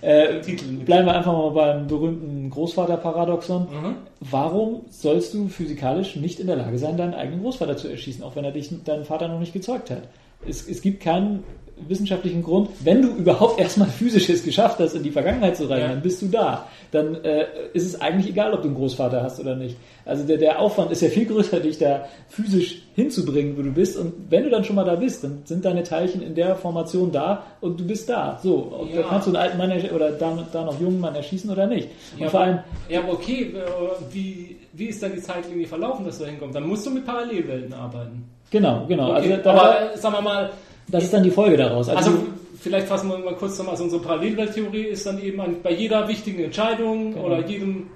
[0.00, 0.64] äh, Titel.
[0.84, 3.62] bleiben wir einfach mal beim berühmten Großvaterparadoxon.
[3.62, 3.94] Mhm.
[4.18, 8.34] Warum sollst du physikalisch nicht in der Lage sein, deinen eigenen Großvater zu erschießen, auch
[8.34, 10.02] wenn er dich, deinen Vater noch nicht gezeugt hat?
[10.46, 11.44] Es, es gibt keinen
[11.88, 15.82] wissenschaftlichen Grund, wenn du überhaupt erstmal physisch es geschafft hast, in die Vergangenheit zu reisen,
[15.82, 15.88] Ja.
[15.88, 16.68] dann bist du da.
[16.92, 19.76] Dann äh, ist es eigentlich egal, ob du einen Großvater hast oder nicht.
[20.04, 23.96] Also der, der Aufwand ist ja viel größer, dich da physisch hinzubringen, wo du bist.
[23.98, 27.10] Und wenn du dann schon mal da bist, dann sind deine Teilchen in der Formation
[27.10, 28.38] da und du bist da.
[28.42, 29.02] So, Ja.
[29.02, 31.88] da kannst du einen alten Mann oder da, da noch jungen Mann erschießen oder nicht.
[32.14, 32.58] Und Ja, vor allem,
[32.88, 36.54] Ja, aber okay, äh, wie, wie ist dann die Zeitlinie verlaufen, dass du da hinkommst?
[36.54, 38.24] Dann musst du mit Parallelwelten arbeiten.
[38.50, 39.10] genau, genau.
[39.16, 40.50] Okay, also da, aber sagen wir mal,
[40.88, 41.88] das ist dann die Folge daraus.
[41.88, 42.26] Also, also
[42.60, 43.70] vielleicht fassen wir mal kurz zusammen.
[43.70, 47.26] Also unsere Parallelwelttheorie ist dann eben an, bei jeder wichtigen Entscheidung Genau.
[47.26, 47.88] oder jedem,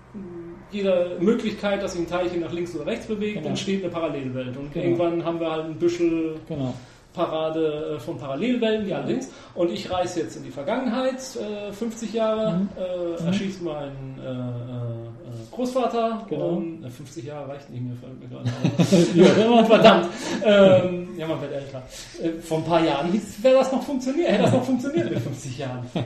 [0.71, 3.49] jeder Möglichkeit, dass sich ein Teilchen nach links oder rechts bewegt, Genau.
[3.49, 4.57] entsteht eine Parallelwelt.
[4.57, 4.85] Und Genau.
[4.85, 6.75] irgendwann haben wir halt ein Büschel genau.
[7.15, 9.31] Parade äh, von Parallelwelten, die allerdings.
[9.55, 12.69] Und ich reise jetzt in die Vergangenheit, äh, 50 Jahre, Mhm.
[12.77, 15.18] äh, erschieße meinen äh, äh,
[15.51, 16.27] Großvater.
[16.29, 16.63] Genau.
[16.85, 19.65] Äh, 50 Jahre reicht nicht mehr, fällt mir gerade immer.
[19.65, 20.07] Verdammt.
[20.45, 21.83] Ähm, ja, man wird älter.
[22.23, 23.13] Äh, vor ein paar Jahren
[23.43, 25.87] wäre das noch funktioniert, hätte das noch funktioniert mit 50 Jahren.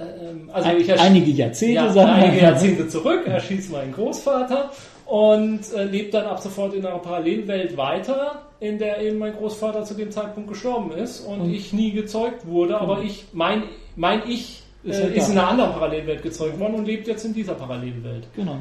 [0.00, 4.70] Ähm, also Ein, einige Jahrzehnte ja, sagen einige Jahrzehnte zurück, erschießt meinen Großvater
[5.04, 9.84] und äh, lebt dann ab sofort in einer Parallelwelt weiter, in der eben mein Großvater
[9.84, 13.64] zu dem Zeitpunkt gestorben ist und, Und- ich nie gezeugt wurde, aber ich mein,
[13.96, 17.24] mein Ich Ist äh, halt ist in einer anderen Parallelwelt gezeugt worden und lebt jetzt
[17.24, 18.24] in dieser Parallelwelt.
[18.34, 18.56] Genau.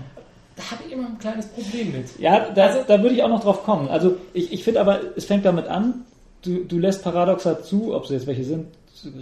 [0.55, 2.19] Da habe ich immer ein kleines Problem mit.
[2.19, 3.87] Ja, da, Also- da würde ich auch noch drauf kommen.
[3.87, 6.05] Also ich, ich finde aber, es fängt damit an,
[6.41, 8.65] du, du lässt Paradoxa zu, ob sie jetzt welche sind,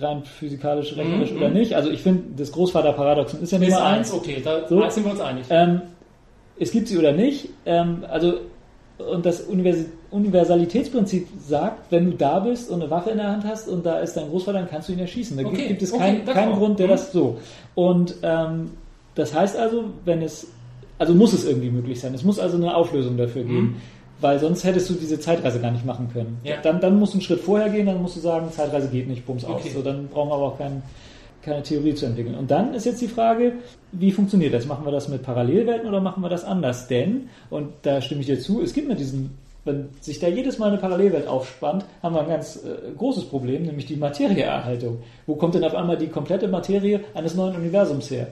[0.02, 1.54] rein physikalisch, rechnerisch Mhm, oder mhm.
[1.54, 1.76] nicht.
[1.76, 4.90] Also ich finde, das Großvaterparadoxon ist ja Nummer eins, okay, da So.
[4.90, 5.46] sind wir uns einig.
[5.52, 5.82] Ähm,
[6.60, 7.50] es gibt sie oder nicht.
[7.68, 8.40] Ähm, also
[8.98, 13.44] und das Univers Universalitätsprinzip sagt, wenn du da bist und eine Waffe in der Hand
[13.46, 15.38] hast und da ist dein Großvater, dann kannst du ihn erschießen.
[15.38, 16.34] Da Okay, gibt, es okay, kein, d'accord.
[16.34, 16.92] keinen Grund, der Mhm.
[16.92, 17.38] das so.
[17.76, 18.72] Und ähm,
[19.16, 20.48] das heißt also, wenn es,
[20.98, 22.14] also muss es irgendwie möglich sein.
[22.14, 23.82] Es muss also eine Auflösung dafür geben.
[24.20, 26.40] Weil sonst hättest du diese Zeitreise gar nicht machen können.
[26.42, 26.50] Mhm.
[26.50, 26.56] Ja.
[26.64, 29.28] Dann, dann musst du einen Schritt vorher gehen, dann musst du sagen, Zeitreise geht nicht,
[29.28, 29.62] bums aus.
[29.62, 29.70] Okay.
[29.72, 30.82] So, dann brauchen wir aber auch kein,
[31.48, 32.36] keine Theorie zu entwickeln.
[32.36, 33.54] Und dann ist jetzt die Frage,
[33.94, 34.66] wie funktioniert das?
[34.66, 36.88] Machen wir das mit Parallelwelten oder machen wir das anders?
[36.88, 40.60] Denn, und da stimme ich dir zu, es gibt mit diesen, wenn sich da jedes
[40.60, 45.00] Mal eine Parallelwelt aufspannt, haben wir ein ganz äh, großes Problem, nämlich die Materieerhaltung.
[45.26, 48.28] Wo kommt denn auf einmal die komplette Materie eines neuen Universums her?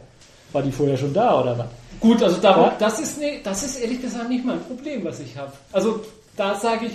[0.51, 1.67] War die vorher schon da oder was?
[1.99, 2.75] Gut, also darum, Ja.
[2.77, 5.51] das, ist, nee, das ist ehrlich gesagt nicht mein Problem, was ich habe.
[5.71, 6.01] Also
[6.37, 6.93] da sage ich,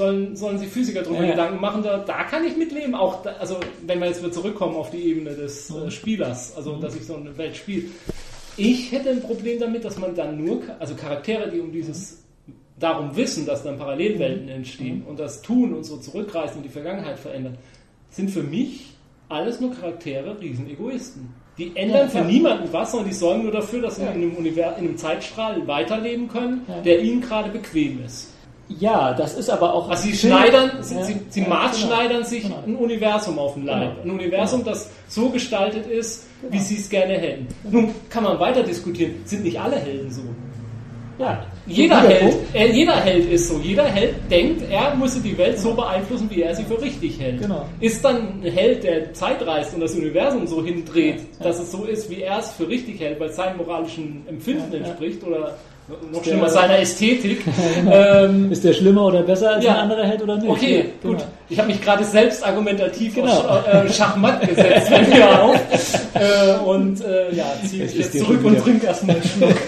[0.00, 1.30] sollen, sollen sich Physiker darüber Ja.
[1.32, 2.94] Gedanken machen, da, da kann ich mitleben.
[2.94, 5.76] Auch da, also wenn wir jetzt wieder zurückkommen auf die Ebene des Mhm.
[5.86, 7.84] äh, Spielers, also dass ich so eine Welt spiele.
[8.56, 12.18] Ich hätte ein Problem damit, dass man dann nur, also Charaktere, die um dieses
[12.78, 14.50] darum wissen, dass dann Parallelwelten Mhm.
[14.52, 17.58] entstehen und das tun und so zurückreisen und die Vergangenheit verändern,
[18.10, 18.94] sind für mich
[19.28, 21.28] alles nur Charaktere, Riesenegoisten.
[21.58, 22.24] Die ändern Ja, für ja.
[22.24, 24.10] niemanden was, sondern die sorgen nur dafür, dass sie Ja.
[24.12, 28.32] in, einem Univers in einem Zeitstrahl weiterleben können, der ihnen gerade bequem ist.
[28.78, 29.88] Ja, das ist aber auch.
[29.90, 32.62] Also sie schneidern, sie, Ja, sie, sie ja, maßschneidern sich Genau.
[32.66, 33.90] ein Universum auf den Leib.
[34.02, 34.02] Genau.
[34.14, 37.48] Ein Universum, das so gestaltet ist, wie sie es gerne hätten.
[37.68, 40.22] Nun kann man weiter diskutieren, sind nicht alle Helden so.
[41.18, 43.58] Ja, Jeder Held, äh, jeder Held ist so.
[43.62, 47.42] Jeder Held denkt, er müsse die Welt so beeinflussen, wie er sie für richtig hält.
[47.42, 47.66] Genau.
[47.78, 51.44] Ist dann ein Held, der Zeit reist und das Universum so hindreht, Ja.
[51.44, 54.72] dass es so ist, wie er es für richtig hält, weil es seinem moralischen Empfinden
[54.72, 55.58] entspricht oder
[56.12, 57.42] noch schlimmer seiner Ästhetik.
[57.90, 59.72] ähm, Ist der schlimmer oder besser als Ja.
[59.74, 60.48] ein anderer Held oder nicht?
[60.48, 61.18] Okay, Ja, gut.
[61.18, 61.30] genau.
[61.48, 63.32] Ich habe mich gerade selbst argumentativ Genau.
[63.32, 65.56] auf Sch äh, Schachmatt gesetzt, fällt mir auf.
[66.14, 69.54] Äh, und äh, ja, ziehe Es ich jetzt zurück und trinke erstmal einen Schluck.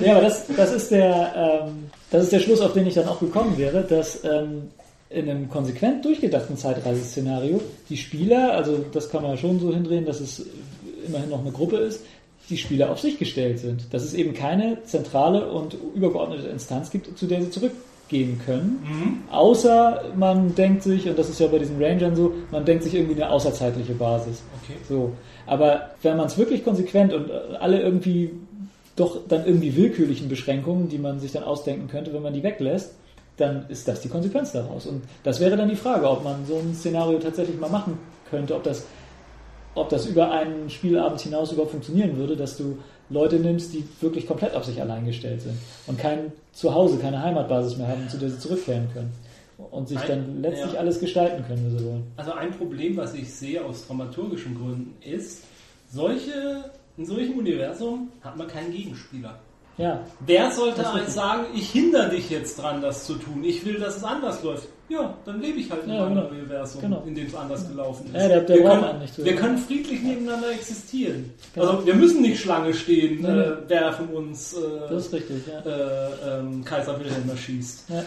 [0.00, 3.08] Ja, aber das, das, ist der, ähm, das ist der Schluss, auf den ich dann
[3.08, 4.68] auch gekommen wäre, dass ähm,
[5.10, 10.06] in einem konsequent durchgedachten Zeitreiseszenario die Spieler, also das kann man ja schon so hindrehen,
[10.06, 10.46] dass es
[11.06, 12.02] immerhin noch eine Gruppe ist,
[12.48, 13.92] die Spieler auf sich gestellt sind.
[13.92, 18.84] Dass es eben keine zentrale und übergeordnete Instanz gibt, zu der sie zurückgehen können.
[19.30, 22.94] Außer man denkt sich, und das ist ja bei diesen Rangern so, man denkt sich
[22.94, 24.42] irgendwie eine außerzeitliche Basis.
[24.62, 24.78] Okay.
[24.88, 25.12] So.
[25.46, 28.30] Aber wenn man es wirklich konsequent und äh, alle irgendwie
[28.96, 32.94] doch dann irgendwie willkürlichen Beschränkungen, die man sich dann ausdenken könnte, wenn man die weglässt,
[33.36, 34.86] dann ist das die Konsequenz daraus.
[34.86, 38.54] Und das wäre dann die Frage, ob man so ein Szenario tatsächlich mal machen könnte,
[38.54, 38.84] ob das,
[39.74, 42.78] ob das über einen Spielabend hinaus überhaupt funktionieren würde, dass du
[43.10, 45.56] Leute nimmst, die wirklich komplett auf sich allein gestellt sind
[45.86, 49.12] und kein Zuhause, keine Heimatbasis mehr haben, zu der sie zurückkehren können.
[49.70, 50.78] Und sich Ein- dann letztlich ja.
[50.80, 52.04] alles gestalten können, wie sie wollen.
[52.16, 55.42] Also ein Problem, was ich sehe aus dramaturgischen Gründen, ist,
[55.90, 56.64] solche,
[56.96, 59.38] in solchem Universum hat man keinen Gegenspieler.
[59.76, 61.14] Ja, Wer sollte richtig.
[61.14, 63.42] sagen, ich hindere dich jetzt dran, das zu tun?
[63.44, 64.68] Ich will, dass es anders läuft.
[64.88, 66.28] Ja, dann lebe ich halt in Ja, einem genau.
[66.28, 67.02] Universum, Genau.
[67.06, 68.14] in dem es anders gelaufen ist.
[68.14, 69.24] Ja, der- der wir, können, nicht so.
[69.24, 71.30] wir können friedlich nebeneinander existieren.
[71.54, 71.66] Genau.
[71.68, 75.70] Also wir müssen nicht Schlange stehen, Nee, äh, wer von uns äh, richtig, ja.
[75.70, 77.84] äh, ähm, Kaiser Wilhelm erschießt.
[77.90, 78.02] ja.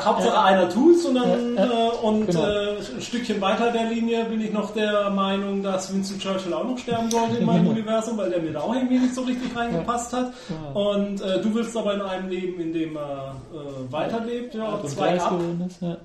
[0.00, 0.44] Hauptsache Ja.
[0.44, 1.70] einer tut's und dann Ja, ja.
[1.88, 2.44] Äh, und Genau.
[2.44, 6.64] äh, ein Stückchen weiter der Linie bin ich noch der Meinung, dass Winston Churchill auch
[6.64, 9.54] noch sterben sollte in meinem Universum, weil der mir da auch irgendwie nicht so richtig
[9.56, 10.32] reingepasst hat.
[10.74, 14.88] Und äh, du willst aber in einem Leben, in dem er äh, weiterlebt, ja, und
[14.90, 15.32] zwei ab.
[15.68, 15.92] ist, ja.
[15.92, 15.96] Äh,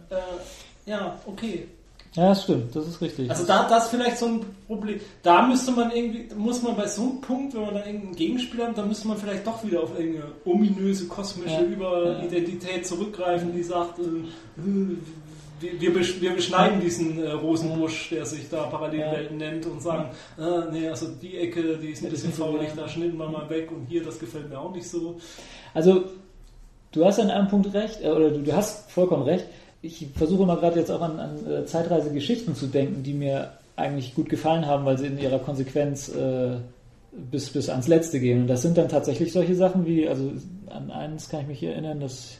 [0.85, 1.67] ja, okay.
[2.13, 3.29] Ja, das stimmt, das ist richtig.
[3.29, 4.99] Also da das ist vielleicht so ein Problem.
[5.23, 8.67] Da müsste man irgendwie, muss man bei so einem Punkt, wenn man da irgendeinen Gegenspieler
[8.67, 11.61] hat, dann müsste man vielleicht doch wieder auf irgendeine ominöse kosmische Ja.
[11.61, 14.03] Überidentität zurückgreifen, die sagt, äh,
[15.61, 20.09] wir, wir, besch- wir beschneiden diesen äh, Rosenbusch, der sich da Parallelwelten nennt und sagen,
[20.37, 22.81] äh, nee, also die Ecke, die ist ein bisschen faulig, ja.
[22.83, 25.19] da schnitten wir mal weg und hier, das gefällt mir auch nicht so.
[25.73, 26.05] Also,
[26.91, 29.45] du hast an einem Punkt recht, äh, oder du, du hast vollkommen recht.
[29.81, 34.13] Ich versuche mal gerade jetzt auch an, an äh, Zeitreisegeschichten zu denken, die mir eigentlich
[34.13, 36.57] gut gefallen haben, weil sie in ihrer Konsequenz äh,
[37.11, 38.41] bis, bis ans Letzte gehen.
[38.41, 40.31] Und das sind dann tatsächlich solche Sachen wie, also
[40.69, 42.37] an eines kann ich mich erinnern, dass,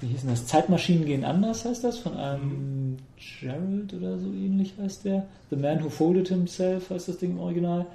[0.00, 0.46] wie hieß denn das?
[0.46, 5.26] Zeitmaschinen gehen anders, heißt das, von einem Gerald oder so ähnlich heißt der.
[5.50, 7.86] The Man Who Folded Himself heißt das Ding im Original.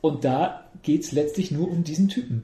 [0.00, 2.42] Und da geht es letztlich nur um diesen Typen.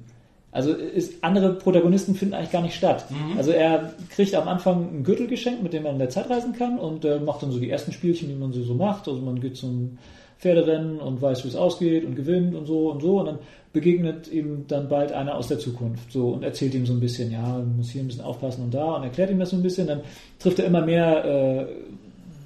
[0.52, 3.04] Also ist, andere Protagonisten finden eigentlich gar nicht statt.
[3.36, 6.52] Also er kriegt am Anfang einen Gürtel geschenkt, mit dem man in der Zeit reisen
[6.54, 9.06] kann und äh, macht dann so die ersten Spielchen, die man so, so macht.
[9.06, 9.98] Also man geht zum
[10.40, 13.38] Pferderennen und weiß, wie es ausgeht und gewinnt und so und so und dann
[13.72, 17.30] begegnet ihm dann bald einer aus der Zukunft so und erzählt ihm so ein bisschen,
[17.30, 19.86] ja, muss hier ein bisschen aufpassen und da und erklärt ihm das so ein bisschen.
[19.86, 20.00] Dann
[20.40, 21.66] trifft er immer mehr äh,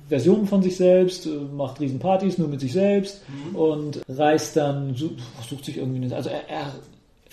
[0.09, 3.23] Versionen von sich selbst, äh, macht Riesenpartys nur mit sich selbst
[3.55, 5.12] und reist dann, su-
[5.49, 6.73] sucht sich irgendwie, also er, er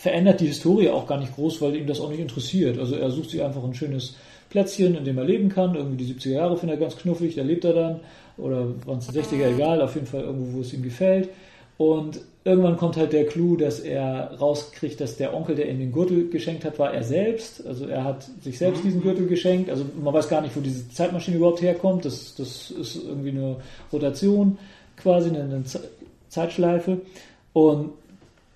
[0.02, 2.80] verändert die Historie auch gar nicht groß, weil ihn das auch nicht interessiert.
[2.80, 4.15] Also er sucht sich einfach ein schönes
[4.49, 5.76] Plätzchen, in dem er leben kann.
[5.76, 7.99] Irgendwie die 70er Jahre findet er ganz knuffig, da lebt er dann.
[8.36, 11.30] Oder waren es die 60er, egal, auf jeden Fall irgendwo, wo es ihm gefällt.
[11.78, 15.91] Und irgendwann kommt halt der Clou, dass er rauskriegt, dass der Onkel, der ihm den
[15.91, 17.64] Gürtel geschenkt hat, war er selbst.
[17.68, 19.69] Also er hat sich selbst diesen Gürtel geschenkt.
[19.69, 22.06] Also man weiß gar nicht, wo diese Zeitmaschine überhaupt herkommt.
[22.06, 23.57] Das, das ist irgendwie eine
[23.94, 24.57] Rotation,
[24.98, 25.64] quasi eine
[26.28, 27.02] Zeitschleife.
[27.53, 27.91] Und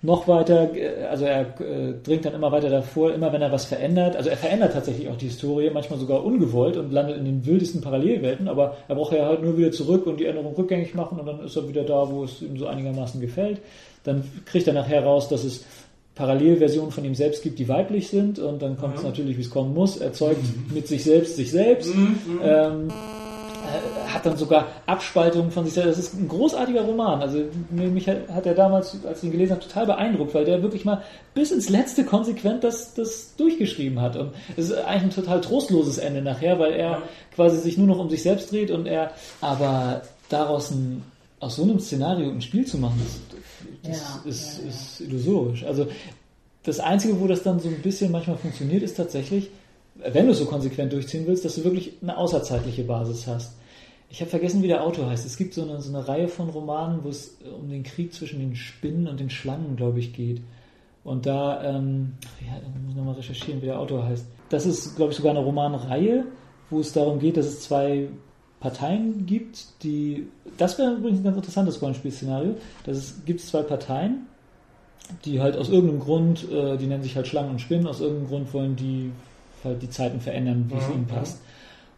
[0.02, 3.64] noch weiter, äh, also er äh, dringt dann immer weiter davor, immer wenn er was
[3.64, 7.46] verändert, also er verändert tatsächlich auch die Historie, manchmal sogar ungewollt und landet in den
[7.46, 11.18] wildesten Parallelwelten, aber er braucht ja halt nur wieder zurück und die Änderung rückgängig machen
[11.18, 13.60] und dann ist er wieder da, wo es ihm so einigermaßen gefällt.
[14.04, 15.64] Dann kriegt er nachher raus, dass es
[16.14, 18.98] Parallelversionen von ihm selbst gibt, die weiblich sind und dann kommt mhm.
[18.98, 20.74] es natürlich, wie es kommen muss, er zeugt mhm.
[20.74, 21.94] mit sich selbst sich selbst.
[21.94, 22.18] Mhm.
[22.42, 23.15] Ähm, äh,
[24.12, 25.98] hat dann sogar Abspaltungen von sich selbst.
[25.98, 27.20] Das ist ein großartiger Roman.
[27.20, 30.62] Also mich hat, hat er damals, als ich ihn gelesen habe, total beeindruckt, weil der
[30.62, 31.02] wirklich mal
[31.34, 34.16] bis ins Letzte konsequent das, das durchgeschrieben hat.
[34.16, 37.02] Und es ist eigentlich ein total trostloses Ende nachher, weil er
[37.34, 41.02] quasi sich nur noch um sich selbst dreht und er, aber daraus ein,
[41.40, 43.20] aus so einem Szenario ein Spiel zu machen, das,
[43.82, 44.68] das ja, ist, ja, ja.
[44.70, 45.64] ist illusorisch.
[45.64, 45.86] Also
[46.62, 49.50] das Einzige, wo das dann so ein bisschen manchmal funktioniert, ist tatsächlich,
[50.04, 53.56] wenn du so konsequent durchziehen willst, dass du wirklich eine außerzeitliche Basis hast.
[54.08, 55.26] Ich habe vergessen, wie der Autor heißt.
[55.26, 58.38] Es gibt so eine, so eine Reihe von Romanen, wo es um den Krieg zwischen
[58.38, 60.42] den Spinnen und den Schlangen, glaube ich, geht.
[61.02, 64.26] Und da, ähm, ja, ich muss nochmal recherchieren, wie der Autor heißt.
[64.48, 66.24] Das ist, glaube ich, sogar eine Romanreihe,
[66.70, 68.08] wo es darum geht, dass es zwei
[68.60, 70.28] Parteien gibt, die.
[70.56, 72.56] Das wäre übrigens ein ganz interessantes Rollenspielszenario.
[72.86, 74.26] Es gibt zwei Parteien,
[75.24, 78.28] die halt aus irgendeinem Grund, äh, die nennen sich halt Schlangen und Spinnen, aus irgendeinem
[78.28, 79.12] Grund wollen die
[79.66, 81.40] halt die Zeiten verändern, wie es ihnen passt.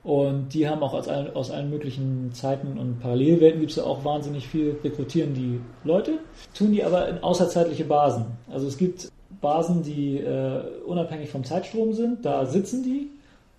[0.05, 3.85] Und die haben auch aus allen, aus allen möglichen Zeiten und Parallelwelten gibt es ja
[3.85, 6.13] auch wahnsinnig viel, rekrutieren die Leute,
[6.55, 8.27] tun die aber in außerzeitliche Basen.
[8.51, 13.09] Also es gibt Basen, die äh, unabhängig vom Zeitstrom sind, da sitzen die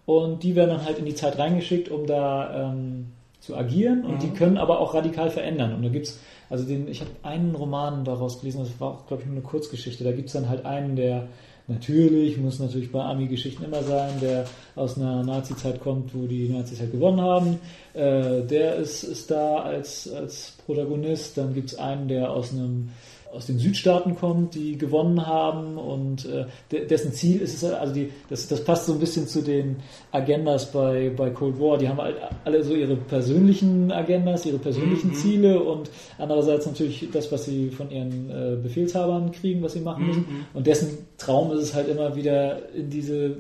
[0.05, 3.07] und die werden dann halt in die Zeit reingeschickt, um da ähm,
[3.39, 4.19] zu agieren und mhm.
[4.19, 5.73] die können aber auch radikal verändern.
[5.73, 6.19] Und da gibt es,
[6.49, 9.45] also den, ich habe einen Roman daraus gelesen, das war auch, glaube ich, nur eine
[9.45, 11.27] Kurzgeschichte, da gibt es dann halt einen, der
[11.69, 16.79] Natürlich, muss natürlich bei Ami-Geschichten immer sein, der aus einer Nazi-Zeit kommt, wo die Nazis
[16.79, 17.59] halt gewonnen haben.
[17.93, 21.37] Äh, der ist, ist da als, als Protagonist.
[21.37, 22.89] Dann gibt es einen, der aus einem
[23.31, 26.45] aus den Südstaaten kommt, die gewonnen haben und äh,
[26.87, 29.77] dessen Ziel ist es, also die, das, das passt so ein bisschen zu den
[30.11, 31.77] Agendas bei, bei Cold War.
[31.77, 35.15] Die haben halt alle so ihre persönlichen Agendas, ihre persönlichen mhm.
[35.15, 40.07] Ziele und andererseits natürlich das, was sie von ihren äh, Befehlshabern kriegen, was sie machen
[40.07, 40.21] müssen.
[40.21, 40.45] Mhm.
[40.53, 43.37] Und dessen Traum ist es halt immer wieder in diese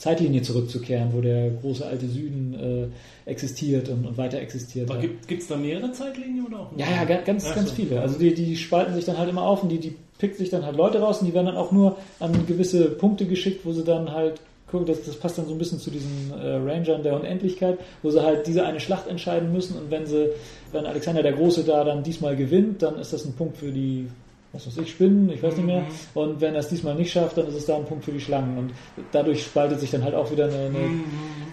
[0.00, 2.54] Zeitlinie zurückzukehren, wo der große alte Süden
[3.26, 4.90] äh, existiert und, und, weiter existiert.
[4.90, 6.70] Aber gibt es da mehrere Zeitlinien oder auch?
[6.74, 7.74] Ja, ja, ganz, Ach ganz so.
[7.74, 8.00] viele.
[8.00, 10.64] Also die, die spalten sich dann halt immer auf und die, die pickt sich dann
[10.64, 13.84] halt Leute raus und die werden dann auch nur an gewisse Punkte geschickt, wo sie
[13.84, 14.40] dann halt
[14.70, 18.10] gucken, das, das passt dann so ein bisschen zu diesen äh, Rangern der Unendlichkeit, wo
[18.10, 20.30] sie halt diese eine Schlacht entscheiden müssen und wenn sie,
[20.72, 24.06] wenn Alexander der Große da dann diesmal gewinnt, dann ist das ein Punkt für die
[24.52, 25.82] was weiß ich, Spinnen, ich weiß nicht mehr.
[25.82, 25.86] Mhm.
[26.14, 28.20] Und wenn er es diesmal nicht schafft, dann ist es da ein Punkt für die
[28.20, 28.58] Schlangen.
[28.58, 28.72] Und
[29.12, 30.56] dadurch spaltet sich dann halt auch wieder eine.
[30.56, 31.04] eine mhm.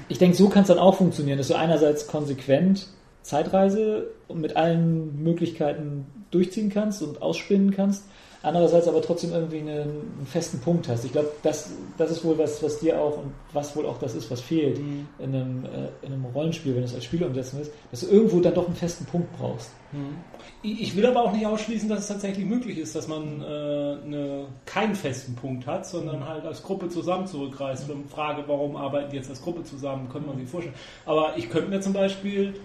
[0.10, 2.88] ich denke, so kann es dann auch funktionieren, dass du einerseits konsequent
[3.22, 8.06] Zeitreise mit allen Möglichkeiten durchziehen kannst und ausspinnen kannst
[8.48, 9.70] andererseits aber trotzdem irgendwie einen,
[10.18, 11.06] einen festen Punkt hast.
[11.06, 14.16] Ich glaube, das, das ist wohl was, was dir auch und was wohl auch das
[14.16, 15.08] ist, was fehlt mhm.
[15.20, 18.40] in, einem, äh, in einem Rollenspiel, wenn es als Spiel umsetzen willst, dass du irgendwo
[18.40, 19.70] dann doch einen festen Punkt brauchst.
[19.92, 20.18] Mhm.
[20.64, 24.46] Ich will aber auch nicht ausschließen, dass es tatsächlich möglich ist, dass man äh, eine,
[24.66, 26.28] keinen festen Punkt hat, sondern mhm.
[26.28, 27.90] halt als Gruppe zusammen zurückreist.
[27.90, 30.76] Und Frage, warum arbeiten die jetzt als Gruppe zusammen, könnte man sich vorstellen.
[31.06, 32.56] Aber ich könnte mir zum Beispiel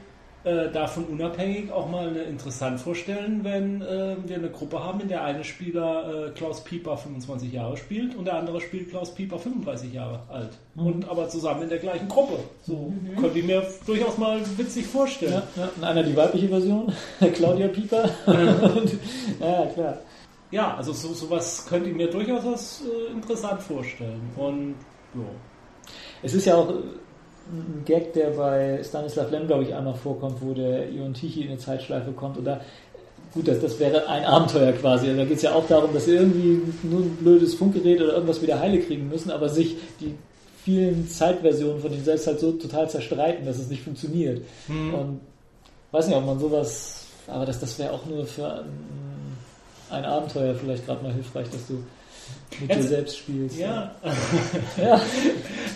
[0.45, 5.09] äh, davon unabhängig auch mal eine interessant vorstellen, wenn äh, wir eine Gruppe haben, in
[5.09, 9.39] der eine Spieler äh, Klaus Pieper 25 Jahre spielt und der andere spielt Klaus Pieper
[9.39, 10.51] 35 Jahre alt.
[10.75, 10.87] Mhm.
[10.87, 12.39] Und aber zusammen in der gleichen Gruppe.
[12.67, 13.21] So mhm.
[13.21, 15.43] könnte ich mir durchaus mal witzig vorstellen.
[15.57, 15.71] Ja, ja.
[15.77, 16.93] Und einer die weibliche Version,
[17.35, 18.05] Claudia Pieper.
[18.27, 18.99] und,
[19.41, 19.99] ja, klar.
[20.51, 24.21] Ja, also so, sowas könnte ich mir durchaus äh, interessant vorstellen.
[24.37, 24.75] Und
[25.15, 25.21] ja.
[26.23, 26.73] Es ist ja auch
[27.51, 31.49] ein Gag, der bei Stanislav Lem, glaube ich, einmal vorkommt, wo der Ion Tichy in
[31.49, 32.61] eine Zeitschleife kommt und da
[33.35, 35.09] gut, das, das wäre ein Abenteuer quasi.
[35.09, 38.15] Also da geht es ja auch darum, dass sie irgendwie nur ein blödes Funkgerät oder
[38.15, 40.15] irgendwas wieder heile kriegen müssen, aber sich die
[40.65, 44.43] vielen Zeitversionen von denen selbst halt so total zerstreiten, dass es nicht funktioniert.
[44.69, 44.95] Mhm.
[44.95, 45.21] Und
[45.91, 48.65] weiß nicht, ob man sowas, aber das, das wäre auch nur für ein,
[49.91, 51.83] ein Abenteuer vielleicht gerade mal hilfreich, dass du
[52.61, 53.59] mit Jetzt, dir selbst spielst.
[53.59, 53.95] Ja.
[54.77, 55.01] ja.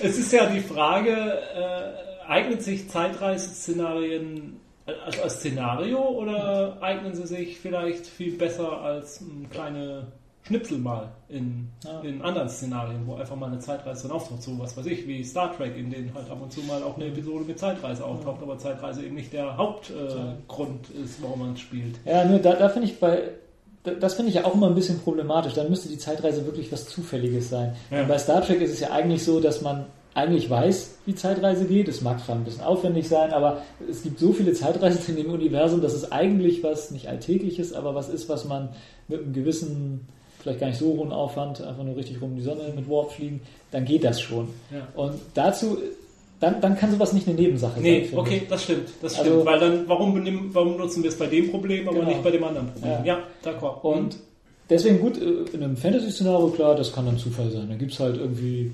[0.00, 4.60] es ist ja die Frage, äh, eignet sich Zeitreiseszenarien
[5.04, 10.06] als, als Szenario oder eignen sie sich vielleicht viel besser als kleine
[10.46, 12.00] Schnipsel mal in, Ja.
[12.00, 14.42] in anderen Szenarien, wo einfach mal eine Zeitreise dann auftaucht.
[14.42, 16.96] So was weiß ich, wie Star Trek, in denen halt ab und zu mal auch
[16.96, 21.54] eine Episode mit Zeitreise auftaucht, aber Zeitreise eben nicht der Hauptgrund äh, ist, warum man
[21.54, 21.98] es spielt.
[22.04, 23.30] Ja, nur da, da finde ich bei.
[23.86, 25.54] Da- Das finde ich ja auch immer ein bisschen problematisch.
[25.54, 27.74] Dann müsste die Zeitreise wirklich was Zufälliges sein.
[27.90, 28.04] Ja.
[28.04, 31.88] Bei Star Trek ist es ja eigentlich so, dass man eigentlich weiß, wie Zeitreise geht.
[31.88, 35.32] Es mag zwar ein bisschen aufwendig sein, aber es gibt so viele Zeitreisen in dem
[35.32, 38.70] Universum, dass es eigentlich was nicht Alltägliches, aber was ist, was man
[39.08, 40.08] mit einem gewissen,
[40.40, 43.12] vielleicht gar nicht so hohen Aufwand, einfach nur richtig rum um die Sonne mit Warp
[43.12, 43.40] fliegen,
[43.72, 44.48] dann geht das schon.
[44.72, 44.88] Ja.
[44.94, 45.76] Und dazu,
[46.40, 47.82] dann, dann kann sowas nicht eine Nebensache sein.
[47.82, 48.48] Nee, okay, ich.
[48.48, 48.88] das stimmt.
[49.02, 49.46] Das Also- stimmt.
[49.46, 52.08] Weil dann, warum, benehmen- warum nutzen wir es bei dem Problem, aber Genau.
[52.10, 52.92] nicht bei dem anderen Problem?
[53.04, 53.04] Ja.
[53.04, 53.80] Ja, d'accord.
[53.82, 54.16] Und
[54.68, 57.68] deswegen gut, äh, in einem Fantasy-Szenario, klar, das kann dann Zufall sein.
[57.68, 58.70] Da gibt es halt irgendwie,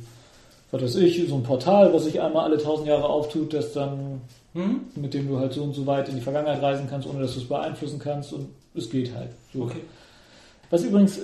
[0.70, 4.20] was weiß ich, so ein Portal, was sich einmal alle tausend Jahre auftut, das dann,
[4.54, 4.80] Mhm.
[4.96, 7.34] mit dem du halt so und so weit in die Vergangenheit reisen kannst, ohne dass
[7.34, 9.30] du es beeinflussen kannst und es geht halt.
[9.54, 9.62] So.
[9.62, 9.80] Okay.
[10.70, 11.22] Was übrigens, äh,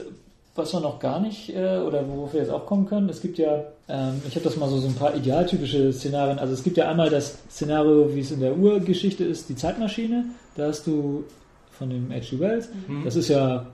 [0.58, 3.38] was wir noch gar nicht, äh, oder worauf wir jetzt auch kommen können, es gibt
[3.38, 6.76] ja, ähm, ich habe das mal so, so ein paar idealtypische Szenarien, also es gibt
[6.76, 10.24] ja einmal das Szenario, wie es in der Urgeschichte ist, die Zeitmaschine,
[10.56, 11.24] da hast du
[11.70, 12.38] von dem H.G.
[12.40, 13.04] Wells, Mhm.
[13.04, 13.66] das ist ja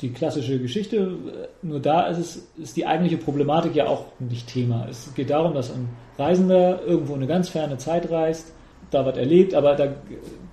[0.00, 1.12] die klassische Geschichte,
[1.60, 4.86] nur da ist es, ist die eigentliche Problematik ja auch nicht Thema.
[4.88, 8.52] Es geht darum, dass ein Reisender irgendwo in eine ganz ferne Zeit reist,
[8.90, 9.88] da was erlebt, aber da,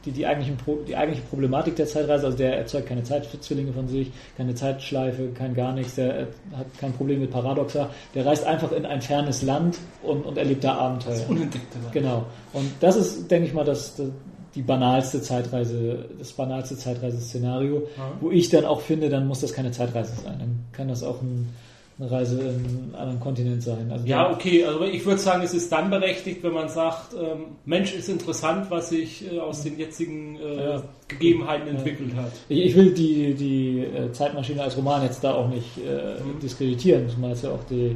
[0.07, 3.87] die, die, eigentlichen, Pro- die eigentliche Problematik der Zeitreise, also der erzeugt keine Zeitzwillinge von
[3.87, 6.25] sich, keine Zeitschleife, kein gar nichts, der äh,
[6.55, 10.63] hat kein Problem mit Paradoxa, der reist einfach in ein fernes Land und, und erlebt
[10.63, 11.13] da Abenteuer.
[11.13, 11.77] Das Unentdeckte.
[11.81, 11.93] Land.
[11.93, 12.25] Genau.
[12.53, 14.07] Und das ist, denke ich mal, das, das,
[14.55, 18.11] die banalste Zeitreise, das banalste Zeitreiseszenario, Ja.
[18.21, 20.37] wo ich dann auch finde, dann muss das keine Zeitreise sein.
[20.39, 21.49] Dann kann das auch ein,
[21.99, 23.89] eine Reise in einen anderen Kontinent sein.
[23.91, 27.55] Also Ja, okay, also ich würde sagen, es ist dann berechtigt, wenn man sagt, ähm,
[27.65, 30.83] Mensch ist interessant, was sich äh, aus den jetzigen äh, Ja.
[31.07, 31.73] Gegebenheiten Ja.
[31.73, 32.31] entwickelt hat.
[32.49, 36.39] Ich, ich will die, die äh, Zeitmaschine als Roman jetzt da auch nicht äh, Mhm.
[36.39, 37.95] diskreditieren, zumal es ja auch die,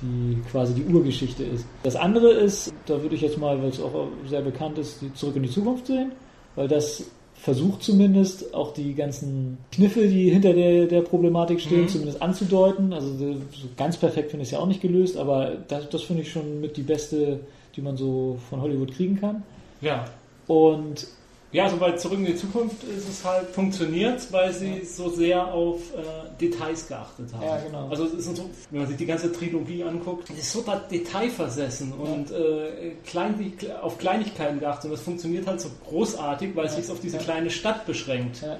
[0.00, 1.66] die quasi die Urgeschichte ist.
[1.82, 5.12] Das andere ist, da würde ich jetzt mal, weil es auch sehr bekannt ist, die
[5.12, 6.12] Zurück in die Zukunft sehen,
[6.54, 7.04] weil das
[7.40, 11.88] versucht zumindest auch die ganzen Kniffe, die hinter der, der Problematik stehen, Mhm.
[11.88, 12.92] zumindest anzudeuten.
[12.92, 13.36] Also so
[13.76, 16.60] ganz perfekt finde ich es ja auch nicht gelöst, aber das, das finde ich schon
[16.60, 17.40] mit die beste,
[17.76, 19.42] die man so von Hollywood kriegen kann.
[19.80, 20.06] Ja.
[20.48, 21.06] Und
[21.52, 25.46] Ja, also bei Zurück in die Zukunft ist es halt funktioniert, weil sie so sehr
[25.54, 26.02] auf äh,
[26.40, 27.42] Details geachtet haben.
[27.44, 27.88] Ja, genau.
[27.88, 32.30] Also es ist so, wenn man sich die ganze Trilogie anguckt, ist so detailversessen und
[32.32, 36.90] äh, klein, auf Kleinigkeiten geachtet und das funktioniert halt so großartig, weil es Ja, sich
[36.90, 37.22] auf diese ja.
[37.22, 38.42] kleine Stadt beschränkt.
[38.42, 38.58] ja,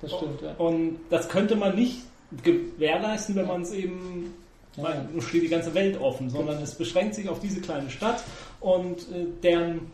[0.00, 0.54] das stimmt, ja.
[0.58, 1.98] Und das könnte man nicht
[2.42, 4.32] gewährleisten, wenn man es eben,
[4.76, 5.20] Ja, man, ja.
[5.20, 8.22] steht die ganze Welt offen, sondern es beschränkt sich auf diese kleine Stadt
[8.60, 9.90] und äh, deren,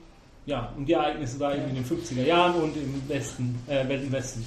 [0.49, 4.11] ja, und die Ereignisse da eben in den 50er Jahren und im Westen, äh, Welten
[4.11, 4.43] Westen.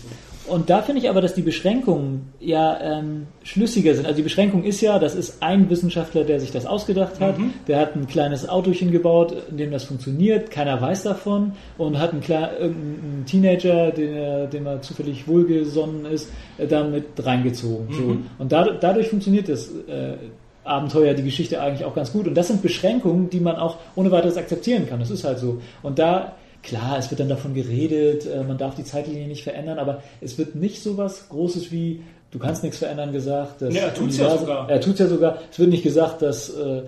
[0.48, 4.08] Und da finde ich aber, dass die Beschränkungen ja ähm, schlüssiger sind.
[4.08, 7.38] Also die Beschränkung ist ja, das ist ein Wissenschaftler, der sich das ausgedacht hat.
[7.38, 7.54] Mhm.
[7.68, 10.50] Der hat ein kleines Autochen gebaut, in dem das funktioniert.
[10.50, 11.52] Keiner weiß davon.
[11.78, 17.06] Und hat einen, klar, irgendeinen Teenager, den er, dem er zufällig wohlgesonnen ist, äh, damit
[17.20, 17.94] reingezogen.
[17.94, 18.02] So.
[18.02, 18.26] Mhm.
[18.40, 20.16] Und da, dadurch funktioniert das äh,
[20.64, 22.28] Abenteuer, die Geschichte eigentlich auch ganz gut.
[22.28, 25.00] Und das sind Beschränkungen, die man auch ohne weiteres akzeptieren kann.
[25.00, 25.62] Das ist halt so.
[25.82, 26.34] Und da
[26.64, 30.38] Klar, es wird dann davon geredet, äh, man darf die Zeitlinie nicht verändern, aber es
[30.38, 33.62] wird nicht so was Großes wie, du kannst nichts verändern gesagt.
[33.62, 34.70] Das Ja, er tut's ja sogar.
[34.70, 35.40] Er tut ja sogar.
[35.52, 36.84] Es wird nicht gesagt, das äh,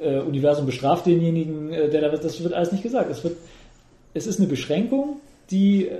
[0.00, 3.10] äh, Universum bestraft denjenigen, äh, der da, das wird alles nicht gesagt.
[3.10, 3.36] Es, wird,
[4.14, 5.16] es ist eine Beschränkung,
[5.50, 5.96] die, äh,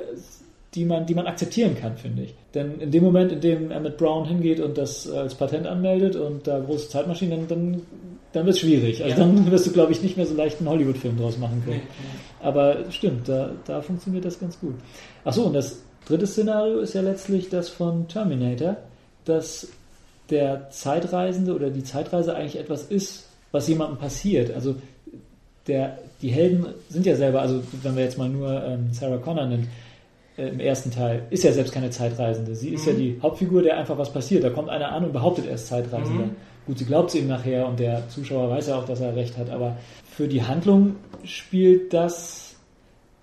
[0.77, 2.35] die, man, die man akzeptieren kann, finde ich.
[2.55, 6.47] Denn in dem Moment, in dem Emmett Brown hingeht und das als Patent anmeldet und
[6.47, 7.83] da große Zeitmaschinen, dann, dann,
[8.33, 9.03] dann wird es schwierig.
[9.03, 9.27] Also Ja.
[9.27, 11.81] dann wirst du, glaube ich, nicht mehr so leicht einen Hollywood-Film draus machen können.
[11.81, 12.47] Nee.
[12.47, 14.75] Aber stimmt, da, da funktioniert das ganz gut.
[15.25, 18.77] Achso, und das dritte Szenario ist ja letztlich das von Terminator,
[19.25, 19.69] dass
[20.31, 24.55] der Zeitreisende oder die Zeitreise eigentlich etwas ist, was jemandem passiert.
[24.55, 24.75] Also
[25.67, 29.47] der, die Helden sind ja selber, also wenn wir jetzt mal nur ähm, Sarah Connor
[29.47, 29.69] nennen,
[30.37, 32.55] äh, im ersten Teil, ist ja selbst keine Zeitreisende.
[32.55, 32.93] Sie ist Mhm.
[32.93, 34.45] ja die Hauptfigur, der einfach was passiert.
[34.45, 36.27] Da kommt einer an und behauptet, er ist Zeitreisender.
[36.27, 36.37] Mhm.
[36.67, 39.37] Gut, sie glaubt es ihm nachher und der Zuschauer weiß ja auch, dass er recht
[39.39, 39.77] hat, aber
[40.11, 42.57] für die Handlung spielt das,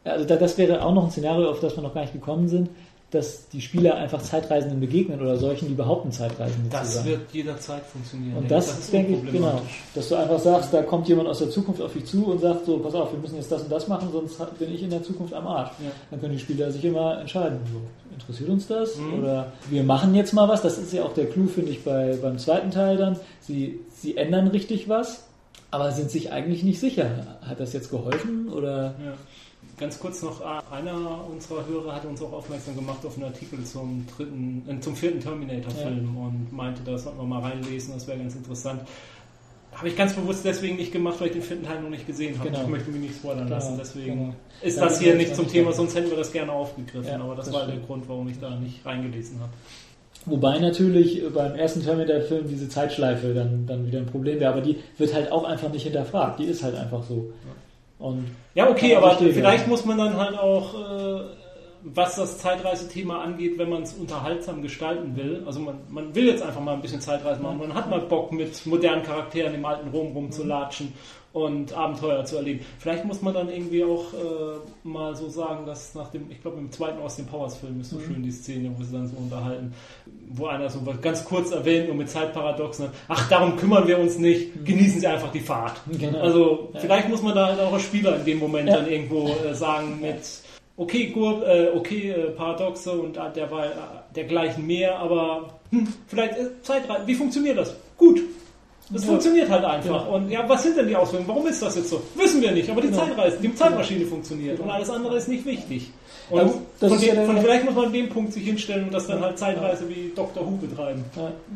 [0.06, 2.48] also da, das wäre auch noch ein Szenario, auf das wir noch gar nicht gekommen
[2.48, 2.70] sind,
[3.14, 7.06] dass die Spieler einfach Zeitreisenden begegnen oder solchen, die behaupten, Zeitreisende zu Das sein.
[7.06, 8.38] wird jederzeit funktionieren.
[8.38, 9.62] Und Ja, das, ist denke ich, genau,
[9.94, 12.66] dass du einfach sagst, da kommt jemand aus der Zukunft auf dich zu und sagt
[12.66, 15.04] so, pass auf, wir müssen jetzt das und das machen, sonst bin ich in der
[15.04, 15.72] Zukunft am Arsch.
[15.84, 15.92] Ja.
[16.12, 17.80] Dann können die Spieler sich immer entscheiden, so,
[18.14, 18.98] interessiert uns das?
[18.98, 19.20] Mhm.
[19.20, 22.18] Oder wir machen jetzt mal was, das ist ja auch der Clou, finde ich, bei,
[22.22, 23.18] beim zweiten Teil dann.
[23.42, 25.26] Sie, sie ändern richtig was,
[25.72, 27.38] aber sind sich eigentlich nicht sicher.
[27.42, 28.96] Hat das jetzt geholfen oder?
[29.04, 29.14] Ja.
[29.84, 30.40] Ganz kurz noch,
[30.72, 34.96] einer unserer Hörer hat uns auch aufmerksam gemacht auf einen Artikel zum dritten, äh, zum
[34.96, 36.22] vierten Terminator-Film ja.
[36.26, 38.80] und meinte, da sollten wir mal reinlesen, das wäre ganz interessant.
[39.74, 42.40] Habe ich ganz bewusst deswegen nicht gemacht, weil ich den vierten Teil noch nicht gesehen
[42.40, 42.50] habe.
[42.50, 42.62] Genau.
[42.62, 43.56] Ich möchte mich nicht spoilern genau.
[43.58, 43.76] lassen.
[43.78, 44.34] Deswegen genau.
[44.62, 47.10] ist das hier nicht zum Thema, sonst hätten wir das gerne aufgegriffen.
[47.10, 47.80] Ja, aber das, das war stimmt.
[47.80, 49.52] der Grund, warum ich da nicht reingelesen habe.
[50.26, 54.78] Wobei natürlich beim ersten Terminator-Film diese Zeitschleife dann, dann wieder ein Problem wäre, aber die
[54.98, 56.40] wird halt auch einfach nicht hinterfragt.
[56.40, 57.34] Die ist halt einfach so.
[58.04, 61.22] Und ja, okay, aber vielleicht muss man dann halt auch äh,
[61.84, 65.44] was das Zeitreisethema angeht, wenn man es unterhaltsam gestalten will.
[65.46, 67.60] Also man, man will jetzt einfach mal ein bisschen Zeitreise machen.
[67.60, 70.94] Man hat mal Bock, mit modernen Charakteren im alten Rom rumzulatschen
[71.34, 72.60] und Abenteuer zu erleben.
[72.78, 76.60] Vielleicht muss man dann irgendwie auch äh, mal so sagen, dass nach dem, ich glaube
[76.60, 78.06] im zweiten Austin Powers Film ist so mhm.
[78.06, 79.74] schön die Szene, wo sie dann so unterhalten,
[80.30, 84.56] wo einer so ganz kurz erwähnt und mit Zeitparadoxen, ach darum kümmern wir uns nicht,
[84.56, 84.64] mhm.
[84.64, 85.82] genießen Sie einfach die Fahrt.
[86.00, 86.20] Genau.
[86.20, 86.80] Also ja.
[86.80, 88.78] vielleicht muss man da halt auch als Spieler in dem Moment ja.
[88.78, 90.20] dann irgendwo äh, sagen mit
[90.78, 93.70] okay, Gurb, äh, okay, äh, Paradoxe und äh, der war äh,
[94.16, 97.76] dergleichen mehr, aber hm, vielleicht äh, Zeitreise, wie funktioniert das?
[97.98, 98.22] Gut.
[98.90, 99.08] Das ja.
[99.10, 100.06] funktioniert halt einfach.
[100.06, 100.14] Ja.
[100.14, 101.28] Und ja, was sind denn die Auswirkungen?
[101.28, 102.02] Warum ist das jetzt so?
[102.16, 103.06] Wissen wir nicht, aber die genau.
[103.06, 105.92] Zeitreise, die Zeitmaschine funktioniert und alles andere ist nicht wichtig.
[106.30, 109.08] Und ja, von, dem, von vielleicht muss man an dem Punkt sich hinstellen und das
[109.08, 110.46] dann halt Zeitreise wie Dr.
[110.46, 111.04] Who betreiben.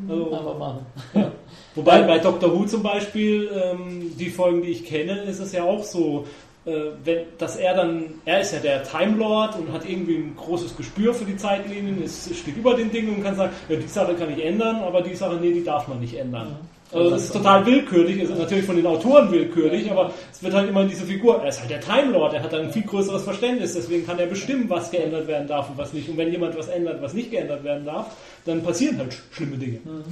[0.09, 0.85] Also, Einfach machen.
[1.75, 2.53] Wobei bei Dr.
[2.53, 6.25] Who zum Beispiel, ähm, die Folgen, die ich kenne, ist es ja auch so,
[6.65, 6.71] äh,
[7.03, 10.75] wenn, dass er dann, er ist ja der Time Lord und hat irgendwie ein großes
[10.75, 14.15] Gespür für die Zeitlinien, es steht über den Dingen und kann sagen, ja, die Sache
[14.15, 16.57] kann ich ändern, aber die Sache, nee, die darf man nicht ändern.
[16.91, 20.69] Also das ist total willkürlich, ist natürlich von den Autoren willkürlich, aber es wird halt
[20.69, 22.83] immer in diese Figur, er ist halt der Time Lord, er hat dann ein viel
[22.83, 26.07] größeres Verständnis, deswegen kann er bestimmen, was geändert werden darf und was nicht.
[26.07, 28.15] Und wenn jemand was ändert, was nicht geändert werden darf,
[28.45, 29.79] dann passieren halt schlimme Dinge.
[29.83, 30.03] Mhm.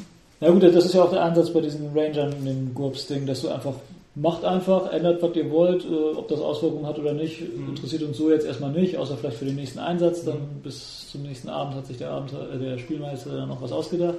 [0.42, 3.42] Ja gut, das ist ja auch der Ansatz bei diesen Rangern in dem GURPS-Ding, dass
[3.42, 3.76] du einfach
[4.16, 7.70] macht einfach, ändert, was ihr wollt, äh, ob das Auswirkungen hat oder nicht, mhm.
[7.70, 10.24] interessiert uns so jetzt erstmal nicht, außer vielleicht für den nächsten Einsatz.
[10.24, 10.62] Dann mhm.
[10.64, 14.16] bis zum nächsten Abend hat sich der, Abend, äh, der Spielmeister dann noch was ausgedacht.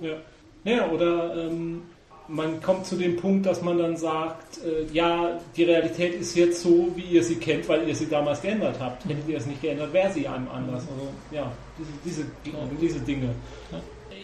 [0.00, 0.14] Ja,
[0.64, 1.82] ja oder ähm,
[2.28, 6.62] man kommt zu dem Punkt, dass man dann sagt, äh, ja, die Realität ist jetzt
[6.62, 9.04] so, wie ihr sie kennt, weil ihr sie damals geändert habt.
[9.04, 10.82] Hättet ihr es nicht geändert, wäre sie einem anders.
[10.82, 13.30] Also ja, diese, diese, diese Dinge.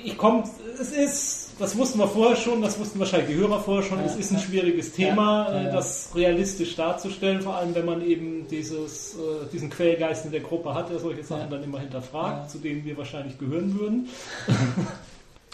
[0.04, 0.44] Ich komme,
[0.80, 3.98] es ist das wussten wir vorher schon, das wussten wahrscheinlich die Hörer vorher schon.
[3.98, 8.02] Ja, es ist ein schwieriges Thema, ja, ja, das realistisch darzustellen, vor allem wenn man
[8.02, 12.50] eben dieses, äh, diesen Quellgeist in der Gruppe hat, der solche Sachen dann immer hinterfragt,
[12.50, 14.08] zu denen wir wahrscheinlich gehören würden.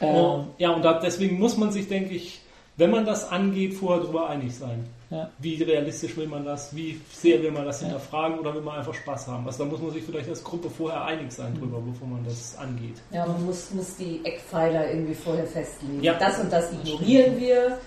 [0.01, 0.47] ähm.
[0.59, 2.41] Ja, und da, deswegen muss man sich, denke ich,
[2.77, 4.85] wenn man das angeht, vorher darüber einig sein.
[5.11, 5.31] Ja.
[5.39, 6.75] Wie realistisch will man das?
[6.75, 7.87] Wie sehr will man das ja.
[7.87, 9.47] hinterfragen oder will man einfach Spaß haben?
[9.47, 11.61] Also da muss man sich vielleicht als Gruppe vorher einig sein mhm.
[11.61, 12.97] drüber, bevor man das angeht.
[13.13, 16.03] Ja, man muss, muss die Eckpfeiler irgendwie vorher festlegen.
[16.03, 16.15] Ja.
[16.15, 17.79] Das und das ignorieren wir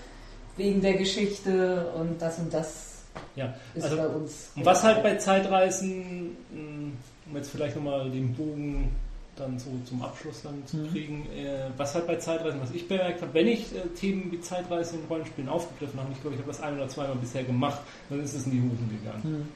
[0.56, 3.02] wegen der Geschichte und das und das
[3.36, 3.54] ja.
[3.74, 4.52] ist also, bei uns.
[4.56, 6.96] Und was halt bei Zeitreisen, hm,
[7.28, 8.90] um jetzt vielleicht nochmal den Bogen
[9.38, 10.90] dann so zum Abschluss dann zu mhm.
[10.90, 11.26] kriegen.
[11.36, 14.96] Äh, was halt bei Zeitreisen, was ich bemerkt habe, wenn ich äh, Themen wie Zeitreise
[14.96, 18.22] in Rollenspielen aufgegriffen habe, ich glaube, ich habe das ein oder zweimal bisher gemacht, dann
[18.22, 19.22] ist es in die Hosen gegangen.
[19.24, 19.48] Mhm.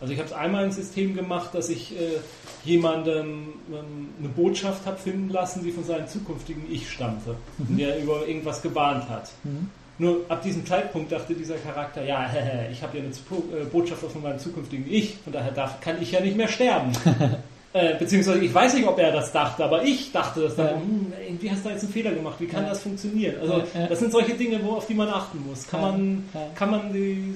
[0.00, 2.18] Also ich habe es einmal ein System gemacht, dass ich äh,
[2.64, 7.76] jemandem ähm, eine Botschaft habe finden lassen, die von seinem zukünftigen Ich stammte, mhm.
[7.76, 9.30] der über irgendwas gewarnt hat.
[9.42, 9.70] Mhm.
[10.00, 12.30] Nur ab diesem Zeitpunkt dachte dieser Charakter, ja,
[12.70, 16.12] ich habe ja eine äh, Botschaft von meinem zukünftigen Ich, von daher darf, kann ich
[16.12, 16.92] ja nicht mehr sterben.
[17.78, 20.72] Äh, beziehungsweise ich weiß nicht, ob er das dachte, aber ich dachte das dann, ja.
[20.74, 22.70] hm, irgendwie hast du jetzt einen Fehler gemacht, wie kann ja.
[22.70, 23.36] das funktionieren?
[23.40, 25.64] Also ja, das sind solche Dinge, wo, auf die man achten muss.
[25.68, 26.24] Kann man,
[26.56, 27.34] kann man die,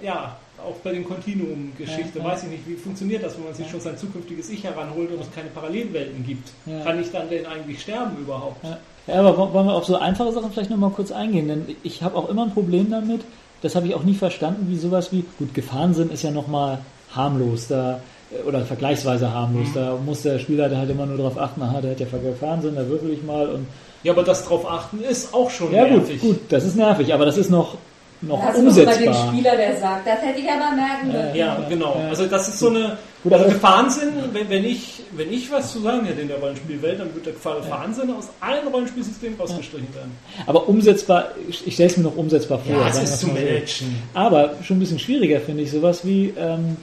[0.00, 3.80] ja, auch bei den Kontinuum-Geschichte, weiß ich nicht, wie funktioniert das, wenn man sich schon
[3.80, 6.50] sein zukünftiges Ich heranholt und es keine Parallelwelten gibt?
[6.84, 8.62] Kann ich dann denn eigentlich sterben überhaupt?
[9.06, 11.48] Ja, aber wollen wir auf so einfache Sachen vielleicht nochmal kurz eingehen?
[11.48, 13.22] Denn ich habe auch immer ein Problem damit,
[13.62, 16.78] das habe ich auch nie verstanden, wie sowas wie, gut, Gefahrensinn ist ja nochmal
[17.12, 18.00] harmlos, da
[18.46, 19.68] oder vergleichsweise harmlos.
[19.68, 19.74] Mhm.
[19.74, 22.06] Da muss der Spieler halt immer nur darauf achten, aha, der hat ja
[22.38, 23.66] Fernsehen, da würfel ich mal und.
[24.02, 26.20] Ja, aber das drauf achten ist auch schon ja, nervig.
[26.20, 27.76] Gut, gut, das ist nervig, aber das ist noch,
[28.22, 28.94] noch das umsetzbar.
[28.94, 31.36] bei dem Spieler, der sagt, das hätte ich aber merken dürfen.
[31.36, 32.00] Ja, ja, genau.
[32.08, 35.80] Also das ist so eine Gut, also Gefahrensinn, wenn, wenn, ich, wenn ich was zu
[35.80, 38.14] sagen hätte in der Rollenspielwelt, dann würde der Gefahrensinn ja.
[38.14, 40.16] aus allen Rollenspielsystemen rausgestrichen werden.
[40.46, 42.74] Aber umsetzbar, ich, ich stelle es mir noch umsetzbar vor.
[42.74, 44.02] Ja, es ist zu managen.
[44.14, 46.78] Aber schon ein bisschen schwieriger finde ich sowas wie, ähm,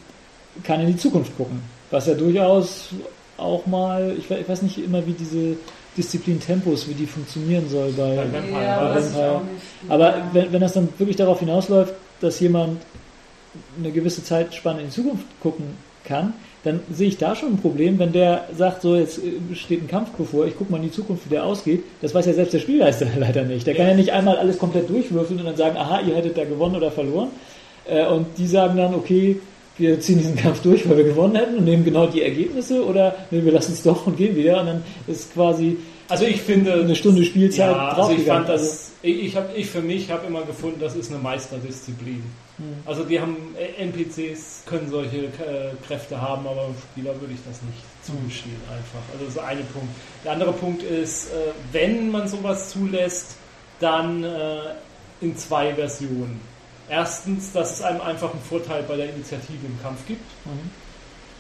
[0.64, 1.62] kann in die Zukunft gucken.
[1.92, 2.90] Was ja durchaus
[3.38, 5.58] auch mal, ich, weiß nicht immer, wie diese
[5.96, 8.64] Disziplin Tempos, wie die funktionieren soll bei, bei Vampire.
[8.64, 9.42] Ja, bei Vampire.
[9.90, 12.82] Aber wenn, wenn das dann wirklich darauf hinausläuft, dass jemand
[13.78, 15.66] eine gewisse Zeitspanne in die Zukunft gucken
[16.04, 19.84] kann, dann sehe ich da schon ein Problem, wenn der sagt, so jetzt äh, steht
[19.84, 21.84] ein Kampf bevor, ich gucke mal in die Zukunft, wie der ausgeht.
[22.02, 23.66] Das weiß ja selbst der Spielleister leider nicht.
[23.66, 26.44] Der kann ja nicht einmal alles komplett durchwürfeln und dann sagen, aha, ihr hättet da
[26.44, 27.30] gewonnen oder verloren.
[27.86, 29.40] Äh, und die sagen dann, okay,
[29.78, 33.16] wir ziehen diesen Kampf durch, weil wir gewonnen hätten und nehmen genau die Ergebnisse oder
[33.32, 35.78] nee, wir lassen es doch und gehen wieder und dann ist quasi
[36.10, 39.82] also ich finde eine Stunde Spielzeit ja, also ich fand das ich habe ich für
[39.82, 42.24] mich habe immer gefunden, das ist eine Meisterdisziplin.
[42.58, 42.66] Hm.
[42.86, 47.62] Also die haben äh, NPCs können solche äh, Kräfte haben, aber Spieler würde ich das
[47.62, 49.02] nicht zugestehen einfach.
[49.14, 49.90] Also das ist eine Punkt.
[50.24, 53.36] Der andere Punkt ist, äh, wenn man sowas zulässt,
[53.80, 54.58] dann äh,
[55.22, 56.42] in zwei Versionen.
[56.90, 60.24] Erstens, dass es einem einfach einen Vorteil bei der Initiative im Kampf gibt.
[60.46, 60.70] Mhm.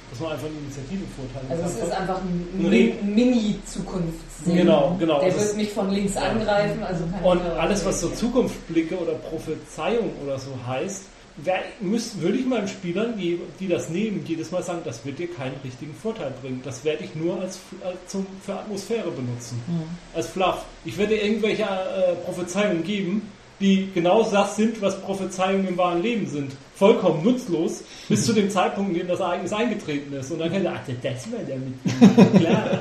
[0.10, 1.52] Dass man einfach einen Initiativenvorteil hat.
[1.52, 4.56] Also es ist einfach ein, ein Mini-Zukunftssinn.
[4.56, 5.20] Genau, genau.
[5.20, 6.82] Der wird mich von links angreifen.
[6.82, 11.04] Also und alles, was so Zukunftsblicke oder Prophezeiung oder so heißt,
[11.38, 15.20] wer, müsst, würde ich meinen Spielern, die, die das nehmen, jedes Mal sagen, das wird
[15.20, 16.62] dir keinen richtigen Vorteil bringen.
[16.64, 19.62] Das werde ich nur als, als zum, für Atmosphäre benutzen.
[19.68, 19.84] Mhm.
[20.16, 20.64] Als Fluff.
[20.86, 26.02] Ich werde dir irgendwelche äh, Prophezeiungen geben, die genau das sind, was Prophezeiungen im wahren
[26.02, 26.54] Leben sind.
[26.76, 30.32] Vollkommen nutzlos, bis zu dem Zeitpunkt, in dem das Ereignis eingetreten ist.
[30.32, 32.40] Und dann kann sagen, ach, das war der mit.
[32.40, 32.80] Klar.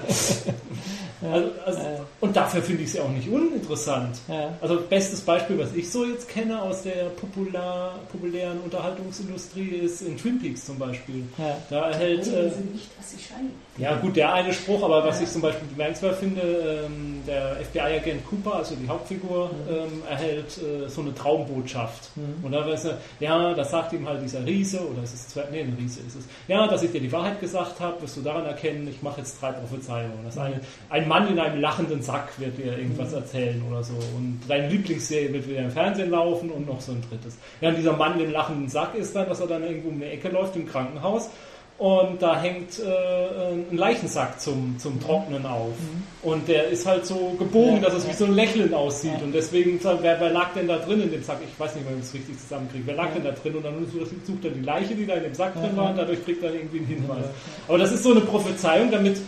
[1.23, 2.07] Also, also, ja.
[2.21, 4.19] Und dafür finde ich es ja auch nicht uninteressant.
[4.29, 4.53] Ja.
[4.61, 10.17] Also bestes Beispiel, was ich so jetzt kenne aus der popular, populären Unterhaltungsindustrie, ist in
[10.17, 11.25] Twin Peaks zum Beispiel.
[11.39, 11.57] Ja.
[11.71, 12.27] Da erhält.
[12.27, 13.53] Äh, nicht, was sie scheinen.
[13.79, 18.27] Ja gut, der eine Spruch, aber was ich zum Beispiel bemerkenswert finde, ähm, der FBI-Agent
[18.27, 19.75] Cooper, also die Hauptfigur, mhm.
[19.75, 22.11] ähm, erhält äh, so eine Traumbotschaft.
[22.17, 22.45] Mhm.
[22.45, 25.45] Und da weiß er, ja, das sagt ihm halt dieser Riese, oder ist es zwei,
[25.51, 26.25] nee, ein Riese ist es.
[26.49, 29.41] Ja, dass ich dir die Wahrheit gesagt habe, wirst du daran erkennen, ich mache jetzt
[29.41, 30.25] drei Prophezeiungen.
[30.25, 33.19] Das eine, ein Mann in einem lachenden Sack wird dir irgendwas mhm.
[33.19, 33.95] erzählen oder so.
[33.95, 37.37] Und deine Lieblingsserie wird wieder im Fernsehen laufen und noch so ein drittes.
[37.61, 40.07] Ja, und dieser Mann im lachenden Sack ist dann, dass er dann irgendwo um die
[40.07, 41.31] Ecke läuft im Krankenhaus
[41.79, 45.69] und da hängt äh, ein Leichensack zum, zum Trocknen auf.
[45.69, 46.03] Mhm.
[46.29, 49.21] Und der ist halt so gebogen, dass es wie so ein Lächeln aussieht.
[49.23, 51.39] Und deswegen, wer, wer, lag denn da drin in dem Sack?
[51.47, 52.87] Ich weiß nicht, ob ich es richtig zusammenkriege.
[52.87, 53.57] Wer lag denn da drin?
[53.57, 56.25] Und dann sucht er die Leiche, die da in dem Sack drin war, und dadurch
[56.25, 57.27] kriegt er irgendwie einen Hinweis.
[57.69, 59.19] Aber das ist so eine Prophezeiung, damit,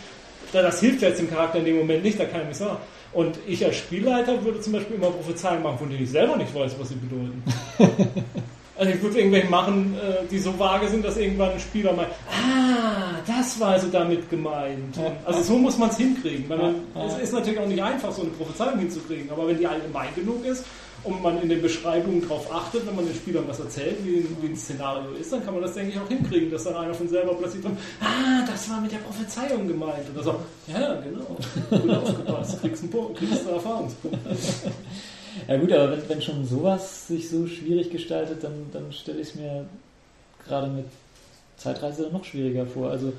[0.51, 2.77] das hilft jetzt dem Charakter in dem Moment nicht, da kann er nicht sagen.
[3.11, 6.53] Und ich als Spielleiter würde zum Beispiel immer Prophezeiungen machen, von denen ich selber nicht
[6.53, 7.43] weiß, was sie bedeuten.
[8.79, 12.07] Also ich würde irgendwelche machen, äh, die so vage sind, dass irgendwann ein Spieler meint,
[12.29, 14.95] ah, das war also damit gemeint.
[14.95, 15.11] Ja.
[15.25, 16.47] Also so muss man es hinkriegen.
[16.47, 17.05] Weil man, ja.
[17.07, 20.45] Es ist natürlich auch nicht einfach, so eine Prophezeiung hinzukriegen, aber wenn die allgemein genug
[20.45, 20.63] ist
[21.03, 24.47] und man in den Beschreibungen darauf achtet, wenn man den Spielern was erzählt, wie, wie,
[24.47, 27.07] ein Szenario ist, dann kann man das, denke ich, auch hinkriegen, dass dann einer von
[27.07, 30.05] selber plötzlich kommt, ah, das war mit der Prophezeiung gemeint.
[30.13, 30.35] Oder so,
[30.67, 31.37] ja, genau,
[31.81, 34.17] gut aufgepasst, kriegst einen Punkt, kriegst einen Erfahrungspunkt.
[35.47, 39.29] Ja gut, aber wenn, wenn schon sowas sich so schwierig gestaltet, dann, dann stelle ich
[39.29, 39.65] es mir
[40.47, 40.85] gerade mit
[41.57, 42.89] Zeitreise noch schwieriger vor.
[42.89, 43.13] Also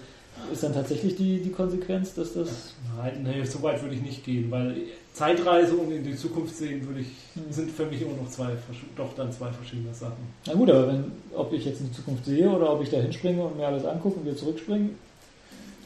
[0.53, 2.75] ist dann tatsächlich die, die Konsequenz, dass das.
[2.97, 4.77] Nein, nee, so weit würde ich nicht gehen, weil
[5.13, 7.51] Zeitreise und in die Zukunft sehen würde ich, hm.
[7.51, 8.51] sind für mich immer noch zwei,
[8.97, 10.23] doch dann zwei verschiedene Sachen.
[10.47, 12.99] Na gut, aber wenn, ob ich jetzt in die Zukunft sehe oder ob ich da
[12.99, 14.91] hinspringe und mir alles angucke und wieder zurückspringe,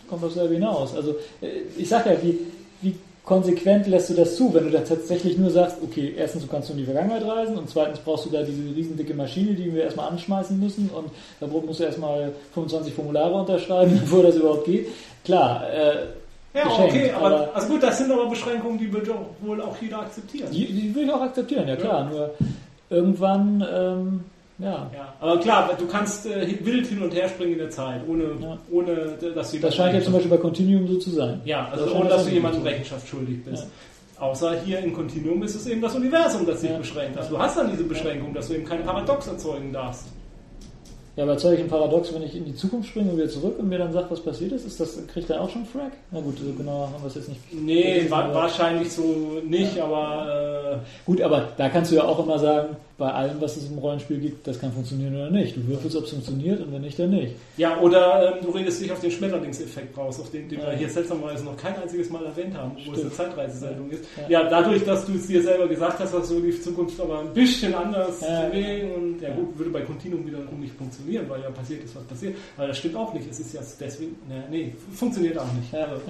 [0.08, 0.94] kommt das selber hinaus.
[0.94, 2.38] Also äh, ich sage ja, wie
[3.24, 6.68] konsequent lässt du das zu, wenn du da tatsächlich nur sagst, okay, erstens, du kannst
[6.68, 9.84] nur in die Vergangenheit reisen und zweitens brauchst du da diese riesendicke Maschine, die wir
[9.84, 11.10] erstmal anschmeißen müssen und
[11.40, 14.88] da musst du erstmal 25 Formulare unterschreiben, bevor das überhaupt geht.
[15.24, 15.94] Klar, äh,
[16.54, 19.08] ja, okay, aber, aber, also gut, das sind aber Beschränkungen, die wird
[19.40, 20.50] wohl auch jeder akzeptieren.
[20.52, 22.10] Die, die will ich auch akzeptieren, ja klar, ja.
[22.10, 22.34] nur
[22.90, 24.24] irgendwann ähm,
[24.58, 24.90] ja.
[24.94, 25.14] ja.
[25.20, 28.58] Aber klar, du kannst äh, wild hin und her springen in der Zeit, ohne, ja.
[28.70, 31.40] ohne dass du Das scheint ja zum Beispiel bei Continuum so zu sein.
[31.44, 33.64] Ja, also ohne dass du jemandem Rechenschaft schuldig bist.
[33.64, 34.24] Ja.
[34.24, 37.18] Außer hier in Continuum ist es eben das Universum, das sich beschränkt.
[37.18, 40.06] Also du hast dann diese Beschränkung, dass du eben kein Paradox erzeugen darfst.
[41.16, 43.56] Ja, aber erzeuge ich ein Paradox, wenn ich in die Zukunft springe und wieder zurück
[43.58, 44.66] und mir dann sagt, was passiert ist?
[44.66, 45.92] ist das, kriegt er auch schon Frack?
[46.10, 47.40] Na gut, so genau haben wir es jetzt nicht.
[47.52, 50.80] Nee, wa wahrscheinlich so nicht, aber.
[50.82, 53.78] Äh gut, aber da kannst du ja auch immer sagen, bei allem, was es im
[53.78, 55.56] Rollenspiel gibt, das kann funktionieren oder nicht.
[55.56, 57.34] Du würfelst, ob es funktioniert und wenn nicht, dann nicht.
[57.56, 60.66] Ja, oder ähm, du redest dich auf den Schmetterlingseffekt raus, auf den, den ja.
[60.66, 62.96] wir hier seltsamerweise noch kein einziges Mal erwähnt haben, wo Stimmt.
[62.96, 64.04] es eine Zeitreisesendung ist.
[64.16, 64.42] Ja.
[64.42, 64.48] ja.
[64.48, 67.74] dadurch, dass du es dir selber gesagt hast, dass so die Zukunft aber ein bisschen
[67.74, 68.46] anders ja.
[68.46, 72.04] bewegen und ja, gut, würde bei Continuum wiederum nicht funktionieren, weil ja passiert ist, was
[72.04, 72.36] passiert.
[72.56, 73.28] Aber das stimmt auch nicht.
[73.28, 75.74] Es ist ja deswegen, nee, nee funktioniert auch nicht.
[75.74, 76.00] Also,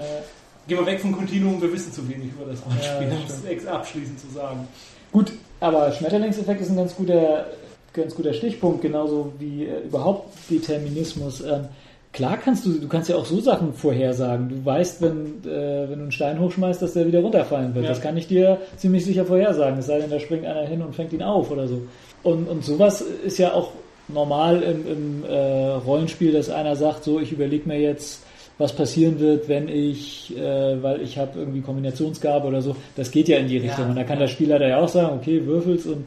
[0.69, 4.21] gehen wir weg vom Continuum, wir wissen zu wenig über das Rollenspiel, um es abschließend
[4.21, 4.69] zu sagen.
[5.13, 5.33] Gut,
[5.65, 7.47] aber Schmetterlingseffekt ist ein ganz guter,
[7.95, 11.41] ganz guter Stichpunkt, genauso wie äh, überhaupt Determinismus.
[11.41, 11.69] Ähm,
[12.13, 14.51] klar kannst du, du kannst ja auch so Sachen vorhersagen.
[14.51, 17.85] Du weißt, wenn, äh, wenn du einen Stein hochschmeißt, dass der wieder runterfallen wird.
[17.87, 17.91] Ja.
[17.91, 19.79] Das kann ich dir ziemlich sicher vorhersagen.
[19.79, 21.81] Es sei denn, da springt einer hin und fängt ihn auf oder so.
[22.23, 23.71] Und, und sowas ist ja auch
[24.09, 28.24] normal im, im äh, Rollenspiel, dass einer sagt, so ich überlege mir jetzt,
[28.59, 33.29] was passieren wird, wenn ich, äh, weil ich habe irgendwie Kombinationsgabe oder so, das geht
[33.29, 33.85] ja in die Richtung.
[33.85, 34.27] Ja, und da kann ja.
[34.27, 36.05] der Spieler da ja auch sagen, okay, würfelst und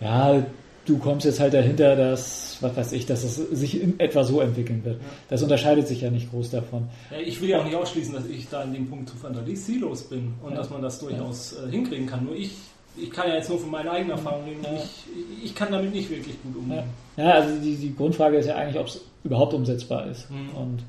[0.00, 0.42] ja,
[0.84, 4.40] du kommst jetzt halt dahinter, dass, was weiß ich, dass es sich in etwa so
[4.40, 4.96] entwickeln wird.
[4.96, 5.08] Ja.
[5.30, 6.88] Das unterscheidet sich ja nicht groß davon.
[7.24, 10.34] Ich will ja auch nicht ausschließen, dass ich da in dem Punkt zu fantasielos bin
[10.42, 12.24] und dass man das durchaus äh, hinkriegen kann.
[12.24, 12.52] Nur ich
[12.96, 14.62] ich kann ja jetzt nur von meiner eigenen Erfahrung reden.
[14.64, 14.74] Ja.
[14.74, 16.82] Ich, ich kann damit nicht wirklich gut umgehen.
[17.16, 20.30] Ja, ja also die, die Grundfrage ist ja eigentlich, ob es überhaupt umsetzbar ist.
[20.30, 20.50] Mhm.
[20.56, 20.82] Und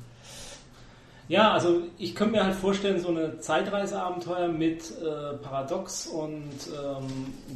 [1.32, 7.06] ja, also ich könnte mir halt vorstellen, so eine Zeitreiseabenteuer mit äh, Paradox und ähm,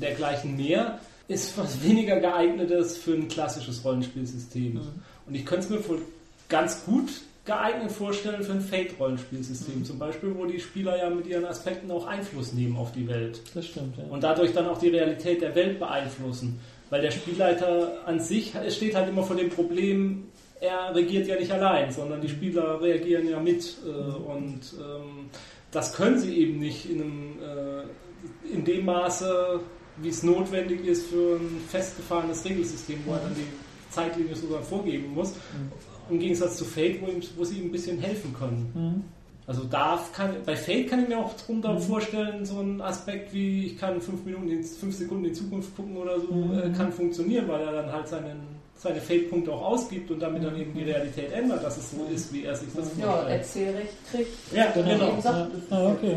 [0.01, 0.99] dergleichen mehr
[1.29, 4.75] ist was weniger geeignetes für ein klassisches Rollenspielsystem.
[4.75, 5.03] Mhm.
[5.27, 6.01] Und ich könnte es mir wohl
[6.49, 7.11] ganz gut
[7.45, 9.85] geeignet vorstellen für ein Fate-Rollenspielsystem, mhm.
[9.85, 13.43] zum Beispiel, wo die Spieler ja mit ihren Aspekten auch Einfluss nehmen auf die Welt.
[13.53, 14.05] Das stimmt, ja.
[14.05, 16.61] Und dadurch dann auch die Realität der Welt beeinflussen.
[16.89, 20.29] Weil der Spielleiter an sich steht halt immer vor dem Problem,
[20.61, 23.77] er regiert ja nicht allein, sondern die Spieler reagieren ja mit.
[23.85, 23.91] Äh.
[23.91, 25.31] Und ähm,
[25.71, 29.61] das können sie eben nicht in, einem, äh, in dem Maße,
[29.99, 35.15] wie es notwendig ist für ein festgefahrenes Regelsystem, wo er dann die Zeitlinie sogar vorgeben
[35.15, 35.33] muss.
[35.33, 35.73] Mhm
[36.11, 38.73] im Gegensatz zu Fate, wo, ihm, wo sie ihm ein bisschen helfen können.
[38.75, 39.05] Mhm.
[39.47, 41.81] Also da kann, bei Fate kann ich mir auch drunter mhm.
[41.81, 45.77] vorstellen, so ein Aspekt wie ich kann fünf Minuten, in, fünf Sekunden in die Zukunft
[45.77, 46.59] gucken oder so, mhm.
[46.59, 50.59] äh, kann funktionieren, weil er dann halt seinen, seine Fate-Punkte auch ausgibt und damit dann
[50.59, 53.09] eben die Realität ändert, dass es so ist, wie er sich das vorstellt.
[53.09, 54.29] Ja, Erzählrecht kriegt.
[54.55, 55.19] Ja, genau.
[55.25, 56.17] Ja, ah, okay.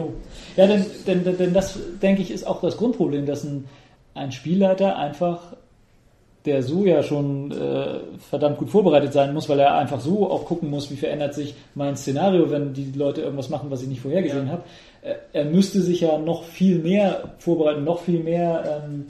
[0.55, 3.65] ja denn, denn, denn das, denke ich, ist auch das Grundproblem, dass ein,
[4.13, 5.53] ein Spielleiter einfach
[6.45, 7.99] der so ja schon äh,
[8.29, 11.53] verdammt gut vorbereitet sein muss, weil er einfach so auch gucken muss, wie verändert sich
[11.75, 14.53] mein Szenario, wenn die Leute irgendwas machen, was ich nicht vorhergesehen ja.
[14.53, 14.63] habe.
[15.01, 19.07] Äh, er müsste sich ja noch viel mehr vorbereiten, noch viel mehr ähm,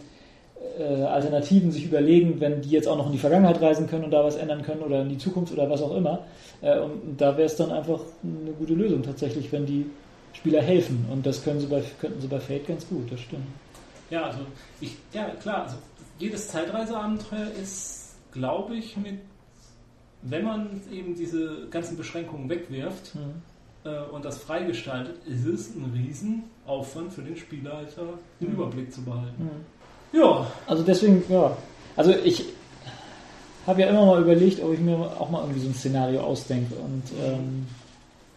[0.80, 4.12] äh, Alternativen sich überlegen, wenn die jetzt auch noch in die Vergangenheit reisen können und
[4.12, 6.26] da was ändern können oder in die Zukunft oder was auch immer.
[6.62, 9.86] Äh, und da wäre es dann einfach eine gute Lösung tatsächlich, wenn die
[10.34, 11.06] Spieler helfen.
[11.12, 13.46] Und das können sie bei, könnten sie bei Fate ganz gut, das stimmt.
[14.10, 14.40] Ja, also
[14.80, 15.76] ich, ja klar, also
[16.18, 19.20] jedes Zeitreiseabenteuer ist, glaube ich, mit,
[20.22, 23.42] wenn man eben diese ganzen Beschränkungen wegwirft mhm.
[23.84, 28.54] äh, und das freigestaltet, ist es ein Riesenaufwand für den Spielleiter, den mhm.
[28.56, 29.44] Überblick zu behalten.
[29.44, 29.79] Mhm.
[30.12, 30.48] Ja.
[30.68, 31.56] Also deswegen, ja.
[31.96, 32.46] Also ich
[33.68, 36.74] habe ja immer mal überlegt, ob ich mir auch mal irgendwie so ein Szenario ausdenke
[36.76, 37.68] und ähm,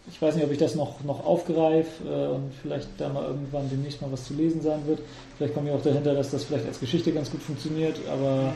[0.07, 3.69] ich weiß nicht, ob ich das noch, noch aufgreife äh, und vielleicht da mal irgendwann
[3.69, 4.99] demnächst mal was zu lesen sein wird.
[5.37, 8.53] Vielleicht komme ich auch dahinter, dass das vielleicht als Geschichte ganz gut funktioniert, aber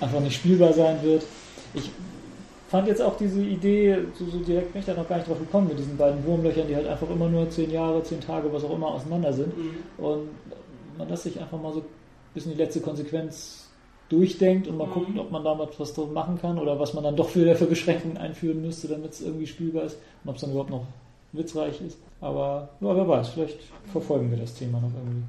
[0.00, 1.22] einfach nicht spielbar sein wird.
[1.74, 1.90] Ich
[2.68, 5.38] fand jetzt auch diese Idee, so, so direkt bin ich da noch gar nicht drauf
[5.38, 8.64] gekommen, mit diesen beiden Wurmlöchern, die halt einfach immer nur zehn Jahre, zehn Tage, was
[8.64, 9.56] auch immer auseinander sind.
[9.56, 10.04] Mhm.
[10.04, 10.28] Und
[10.98, 11.82] man lässt sich einfach mal so
[12.32, 13.68] ein bisschen die letzte Konsequenz
[14.08, 14.92] durchdenkt und mal mhm.
[14.92, 17.66] guckt, ob man damit was drauf machen kann oder was man dann doch wieder für
[17.66, 20.86] Beschränkungen einführen müsste, damit es irgendwie spielbar ist und ob es dann überhaupt noch
[21.32, 21.98] witzreich ist.
[22.20, 23.58] Aber ja, wer weiß, vielleicht
[23.90, 25.24] verfolgen wir das Thema noch irgendwie.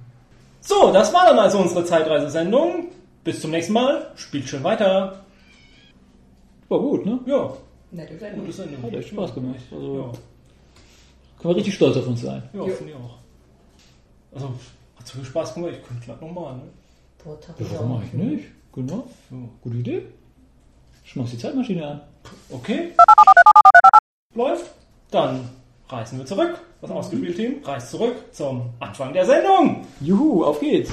[0.62, 2.88] So, das war dann also unsere Zeitreisesendung.
[3.24, 4.12] Bis zum nächsten Mal.
[4.16, 5.24] Spielt schön weiter.
[6.68, 7.20] War gut, ne?
[7.26, 7.54] Ja.
[7.92, 8.42] Nette Sendung.
[8.42, 8.84] Gute Sendung.
[8.84, 9.60] Hat echt Spaß gemacht.
[9.72, 10.12] Also, ja.
[11.40, 12.44] Können wir richtig stolz auf uns sein.
[12.54, 13.18] Ja, finde ich auch.
[14.34, 14.48] Also,
[14.98, 16.64] hat so viel Spaß gemacht, ich könnte glatt nochmal, ne?
[17.24, 18.46] Boah, ja, warum mache ich nicht?
[18.74, 19.08] Genau.
[19.32, 19.38] Ja.
[19.62, 20.08] Gute Idee.
[21.06, 22.02] Schmeiß die Zeitmaschine an.
[22.50, 22.92] Okay.
[24.36, 24.72] Läuft.
[25.10, 25.48] Dann
[25.88, 26.60] reisen wir zurück.
[26.82, 29.86] Das ausgespielt Team reist zurück zum Anfang der Sendung.
[30.02, 30.92] Juhu, auf geht's.